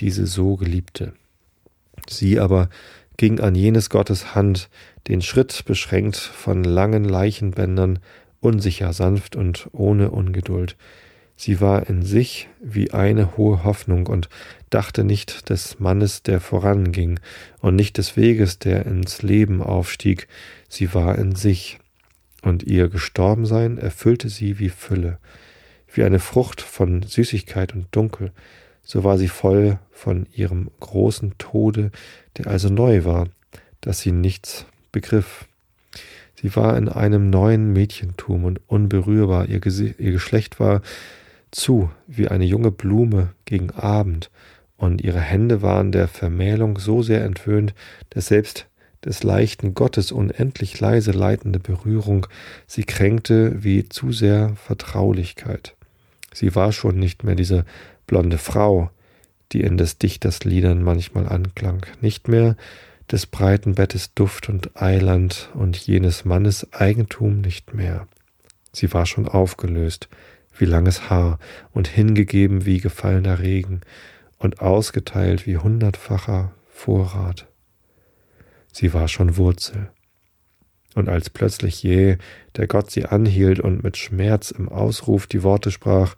diese 0.00 0.26
so 0.26 0.56
geliebte. 0.56 1.12
Sie 2.08 2.38
aber 2.38 2.68
ging 3.16 3.40
an 3.40 3.54
jenes 3.54 3.90
Gottes 3.90 4.34
Hand, 4.34 4.68
den 5.08 5.22
Schritt 5.22 5.64
beschränkt 5.66 6.16
von 6.16 6.64
langen 6.64 7.04
Leichenbändern, 7.04 7.98
unsicher, 8.40 8.92
sanft 8.92 9.36
und 9.36 9.68
ohne 9.72 10.10
Ungeduld. 10.10 10.76
Sie 11.36 11.60
war 11.60 11.88
in 11.88 12.02
sich 12.02 12.48
wie 12.60 12.92
eine 12.92 13.36
hohe 13.36 13.62
Hoffnung 13.62 14.06
und 14.06 14.28
dachte 14.70 15.04
nicht 15.04 15.50
des 15.50 15.78
Mannes, 15.78 16.22
der 16.22 16.40
voranging, 16.40 17.20
und 17.60 17.76
nicht 17.76 17.98
des 17.98 18.16
Weges, 18.16 18.58
der 18.58 18.86
ins 18.86 19.22
Leben 19.22 19.62
aufstieg, 19.62 20.28
sie 20.68 20.94
war 20.94 21.18
in 21.18 21.34
sich, 21.34 21.78
und 22.42 22.62
ihr 22.62 22.88
Gestorbensein 22.88 23.76
erfüllte 23.76 24.28
sie 24.28 24.58
wie 24.58 24.70
Fülle, 24.70 25.18
wie 25.96 26.04
eine 26.04 26.18
Frucht 26.18 26.60
von 26.60 27.02
Süßigkeit 27.02 27.74
und 27.74 27.86
Dunkel, 27.90 28.32
so 28.82 29.02
war 29.02 29.18
sie 29.18 29.28
voll 29.28 29.78
von 29.90 30.26
ihrem 30.32 30.70
großen 30.80 31.34
Tode, 31.38 31.90
der 32.36 32.46
also 32.48 32.68
neu 32.68 33.04
war, 33.04 33.28
dass 33.80 34.00
sie 34.00 34.12
nichts 34.12 34.66
begriff. 34.92 35.46
Sie 36.40 36.54
war 36.54 36.76
in 36.76 36.88
einem 36.88 37.30
neuen 37.30 37.72
Mädchentum 37.72 38.44
und 38.44 38.60
unberührbar, 38.68 39.48
ihr, 39.48 39.64
ihr 39.64 40.12
Geschlecht 40.12 40.60
war 40.60 40.82
zu 41.50 41.90
wie 42.06 42.28
eine 42.28 42.44
junge 42.44 42.70
Blume 42.70 43.30
gegen 43.44 43.70
Abend, 43.70 44.30
und 44.78 45.00
ihre 45.00 45.20
Hände 45.20 45.62
waren 45.62 45.90
der 45.90 46.06
Vermählung 46.06 46.78
so 46.78 47.02
sehr 47.02 47.24
entwöhnt, 47.24 47.74
dass 48.10 48.26
selbst 48.26 48.66
des 49.04 49.22
leichten 49.22 49.72
Gottes 49.74 50.12
unendlich 50.12 50.78
leise 50.80 51.12
leitende 51.12 51.58
Berührung 51.58 52.26
sie 52.66 52.84
kränkte 52.84 53.64
wie 53.64 53.88
zu 53.88 54.12
sehr 54.12 54.54
Vertraulichkeit. 54.56 55.76
Sie 56.36 56.54
war 56.54 56.70
schon 56.70 56.98
nicht 56.98 57.24
mehr 57.24 57.34
diese 57.34 57.64
blonde 58.06 58.36
Frau, 58.36 58.90
die 59.52 59.62
in 59.62 59.78
des 59.78 59.96
Dichters 59.96 60.44
Liedern 60.44 60.82
manchmal 60.82 61.26
anklang, 61.26 61.86
nicht 62.02 62.28
mehr 62.28 62.56
des 63.10 63.24
breiten 63.24 63.76
Bettes 63.76 64.12
Duft 64.12 64.50
und 64.50 64.76
Eiland 64.76 65.48
und 65.54 65.78
jenes 65.78 66.26
Mannes 66.26 66.70
Eigentum 66.74 67.40
nicht 67.40 67.72
mehr. 67.72 68.06
Sie 68.70 68.92
war 68.92 69.06
schon 69.06 69.26
aufgelöst, 69.26 70.10
wie 70.58 70.66
langes 70.66 71.08
Haar 71.08 71.38
und 71.72 71.88
hingegeben 71.88 72.66
wie 72.66 72.80
gefallener 72.80 73.38
Regen 73.38 73.80
und 74.36 74.60
ausgeteilt 74.60 75.46
wie 75.46 75.56
hundertfacher 75.56 76.52
Vorrat. 76.68 77.46
Sie 78.74 78.92
war 78.92 79.08
schon 79.08 79.38
Wurzel. 79.38 79.88
Und 80.96 81.10
als 81.10 81.28
plötzlich 81.28 81.82
je 81.82 82.16
der 82.56 82.66
Gott 82.66 82.90
sie 82.90 83.04
anhielt 83.04 83.60
und 83.60 83.84
mit 83.84 83.98
Schmerz 83.98 84.50
im 84.50 84.70
Ausruf 84.70 85.26
die 85.26 85.42
Worte 85.42 85.70
sprach, 85.70 86.16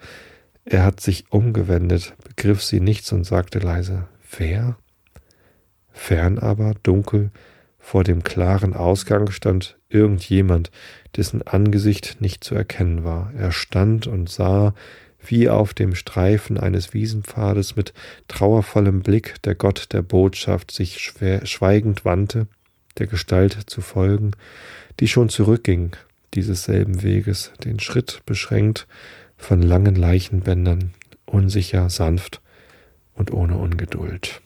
er 0.65 0.85
hat 0.85 1.01
sich 1.01 1.25
umgewendet, 1.31 2.15
begriff 2.23 2.63
sie 2.63 2.79
nichts 2.79 3.11
und 3.11 3.25
sagte 3.25 3.59
leise, 3.59 4.07
wer? 4.39 4.79
Fern 5.91 6.39
aber, 6.39 6.75
dunkel, 6.85 7.33
vor 7.81 8.05
dem 8.05 8.23
klaren 8.23 8.73
Ausgang 8.73 9.33
stand 9.33 9.79
irgendjemand, 9.89 10.71
dessen 11.17 11.43
Angesicht 11.43 12.21
nicht 12.21 12.45
zu 12.45 12.55
erkennen 12.55 13.03
war. 13.03 13.33
Er 13.37 13.51
stand 13.51 14.07
und 14.07 14.31
sah, 14.31 14.75
wie 15.19 15.49
auf 15.49 15.75
dem 15.75 15.97
Streifen 15.97 16.57
eines 16.57 16.95
Wiesenpfades 16.95 17.75
mit 17.75 17.95
trauervollem 18.29 19.01
Blick 19.01 19.43
der 19.43 19.57
Gott 19.57 19.89
der 19.93 20.03
Botschaft 20.03 20.71
sich 20.71 20.99
schweigend 21.01 22.05
wandte, 22.05 22.47
der 22.99 23.07
Gestalt 23.07 23.59
zu 23.67 23.81
folgen, 23.81 24.33
die 25.01 25.09
schon 25.09 25.29
zurückging, 25.29 25.97
dieses 26.35 26.65
selben 26.65 27.03
Weges, 27.03 27.53
den 27.65 27.81
Schritt 27.81 28.23
beschränkt 28.27 28.87
von 29.37 29.63
langen 29.63 29.95
Leichenbändern, 29.95 30.93
unsicher, 31.27 31.91
sanft 31.91 32.41
und 33.15 33.33
ohne 33.33 33.57
Ungeduld. 33.57 34.41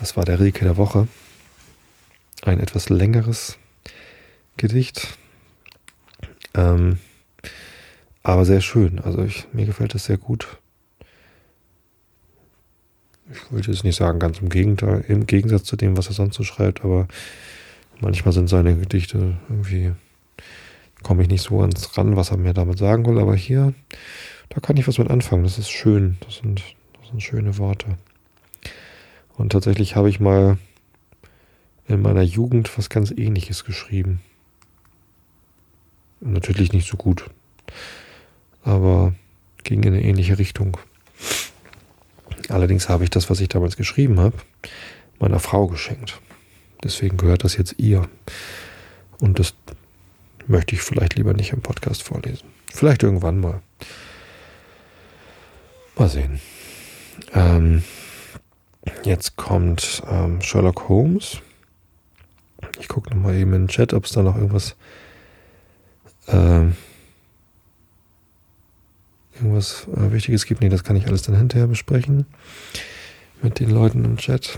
Das 0.00 0.16
war 0.16 0.24
der 0.24 0.40
Rilke 0.40 0.64
der 0.64 0.76
Woche. 0.76 1.06
Ein 2.42 2.58
etwas 2.58 2.88
längeres 2.88 3.56
Gedicht. 4.56 5.16
Ähm, 6.54 6.98
aber 8.24 8.44
sehr 8.44 8.60
schön. 8.60 8.98
Also 8.98 9.22
ich, 9.22 9.46
mir 9.52 9.64
gefällt 9.64 9.94
es 9.94 10.06
sehr 10.06 10.18
gut. 10.18 10.58
Ich 13.32 13.50
würde 13.50 13.70
jetzt 13.70 13.84
nicht 13.84 13.96
sagen, 13.96 14.18
ganz 14.18 14.38
im 14.38 14.48
Gegenteil, 14.48 15.04
im 15.08 15.26
Gegensatz 15.26 15.64
zu 15.64 15.76
dem, 15.76 15.96
was 15.96 16.08
er 16.08 16.12
sonst 16.14 16.36
so 16.36 16.44
schreibt, 16.44 16.84
aber 16.84 17.08
manchmal 18.00 18.32
sind 18.32 18.48
seine 18.48 18.76
Gedichte 18.76 19.38
irgendwie, 19.48 19.92
komme 21.02 21.22
ich 21.22 21.28
nicht 21.28 21.42
so 21.42 21.58
ganz 21.58 21.96
ran, 21.96 22.16
was 22.16 22.30
er 22.30 22.36
mir 22.36 22.52
damit 22.52 22.78
sagen 22.78 23.06
will, 23.06 23.18
aber 23.18 23.34
hier, 23.34 23.74
da 24.50 24.60
kann 24.60 24.76
ich 24.76 24.86
was 24.86 24.98
mit 24.98 25.10
anfangen. 25.10 25.44
Das 25.44 25.58
ist 25.58 25.70
schön. 25.70 26.18
Das 26.20 26.36
sind, 26.36 26.62
das 27.00 27.08
sind 27.08 27.22
schöne 27.22 27.56
Worte. 27.56 27.96
Und 29.34 29.52
tatsächlich 29.52 29.96
habe 29.96 30.10
ich 30.10 30.20
mal 30.20 30.58
in 31.88 32.02
meiner 32.02 32.22
Jugend 32.22 32.76
was 32.76 32.90
ganz 32.90 33.10
ähnliches 33.10 33.64
geschrieben. 33.64 34.20
Natürlich 36.20 36.72
nicht 36.72 36.88
so 36.88 36.96
gut, 36.96 37.30
aber 38.62 39.14
ging 39.64 39.82
in 39.82 39.94
eine 39.94 40.02
ähnliche 40.02 40.38
Richtung. 40.38 40.76
Allerdings 42.48 42.88
habe 42.88 43.04
ich 43.04 43.10
das, 43.10 43.30
was 43.30 43.40
ich 43.40 43.48
damals 43.48 43.76
geschrieben 43.76 44.20
habe, 44.20 44.36
meiner 45.18 45.38
Frau 45.38 45.66
geschenkt. 45.66 46.20
Deswegen 46.82 47.16
gehört 47.16 47.44
das 47.44 47.56
jetzt 47.56 47.76
ihr. 47.78 48.08
Und 49.20 49.38
das 49.38 49.54
möchte 50.46 50.74
ich 50.74 50.82
vielleicht 50.82 51.14
lieber 51.14 51.34
nicht 51.34 51.52
im 51.52 51.60
Podcast 51.60 52.02
vorlesen. 52.02 52.48
Vielleicht 52.72 53.02
irgendwann 53.02 53.40
mal. 53.40 53.62
Mal 55.96 56.08
sehen. 56.08 56.40
Ähm, 57.34 57.84
Jetzt 59.04 59.36
kommt 59.36 60.02
ähm, 60.10 60.40
Sherlock 60.40 60.88
Holmes. 60.88 61.38
Ich 62.80 62.88
gucke 62.88 63.10
nochmal 63.10 63.36
eben 63.36 63.52
in 63.52 63.62
den 63.62 63.68
Chat, 63.68 63.92
ob 63.92 64.04
es 64.04 64.12
da 64.12 64.22
noch 64.22 64.36
irgendwas, 64.36 64.76
äh, 66.26 66.66
irgendwas 69.34 69.86
äh, 69.96 70.12
Wichtiges 70.12 70.46
gibt. 70.46 70.60
Nee, 70.60 70.68
das 70.68 70.84
kann 70.84 70.96
ich 70.96 71.06
alles 71.06 71.22
dann 71.22 71.36
hinterher 71.36 71.66
besprechen 71.66 72.26
mit 73.42 73.60
den 73.60 73.70
Leuten 73.70 74.04
im 74.04 74.16
Chat. 74.16 74.56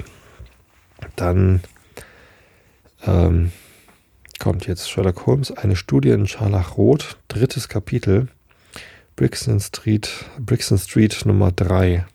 Dann 1.16 1.62
ähm, 3.06 3.52
kommt 4.38 4.66
jetzt 4.66 4.90
Sherlock 4.90 5.26
Holmes, 5.26 5.50
eine 5.50 5.76
Studie 5.76 6.10
in 6.10 6.26
Scharlachrot, 6.26 7.18
drittes 7.28 7.68
Kapitel, 7.68 8.28
Brixton 9.16 9.60
Street, 9.60 10.10
Brixton 10.38 10.78
Street 10.78 11.24
Nummer 11.24 11.52
3 11.52 12.06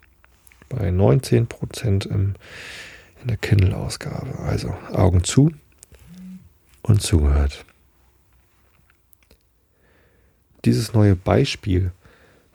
bei 0.68 0.92
19 0.92 1.48
Prozent 1.48 2.06
in 2.06 2.36
der 3.24 3.38
Kindle-Ausgabe. 3.38 4.38
Also 4.40 4.76
Augen 4.92 5.24
zu 5.24 5.52
und 6.82 7.02
zugehört. 7.02 7.66
Dieses 10.66 10.94
neue 10.94 11.16
Beispiel 11.16 11.92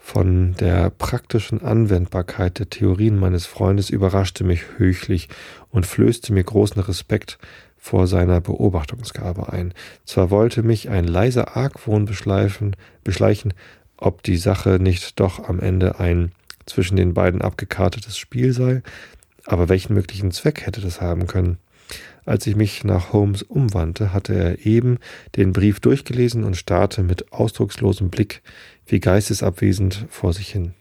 von 0.05 0.53
der 0.59 0.91
praktischen 0.91 1.63
Anwendbarkeit 1.63 2.59
der 2.59 2.69
Theorien 2.69 3.17
meines 3.17 3.47
Freundes 3.47 3.89
überraschte 3.89 4.43
mich 4.43 4.61
höchlich 4.77 5.29
und 5.71 5.87
flößte 5.87 6.31
mir 6.31 6.43
großen 6.43 6.79
Respekt 6.79 7.39
vor 7.75 8.05
seiner 8.05 8.39
Beobachtungsgabe 8.39 9.51
ein. 9.51 9.73
Zwar 10.05 10.29
wollte 10.29 10.61
mich 10.61 10.89
ein 10.89 11.05
leiser 11.05 11.57
Argwohn 11.57 12.05
beschleichen, 12.05 12.75
beschleichen, 13.03 13.55
ob 13.97 14.21
die 14.21 14.37
Sache 14.37 14.77
nicht 14.79 15.19
doch 15.19 15.49
am 15.49 15.59
Ende 15.59 15.99
ein 15.99 16.33
zwischen 16.67 16.97
den 16.97 17.15
beiden 17.15 17.41
abgekartetes 17.41 18.15
Spiel 18.15 18.53
sei, 18.53 18.83
aber 19.45 19.69
welchen 19.69 19.95
möglichen 19.95 20.29
Zweck 20.29 20.67
hätte 20.67 20.81
das 20.81 21.01
haben 21.01 21.25
können? 21.25 21.57
Als 22.25 22.47
ich 22.47 22.55
mich 22.55 22.83
nach 22.83 23.13
Holmes 23.13 23.43
umwandte, 23.43 24.11
hatte 24.11 24.33
er 24.33 24.65
eben 24.65 24.97
den 25.35 25.53
Brief 25.53 25.79
durchgelesen 25.79 26.43
und 26.43 26.57
starrte 26.57 27.03
mit 27.03 27.31
ausdruckslosem 27.31 28.09
Blick 28.09 28.41
wie 28.87 28.99
geistesabwesend 28.99 30.05
vor 30.09 30.33
sich 30.33 30.49
hin. 30.49 30.73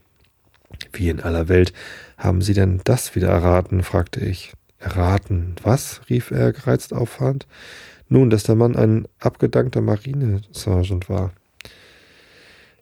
Wie 0.93 1.09
in 1.09 1.21
aller 1.21 1.49
Welt 1.49 1.73
haben 2.17 2.41
Sie 2.41 2.55
denn 2.55 2.81
das 2.85 3.15
wieder 3.15 3.29
erraten? 3.29 3.83
fragte 3.83 4.21
ich. 4.21 4.53
Erraten? 4.79 5.57
Was? 5.63 6.01
rief 6.09 6.31
er 6.31 6.53
gereizt 6.53 6.93
auffahrend. 6.93 7.47
Nun, 8.09 8.31
dass 8.31 8.43
der 8.43 8.55
Mann 8.55 8.77
ein 8.77 9.07
abgedankter 9.19 9.81
Marinesergeant 9.81 11.09
war. 11.09 11.33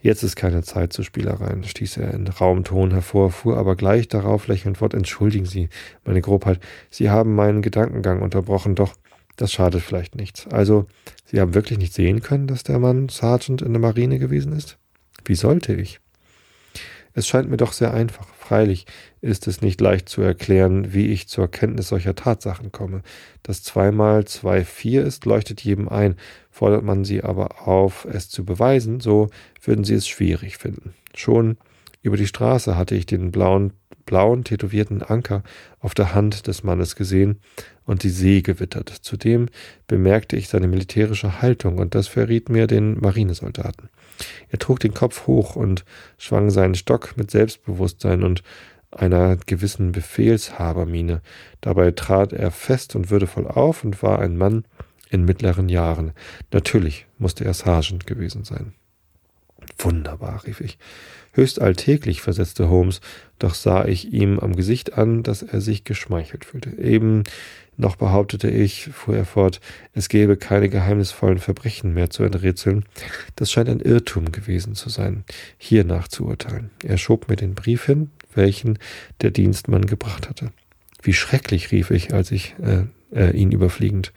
Jetzt 0.02 0.24
ist 0.24 0.34
keine 0.34 0.64
Zeit 0.64 0.92
zu 0.92 1.04
Spielereien, 1.04 1.62
stieß 1.62 1.98
er 1.98 2.12
in 2.12 2.26
Raumton 2.26 2.90
hervor, 2.90 3.30
fuhr 3.30 3.56
aber 3.56 3.76
gleich 3.76 4.08
darauf 4.08 4.48
lächelnd 4.48 4.78
fort. 4.78 4.94
Entschuldigen 4.94 5.46
Sie 5.46 5.68
meine 6.04 6.20
Grobheit. 6.20 6.58
Sie 6.90 7.08
haben 7.08 7.36
meinen 7.36 7.62
Gedankengang 7.62 8.20
unterbrochen, 8.20 8.74
doch 8.74 8.94
das 9.36 9.52
schadet 9.52 9.80
vielleicht 9.80 10.16
nichts. 10.16 10.48
Also, 10.48 10.86
Sie 11.24 11.40
haben 11.40 11.54
wirklich 11.54 11.78
nicht 11.78 11.94
sehen 11.94 12.20
können, 12.20 12.48
dass 12.48 12.64
der 12.64 12.80
Mann 12.80 13.08
Sergeant 13.08 13.62
in 13.62 13.72
der 13.72 13.80
Marine 13.80 14.18
gewesen 14.18 14.52
ist? 14.52 14.76
Wie 15.24 15.36
sollte 15.36 15.72
ich? 15.72 16.00
Es 17.14 17.28
scheint 17.28 17.48
mir 17.48 17.56
doch 17.56 17.72
sehr 17.72 17.94
einfach. 17.94 18.26
Freilich 18.42 18.86
ist 19.20 19.46
es 19.46 19.62
nicht 19.62 19.80
leicht 19.80 20.08
zu 20.08 20.20
erklären, 20.20 20.92
wie 20.92 21.06
ich 21.06 21.28
zur 21.28 21.48
Kenntnis 21.48 21.88
solcher 21.88 22.16
Tatsachen 22.16 22.72
komme. 22.72 23.02
Dass 23.44 23.62
zweimal 23.62 24.24
zwei 24.24 24.64
vier 24.64 25.04
ist, 25.04 25.26
leuchtet 25.26 25.60
jedem 25.60 25.88
ein. 25.88 26.16
Fordert 26.50 26.82
man 26.82 27.04
sie 27.04 27.22
aber 27.22 27.68
auf, 27.68 28.04
es 28.04 28.28
zu 28.28 28.44
beweisen, 28.44 28.98
so 28.98 29.28
würden 29.62 29.84
sie 29.84 29.94
es 29.94 30.08
schwierig 30.08 30.58
finden. 30.58 30.92
Schon 31.14 31.56
über 32.02 32.16
die 32.16 32.26
Straße 32.26 32.76
hatte 32.76 32.96
ich 32.96 33.06
den 33.06 33.30
blauen, 33.30 33.74
blauen 34.06 34.42
tätowierten 34.42 35.02
Anker 35.02 35.44
auf 35.78 35.94
der 35.94 36.12
Hand 36.12 36.48
des 36.48 36.64
Mannes 36.64 36.96
gesehen 36.96 37.38
und 37.84 38.02
die 38.02 38.10
See 38.10 38.42
gewittert. 38.42 38.88
Zudem 38.88 39.48
bemerkte 39.86 40.36
ich 40.36 40.48
seine 40.48 40.66
militärische 40.66 41.40
Haltung 41.40 41.78
und 41.78 41.94
das 41.94 42.08
verriet 42.08 42.48
mir 42.48 42.66
den 42.66 42.98
Marinesoldaten. 42.98 43.88
Er 44.50 44.58
trug 44.58 44.80
den 44.80 44.94
Kopf 44.94 45.26
hoch 45.26 45.56
und 45.56 45.84
schwang 46.18 46.50
seinen 46.50 46.74
Stock 46.74 47.16
mit 47.16 47.30
Selbstbewusstsein 47.30 48.22
und 48.22 48.42
einer 48.90 49.36
gewissen 49.36 49.92
Befehlshabermiene. 49.92 51.22
Dabei 51.60 51.90
trat 51.92 52.32
er 52.32 52.50
fest 52.50 52.94
und 52.94 53.10
würdevoll 53.10 53.46
auf 53.46 53.84
und 53.84 54.02
war 54.02 54.18
ein 54.18 54.36
Mann 54.36 54.64
in 55.10 55.24
mittleren 55.24 55.68
Jahren. 55.68 56.12
Natürlich 56.52 57.06
musste 57.18 57.44
er 57.44 57.54
Sergeant 57.54 58.06
gewesen 58.06 58.44
sein. 58.44 58.74
Wunderbar, 59.78 60.44
rief 60.46 60.60
ich. 60.60 60.78
Höchst 61.34 61.60
alltäglich, 61.60 62.20
versetzte 62.20 62.68
Holmes, 62.68 63.00
doch 63.38 63.54
sah 63.54 63.86
ich 63.86 64.12
ihm 64.12 64.38
am 64.38 64.54
Gesicht 64.54 64.92
an, 64.98 65.22
dass 65.22 65.42
er 65.42 65.60
sich 65.60 65.84
geschmeichelt 65.84 66.44
fühlte. 66.44 66.70
Eben 66.78 67.24
noch 67.76 67.96
behauptete 67.96 68.50
ich, 68.50 68.90
fuhr 68.92 69.16
er 69.16 69.24
fort, 69.24 69.60
es 69.94 70.08
gäbe 70.08 70.36
keine 70.36 70.68
geheimnisvollen 70.68 71.38
Verbrechen 71.38 71.94
mehr 71.94 72.10
zu 72.10 72.22
enträtseln. 72.22 72.84
Das 73.34 73.50
scheint 73.50 73.70
ein 73.70 73.80
Irrtum 73.80 74.30
gewesen 74.30 74.74
zu 74.74 74.90
sein, 74.90 75.24
hier 75.56 75.84
nachzuurteilen. 75.84 76.70
Er 76.84 76.98
schob 76.98 77.28
mir 77.28 77.36
den 77.36 77.54
Brief 77.54 77.86
hin, 77.86 78.10
welchen 78.34 78.78
der 79.22 79.30
Dienstmann 79.30 79.86
gebracht 79.86 80.28
hatte. 80.28 80.52
Wie 81.02 81.14
schrecklich, 81.14 81.72
rief 81.72 81.90
ich, 81.90 82.12
als 82.12 82.30
ich 82.30 82.54
äh, 82.62 82.84
äh, 83.16 83.34
ihn 83.34 83.52
überfliegend. 83.52 84.12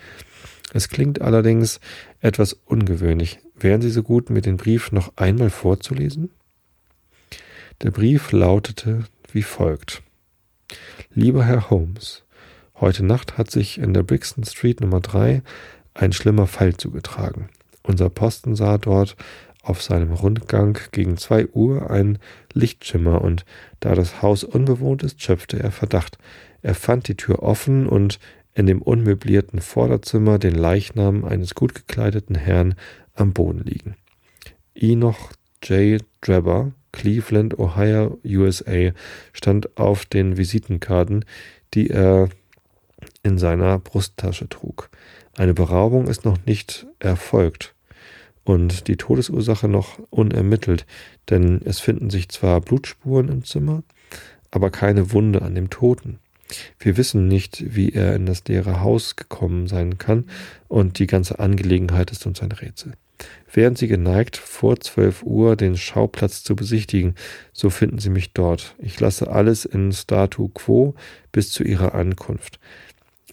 Es 0.73 0.89
klingt 0.89 1.21
allerdings 1.21 1.79
etwas 2.19 2.53
ungewöhnlich. 2.65 3.39
Wären 3.57 3.81
Sie 3.81 3.89
so 3.89 4.03
gut, 4.03 4.29
mir 4.29 4.41
den 4.41 4.57
Brief 4.57 4.91
noch 4.91 5.13
einmal 5.15 5.49
vorzulesen? 5.49 6.29
Der 7.81 7.91
Brief 7.91 8.31
lautete 8.31 9.05
wie 9.31 9.43
folgt. 9.43 10.01
Lieber 11.13 11.45
Herr 11.45 11.69
Holmes, 11.69 12.23
heute 12.79 13.05
Nacht 13.05 13.37
hat 13.37 13.49
sich 13.49 13.77
in 13.77 13.93
der 13.93 14.03
Brixton 14.03 14.43
Street 14.43 14.81
Nummer 14.81 14.99
3 14.99 15.41
ein 15.93 16.11
schlimmer 16.11 16.47
Fall 16.47 16.75
zugetragen. 16.75 17.47
Unser 17.83 18.09
Posten 18.09 18.55
sah 18.55 18.77
dort 18.77 19.15
auf 19.61 19.81
seinem 19.81 20.11
Rundgang 20.11 20.77
gegen 20.91 21.15
zwei 21.17 21.47
Uhr 21.47 21.89
ein 21.89 22.19
Lichtschimmer, 22.53 23.21
und 23.21 23.45
da 23.79 23.95
das 23.95 24.21
Haus 24.21 24.43
unbewohnt 24.43 25.01
ist, 25.01 25.21
schöpfte 25.21 25.59
er 25.59 25.71
Verdacht. 25.71 26.17
Er 26.61 26.75
fand 26.75 27.07
die 27.07 27.15
Tür 27.15 27.41
offen 27.41 27.87
und 27.87 28.19
in 28.53 28.67
dem 28.67 28.81
unmöblierten 28.81 29.59
Vorderzimmer 29.61 30.39
den 30.39 30.55
Leichnam 30.55 31.25
eines 31.25 31.55
gut 31.55 31.75
gekleideten 31.75 32.35
Herrn 32.35 32.75
am 33.15 33.33
Boden 33.33 33.63
liegen. 33.63 33.95
Enoch 34.75 35.31
J. 35.63 36.03
Drebber, 36.21 36.73
Cleveland, 36.91 37.57
Ohio, 37.57 38.19
USA, 38.25 38.91
stand 39.33 39.77
auf 39.77 40.05
den 40.05 40.37
Visitenkarten, 40.37 41.25
die 41.73 41.89
er 41.89 42.29
in 43.23 43.37
seiner 43.37 43.79
Brusttasche 43.79 44.47
trug. 44.47 44.89
Eine 45.35 45.53
Beraubung 45.53 46.07
ist 46.07 46.23
noch 46.23 46.37
nicht 46.45 46.87
erfolgt 46.99 47.73
und 48.43 48.87
die 48.87 48.95
Todesursache 48.95 49.67
noch 49.67 49.99
unermittelt, 50.09 50.85
denn 51.29 51.61
es 51.65 51.79
finden 51.79 52.09
sich 52.09 52.29
zwar 52.29 52.61
Blutspuren 52.61 53.29
im 53.29 53.43
Zimmer, 53.43 53.83
aber 54.51 54.69
keine 54.69 55.11
Wunde 55.11 55.41
an 55.41 55.55
dem 55.55 55.69
Toten. 55.69 56.19
Wir 56.79 56.95
wissen 56.95 57.27
nicht, 57.27 57.75
wie 57.75 57.91
er 57.91 58.15
in 58.15 58.27
das 58.27 58.45
leere 58.47 58.81
Haus 58.81 59.15
gekommen 59.15 59.67
sein 59.67 59.97
kann, 59.97 60.25
und 60.67 60.99
die 60.99 61.07
ganze 61.07 61.39
Angelegenheit 61.39 62.11
ist 62.11 62.25
uns 62.25 62.41
ein 62.41 62.51
Rätsel. 62.51 62.93
Wären 63.51 63.75
Sie 63.75 63.87
geneigt, 63.87 64.35
vor 64.37 64.79
zwölf 64.79 65.23
Uhr 65.23 65.55
den 65.55 65.77
Schauplatz 65.77 66.43
zu 66.43 66.55
besichtigen, 66.55 67.15
so 67.53 67.69
finden 67.69 67.99
Sie 67.99 68.09
mich 68.09 68.33
dort. 68.33 68.75
Ich 68.79 68.99
lasse 68.99 69.29
alles 69.29 69.65
in 69.65 69.91
Statu 69.93 70.49
quo 70.49 70.95
bis 71.31 71.51
zu 71.51 71.63
Ihrer 71.63 71.95
Ankunft. 71.95 72.59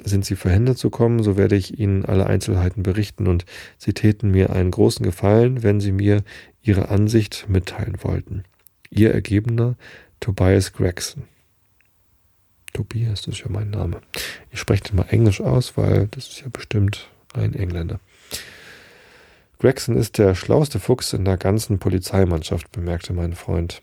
Sind 0.04 0.24
Sie 0.24 0.36
verhindert 0.36 0.78
zu 0.78 0.90
kommen, 0.90 1.22
so 1.22 1.36
werde 1.36 1.56
ich 1.56 1.78
Ihnen 1.78 2.04
alle 2.04 2.26
Einzelheiten 2.26 2.82
berichten 2.82 3.26
und 3.26 3.44
Sie 3.78 3.92
täten 3.92 4.30
mir 4.30 4.50
einen 4.50 4.70
großen 4.70 5.04
Gefallen, 5.04 5.62
wenn 5.62 5.80
Sie 5.80 5.92
mir 5.92 6.22
Ihre 6.62 6.88
Ansicht 6.88 7.46
mitteilen 7.48 7.98
wollten. 8.02 8.44
Ihr 8.90 9.12
Ergebener 9.12 9.76
Tobias 10.20 10.72
Gregson. 10.72 11.24
Tobias, 12.72 13.22
das 13.22 13.34
ist 13.34 13.40
ja 13.40 13.50
mein 13.50 13.70
Name. 13.70 14.00
Ich 14.50 14.60
spreche 14.60 14.84
den 14.84 14.96
mal 14.96 15.06
Englisch 15.10 15.40
aus, 15.40 15.76
weil 15.76 16.08
das 16.08 16.28
ist 16.28 16.40
ja 16.40 16.48
bestimmt 16.50 17.08
ein 17.34 17.54
Engländer. 17.54 18.00
Gregson 19.62 19.96
ist 19.96 20.18
der 20.18 20.34
schlauste 20.34 20.80
Fuchs 20.80 21.12
in 21.12 21.24
der 21.24 21.36
ganzen 21.36 21.78
Polizeimannschaft, 21.78 22.72
bemerkte 22.72 23.12
mein 23.12 23.32
Freund. 23.34 23.80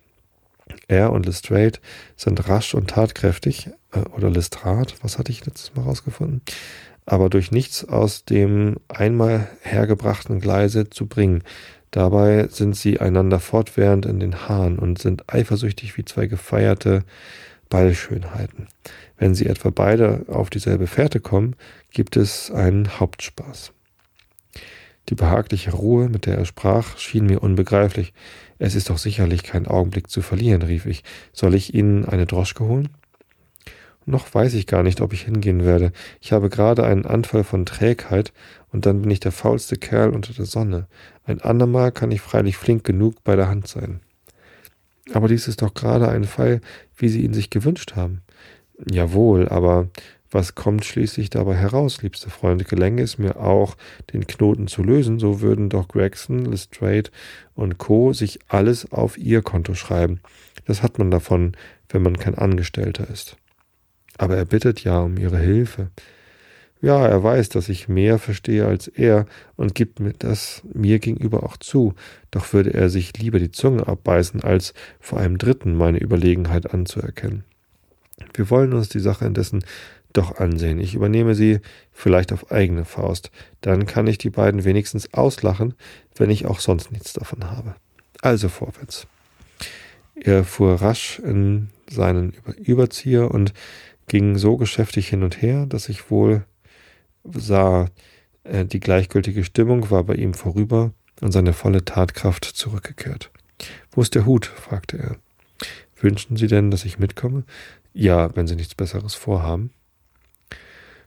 Er 0.90 1.14
und 1.14 1.26
Lestrade 1.26 1.80
sind 2.18 2.50
rasch 2.50 2.74
und 2.74 2.90
tatkräftig, 2.90 3.70
äh, 3.94 4.00
oder 4.10 4.30
Lestrade, 4.30 4.94
was 5.02 5.18
hatte 5.18 5.32
ich 5.32 5.46
letztes 5.46 5.74
Mal 5.76 5.84
rausgefunden, 5.84 6.42
aber 7.06 7.30
durch 7.30 7.54
nichts 7.54 7.86
aus 7.86 8.26
dem 8.26 8.76
einmal 8.90 9.48
hergebrachten 9.62 10.42
Gleise 10.42 10.90
zu 10.90 11.08
bringen. 11.08 11.46
Dabei 11.92 12.50
sind 12.50 12.76
sie 12.76 13.00
einander 13.00 13.40
fortwährend 13.40 14.06
in 14.06 14.20
den 14.20 14.50
Haaren 14.50 14.80
und 14.80 15.00
sind 15.00 15.34
eifersüchtig 15.34 15.96
wie 15.96 16.04
zwei 16.04 16.28
gefeierte 16.28 17.06
Ballschönheiten. 17.70 18.68
Wenn 19.18 19.34
sie 19.34 19.46
etwa 19.46 19.70
beide 19.70 20.26
auf 20.28 20.50
dieselbe 20.50 20.88
Fährte 20.88 21.22
kommen, 21.22 21.56
gibt 21.90 22.18
es 22.18 22.52
einen 22.52 23.00
Hauptspaß. 23.00 23.72
Die 25.10 25.15
behagliche 25.15 25.72
Ruhe, 25.72 26.07
mit 26.07 26.27
der 26.27 26.38
er 26.38 26.45
sprach, 26.45 26.98
schien 26.98 27.26
mir 27.26 27.41
unbegreiflich. 27.41 28.14
Es 28.60 28.76
ist 28.76 28.91
doch 28.91 28.99
sicherlich 28.99 29.44
kein 29.44 29.65
Augenblick 29.65 30.10
zu 30.10 30.22
verlieren, 30.22 30.61
rief 30.61 30.86
ich. 30.86 31.03
Soll 31.34 31.56
ich 31.56 31.73
Ihnen 31.73 32.06
eine 32.06 32.27
Droschke 32.27 32.64
holen? 32.64 32.90
Noch 34.06 34.34
weiß 34.34 34.53
ich 34.53 34.68
gar 34.68 34.84
nicht, 34.84 35.02
ob 35.02 35.14
ich 35.14 35.23
hingehen 35.23 35.64
werde. 35.64 35.91
Ich 36.22 36.31
habe 36.31 36.49
gerade 36.49 36.84
einen 36.84 37.06
Anfall 37.06 37.44
von 37.44 37.65
Trägheit 37.65 38.34
und 38.72 38.86
dann 38.86 39.02
bin 39.02 39.11
ich 39.11 39.19
der 39.19 39.31
faulste 39.31 39.77
Kerl 39.77 40.11
unter 40.11 40.34
der 40.34 40.45
Sonne. 40.45 40.88
Ein 41.26 41.41
andermal 41.41 41.91
kann 41.91 42.11
ich 42.11 42.22
freilich 42.22 42.57
flink 42.57 42.84
genug 42.84 43.23
bei 43.23 43.36
der 43.36 43.49
Hand 43.49 43.68
sein. 43.68 44.02
Aber 45.14 45.27
dies 45.27 45.48
ist 45.48 45.61
doch 45.61 45.73
gerade 45.73 46.07
ein 46.07 46.23
Fall, 46.23 46.61
wie 46.95 47.10
Sie 47.10 47.23
ihn 47.23 47.34
sich 47.34 47.49
gewünscht 47.49 47.95
haben. 47.95 48.22
Jawohl, 48.90 49.49
aber 49.49 49.90
was 50.32 50.54
kommt 50.56 50.86
schließlich 50.86 51.30
dabei 51.30 51.56
heraus, 51.56 52.02
liebste 52.02 52.30
Freunde? 52.30 52.64
Gelänge 52.64 53.02
es 53.02 53.18
mir 53.18 53.38
auch, 53.38 53.76
den 54.14 54.28
Knoten 54.28 54.68
zu 54.68 54.84
lösen, 54.84 55.20
so 55.20 55.42
würden 55.42 55.70
doch 55.70 55.88
Gregson, 55.88 56.46
Lestrade 56.46 57.10
und 57.56 57.78
Co. 57.78 58.14
sich 58.14 58.40
alles 58.48 58.92
auf 58.92 59.18
ihr 59.18 59.42
Konto 59.42 59.74
schreiben. 59.74 60.20
Das 60.66 60.84
hat 60.84 61.00
man 61.00 61.10
davon, 61.10 61.54
wenn 61.90 62.04
man 62.04 62.18
kein 62.18 62.36
Angestellter 62.36 63.10
ist. 63.10 63.38
Aber 64.18 64.38
er 64.38 64.46
bittet 64.46 64.84
ja 64.84 65.00
um 65.00 65.18
ihre 65.18 65.40
Hilfe. 65.40 65.90
Ja, 66.82 67.06
er 67.06 67.24
weiß, 67.24 67.50
dass 67.50 67.68
ich 67.68 67.90
mehr 67.90 68.20
verstehe 68.20 68.66
als 68.66 68.88
er 68.88 69.26
und 69.58 69.76
gibt 69.76 70.00
mir 70.00 70.14
das 70.14 70.62
mir 70.74 71.00
gegenüber 71.00 71.44
auch 71.44 71.58
zu, 71.58 71.94
doch 72.32 72.54
würde 72.54 72.74
er 72.74 72.90
sich 72.90 73.18
lieber 73.18 73.40
die 73.40 73.52
Zunge 73.52 73.88
abbeißen, 73.88 74.44
als 74.44 74.74
vor 75.00 75.20
einem 75.20 75.38
Dritten 75.38 75.76
meine 75.76 76.00
Überlegenheit 76.00 76.74
anzuerkennen. 76.74 77.44
Wir 78.34 78.50
wollen 78.50 78.74
uns 78.74 78.90
die 78.90 79.00
Sache 79.00 79.26
indessen 79.26 79.64
doch 80.14 80.38
ansehen. 80.38 80.80
Ich 80.80 80.95
übernehme 80.95 81.36
sie 81.36 81.60
vielleicht 81.91 82.34
auf 82.34 82.52
eigene 82.52 82.86
Faust. 82.86 83.31
Dann 83.61 83.86
kann 83.86 84.07
ich 84.07 84.18
die 84.18 84.30
beiden 84.30 84.64
wenigstens 84.64 85.14
auslachen, 85.14 85.73
wenn 86.15 86.30
ich 86.30 86.45
auch 86.45 86.60
sonst 86.60 86.91
nichts 86.91 87.14
davon 87.14 87.49
habe. 87.52 87.76
Also 88.22 88.49
vorwärts. 88.49 89.07
Er 90.15 90.44
fuhr 90.44 90.81
rasch 90.81 91.19
in 91.19 91.69
seinen 91.90 92.34
Überzieher 92.57 93.31
und 93.31 93.53
ging 94.07 94.38
so 94.38 94.57
geschäftig 94.57 95.07
hin 95.07 95.23
und 95.23 95.41
her, 95.41 95.65
dass 95.65 95.88
ich 95.88 96.11
wohl 96.11 96.44
sah, 97.23 97.88
äh, 98.44 98.65
die 98.65 98.80
gleichgültige 98.80 99.44
Stimmung 99.44 99.90
war 99.91 100.03
bei 100.03 100.15
ihm 100.15 100.34
vorüber 100.34 100.91
und 101.22 101.31
seine 101.31 101.53
volle 101.53 101.86
Tatkraft 101.86 102.45
zurückgekehrt. 102.45 103.31
Wo 103.91 104.02
ist 104.02 104.15
der 104.15 104.26
Hut? 104.26 104.45
fragte 104.45 104.98
er. 104.98 105.15
Wünschen 106.02 106.38
Sie 106.38 106.48
denn, 106.48 106.72
dass 106.72 106.86
ich 106.86 106.99
mitkomme? 106.99 107.44
Ja, 107.94 108.36
wenn 108.36 108.48
Sie 108.48 108.56
nichts 108.56 108.76
Besseres 108.76 109.15
vorhaben. 109.15 109.72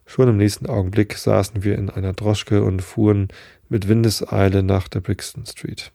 Schon 0.07 0.29
im 0.29 0.37
nächsten 0.37 0.67
Augenblick 0.67 1.17
saßen 1.17 1.65
wir 1.65 1.77
in 1.77 1.91
einer 1.91 2.13
Droschke 2.13 2.63
und 2.63 2.83
fuhren 2.83 3.29
mit 3.69 3.89
Windeseile 3.89 4.63
nach 4.63 4.89
der 4.89 5.01
Brixton 5.01 5.47
Street. 5.47 5.93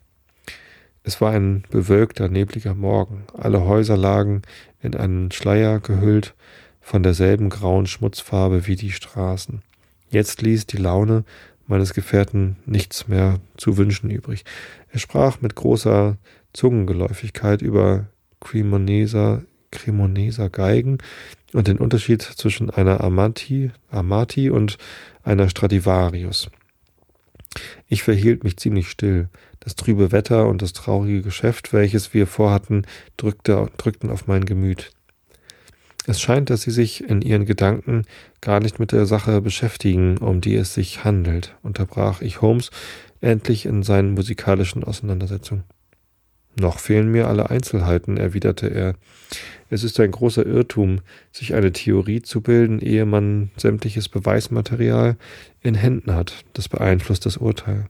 Es 1.04 1.20
war 1.20 1.32
ein 1.32 1.62
bewölkter, 1.70 2.28
nebliger 2.28 2.74
Morgen. 2.74 3.24
Alle 3.32 3.64
Häuser 3.64 3.96
lagen 3.96 4.42
in 4.82 4.94
einen 4.94 5.30
Schleier 5.30 5.80
gehüllt 5.80 6.34
von 6.80 7.02
derselben 7.02 7.50
grauen 7.50 7.86
Schmutzfarbe 7.86 8.66
wie 8.66 8.76
die 8.76 8.92
Straßen. 8.92 9.62
Jetzt 10.10 10.42
ließ 10.42 10.66
die 10.66 10.78
Laune 10.78 11.24
meines 11.66 11.94
Gefährten 11.94 12.56
nichts 12.66 13.08
mehr 13.08 13.40
zu 13.56 13.76
wünschen 13.76 14.10
übrig. 14.10 14.44
Er 14.90 14.98
sprach 14.98 15.40
mit 15.40 15.54
großer 15.54 16.16
Zungengeläufigkeit 16.52 17.62
über 17.62 18.06
Cremoneser, 18.40 19.42
Cremoneser 19.70 20.48
Geigen, 20.48 20.98
und 21.52 21.68
den 21.68 21.78
Unterschied 21.78 22.22
zwischen 22.22 22.70
einer 22.70 23.02
Amati, 23.02 23.70
Amati 23.90 24.50
und 24.50 24.78
einer 25.22 25.48
Stradivarius. 25.48 26.50
Ich 27.86 28.02
verhielt 28.02 28.44
mich 28.44 28.56
ziemlich 28.56 28.88
still. 28.88 29.28
Das 29.60 29.74
trübe 29.74 30.12
Wetter 30.12 30.46
und 30.46 30.62
das 30.62 30.72
traurige 30.72 31.22
Geschäft, 31.22 31.72
welches 31.72 32.14
wir 32.14 32.26
vorhatten, 32.26 32.86
drückte, 33.16 33.70
drückten 33.76 34.10
auf 34.10 34.26
mein 34.26 34.44
Gemüt. 34.44 34.92
Es 36.06 36.20
scheint, 36.20 36.48
dass 36.48 36.62
Sie 36.62 36.70
sich 36.70 37.04
in 37.04 37.20
Ihren 37.20 37.44
Gedanken 37.44 38.04
gar 38.40 38.60
nicht 38.60 38.78
mit 38.78 38.92
der 38.92 39.04
Sache 39.04 39.42
beschäftigen, 39.42 40.16
um 40.18 40.40
die 40.40 40.54
es 40.54 40.72
sich 40.72 41.04
handelt, 41.04 41.54
unterbrach 41.62 42.22
ich 42.22 42.40
Holmes 42.40 42.70
endlich 43.20 43.66
in 43.66 43.82
seinen 43.82 44.14
musikalischen 44.14 44.84
Auseinandersetzungen. 44.84 45.64
Noch 46.58 46.78
fehlen 46.78 47.10
mir 47.10 47.28
alle 47.28 47.50
Einzelheiten, 47.50 48.16
erwiderte 48.16 48.68
er. 48.68 48.94
Es 49.70 49.84
ist 49.84 50.00
ein 50.00 50.10
großer 50.10 50.46
Irrtum, 50.46 51.00
sich 51.30 51.54
eine 51.54 51.72
Theorie 51.72 52.22
zu 52.22 52.40
bilden, 52.40 52.80
ehe 52.80 53.04
man 53.04 53.50
sämtliches 53.56 54.08
Beweismaterial 54.08 55.16
in 55.60 55.74
Händen 55.74 56.14
hat. 56.14 56.44
Das 56.54 56.68
beeinflusst 56.68 57.26
das 57.26 57.36
Urteil. 57.36 57.86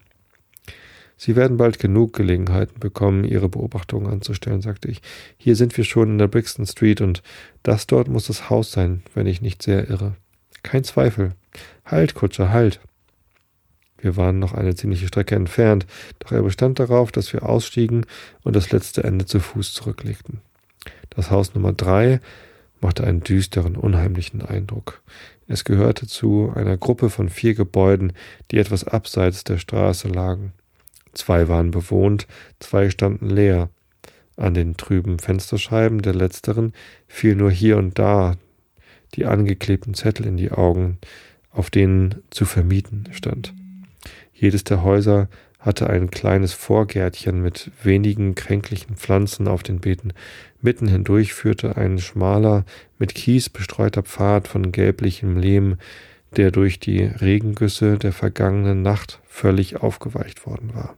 Sie 1.17 1.35
werden 1.35 1.57
bald 1.57 1.81
genug 1.81 2.13
Gelegenheiten 2.13 2.79
bekommen, 2.79 3.25
Ihre 3.25 3.49
Beobachtungen 3.49 4.07
anzustellen, 4.07 4.63
sagte 4.63 4.89
ich. 4.89 5.03
Hier 5.37 5.57
sind 5.57 5.77
wir 5.77 5.85
schon 5.85 6.11
in 6.11 6.19
der 6.19 6.29
Brixton 6.29 6.67
Street 6.67 7.01
und 7.01 7.23
das 7.65 7.89
dort 7.89 8.07
muss 8.09 8.29
das 8.29 8.51
Haus 8.51 8.71
sein, 8.71 9.03
wenn 9.15 9.27
ich 9.27 9.43
nicht 9.43 9.63
sehr 9.63 9.91
irre. 9.91 10.15
Kein 10.63 10.85
Zweifel. 10.85 11.33
Halt, 11.85 12.15
Kutscher, 12.15 12.53
halt. 12.53 12.81
Wir 14.01 14.17
waren 14.17 14.39
noch 14.39 14.55
eine 14.55 14.77
ziemliche 14.77 15.09
Strecke 15.09 15.35
entfernt, 15.35 15.87
doch 16.21 16.31
er 16.31 16.43
bestand 16.43 16.79
darauf, 16.79 17.11
dass 17.11 17.33
wir 17.33 17.43
ausstiegen 17.43 18.07
und 18.45 18.55
das 18.55 18.71
letzte 18.71 19.03
Ende 19.03 19.27
zu 19.27 19.41
Fuß 19.41 19.75
zurücklegten. 19.75 20.41
Das 21.11 21.31
Haus 21.31 21.55
Nummer 21.55 21.73
drei 21.73 22.21
machte 22.81 23.05
einen 23.05 23.21
düsteren, 23.21 23.77
unheimlichen 23.77 24.43
Eindruck. 24.43 25.03
Es 25.49 25.65
gehörte 25.65 26.07
zu 26.07 26.53
einer 26.55 26.77
Gruppe 26.77 27.11
von 27.11 27.29
vier 27.29 27.55
Gebäuden, 27.55 28.13
die 28.51 28.59
etwas 28.59 28.85
abseits 28.85 29.45
der 29.45 29.59
Straße 29.59 30.09
lagen. 30.09 30.53
Zwei 31.15 31.49
waren 31.49 31.71
bewohnt, 31.71 32.27
zwei 32.61 32.91
standen 32.91 33.31
leer. 33.31 33.71
An 34.37 34.55
den 34.55 34.77
trüben 34.77 35.19
Fensterscheiben 35.19 36.03
der 36.03 36.15
letzteren 36.15 36.73
fiel 37.09 37.35
nur 37.35 37.51
hier 37.51 37.77
und 37.77 37.99
da 37.99 38.37
die 39.15 39.27
angeklebten 39.27 39.95
Zettel 39.95 40.27
in 40.27 40.37
die 40.37 40.53
Augen, 40.53 40.99
auf 41.51 41.71
denen 41.71 42.23
zu 42.31 42.45
vermieten 42.45 43.09
stand. 43.13 43.55
Jedes 44.33 44.65
der 44.65 44.85
Häuser 44.85 45.29
hatte 45.59 45.91
ein 45.91 46.11
kleines 46.11 46.53
Vorgärtchen 46.53 47.43
mit 47.43 47.73
wenigen 47.83 48.35
kränklichen 48.37 48.97
Pflanzen 48.97 49.49
auf 49.49 49.63
den 49.63 49.81
Beeten. 49.81 50.13
Mitten 50.61 50.89
hindurch 50.89 51.35
führte 51.35 51.77
ein 51.77 51.99
schmaler, 51.99 52.65
mit 52.99 53.15
Kies 53.15 53.49
bestreuter 53.49 54.03
Pfad 54.03 54.49
von 54.49 54.73
gelblichem 54.73 55.37
Lehm, 55.37 55.77
der 56.37 56.51
durch 56.51 56.81
die 56.81 57.05
Regengüsse 57.05 57.99
der 57.99 58.13
vergangenen 58.13 58.83
Nacht 58.83 59.21
völlig 59.25 59.77
aufgeweicht 59.77 60.47
worden 60.47 60.75
war. 60.75 60.97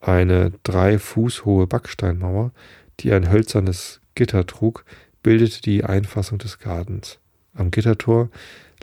Eine 0.00 0.52
drei 0.62 0.98
Fuß 0.98 1.44
hohe 1.44 1.66
Backsteinmauer, 1.66 2.52
die 3.00 3.12
ein 3.12 3.30
hölzernes 3.30 4.00
Gitter 4.14 4.46
trug, 4.46 4.84
bildete 5.22 5.62
die 5.62 5.84
Einfassung 5.84 6.38
des 6.38 6.58
Gartens. 6.58 7.18
Am 7.54 7.70
Gittertor 7.70 8.30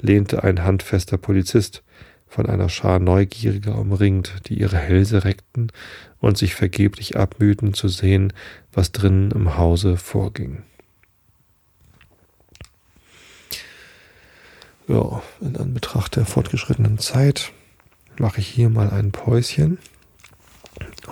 lehnte 0.01 0.43
ein 0.43 0.63
handfester 0.63 1.17
Polizist, 1.17 1.83
von 2.27 2.47
einer 2.47 2.69
Schar 2.69 2.99
Neugieriger 2.99 3.77
umringt, 3.77 4.33
die 4.47 4.59
ihre 4.59 4.77
Hälse 4.77 5.23
reckten 5.23 5.71
und 6.19 6.37
sich 6.37 6.55
vergeblich 6.55 7.17
abmühten 7.17 7.73
zu 7.73 7.87
sehen, 7.87 8.33
was 8.73 8.91
drinnen 8.91 9.31
im 9.31 9.57
Hause 9.57 9.97
vorging. 9.97 10.63
Ja, 14.87 15.23
in 15.41 15.57
Anbetracht 15.57 16.15
der 16.15 16.25
fortgeschrittenen 16.25 16.99
Zeit 16.99 17.51
mache 18.19 18.39
ich 18.39 18.47
hier 18.47 18.69
mal 18.69 18.91
ein 18.91 19.11
Päuschen 19.11 19.79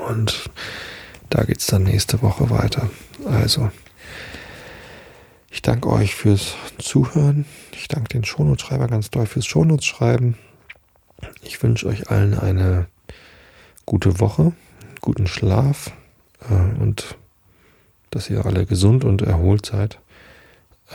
und 0.07 0.49
da 1.29 1.43
geht 1.43 1.59
es 1.59 1.67
dann 1.67 1.83
nächste 1.83 2.21
Woche 2.21 2.49
weiter. 2.51 2.89
Also, 3.25 3.71
ich 5.49 5.63
danke 5.63 5.89
euch 5.89 6.13
fürs 6.15 6.55
Zuhören. 6.77 7.45
Ich 7.71 7.87
danke 7.87 8.09
den 8.09 8.23
Shownotes-Schreiber 8.23 8.87
ganz 8.87 9.09
doll 9.09 9.25
fürs 9.25 9.47
Shownotes-Schreiben. 9.47 10.37
Ich 11.41 11.61
wünsche 11.63 11.87
euch 11.87 12.09
allen 12.09 12.37
eine 12.37 12.87
gute 13.85 14.19
Woche, 14.19 14.53
guten 15.03 15.27
Schlaf 15.27 15.91
äh, 16.49 16.81
und 16.81 17.17
dass 18.09 18.29
ihr 18.29 18.45
alle 18.45 18.65
gesund 18.65 19.03
und 19.03 19.21
erholt 19.21 19.65
seid, 19.65 19.99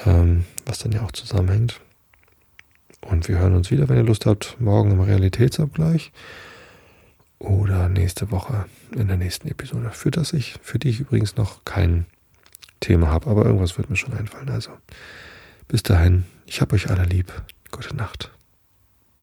ähm, 0.05 0.45
was 0.67 0.79
dann 0.79 0.93
ja 0.93 1.03
auch 1.03 1.13
zusammenhängt. 1.13 1.81
Und 3.03 3.29
wir 3.29 3.39
hören 3.39 3.55
uns 3.55 3.71
wieder, 3.71 3.89
wenn 3.89 3.99
ihr 3.99 4.03
Lust 4.03 4.27
habt, 4.27 4.61
morgen 4.61 4.91
im 4.91 5.01
Realitätsabgleich 5.01 6.11
oder 7.39 7.89
nächste 7.89 8.31
Woche 8.31 8.65
in 8.97 9.09
der 9.09 9.17
nächsten 9.17 9.47
Episode, 9.49 9.91
für 9.93 10.11
das 10.11 10.33
ich, 10.33 10.57
für 10.63 10.79
die 10.79 10.89
ich 10.89 11.01
übrigens 11.01 11.37
noch 11.37 11.65
kein 11.65 12.07
Thema 12.81 13.09
habe, 13.09 13.31
aber 13.31 13.45
irgendwas 13.45 13.77
wird 13.79 13.91
mir 13.91 13.97
schon 13.97 14.15
einfallen. 14.15 14.49
Also 14.49 14.71
bis 15.69 15.83
dahin, 15.83 16.25
ich 16.47 16.61
habe 16.61 16.75
euch 16.75 16.91
alle 16.91 17.05
lieb. 17.05 17.33
Gute 17.71 17.95
Nacht. 17.95 18.31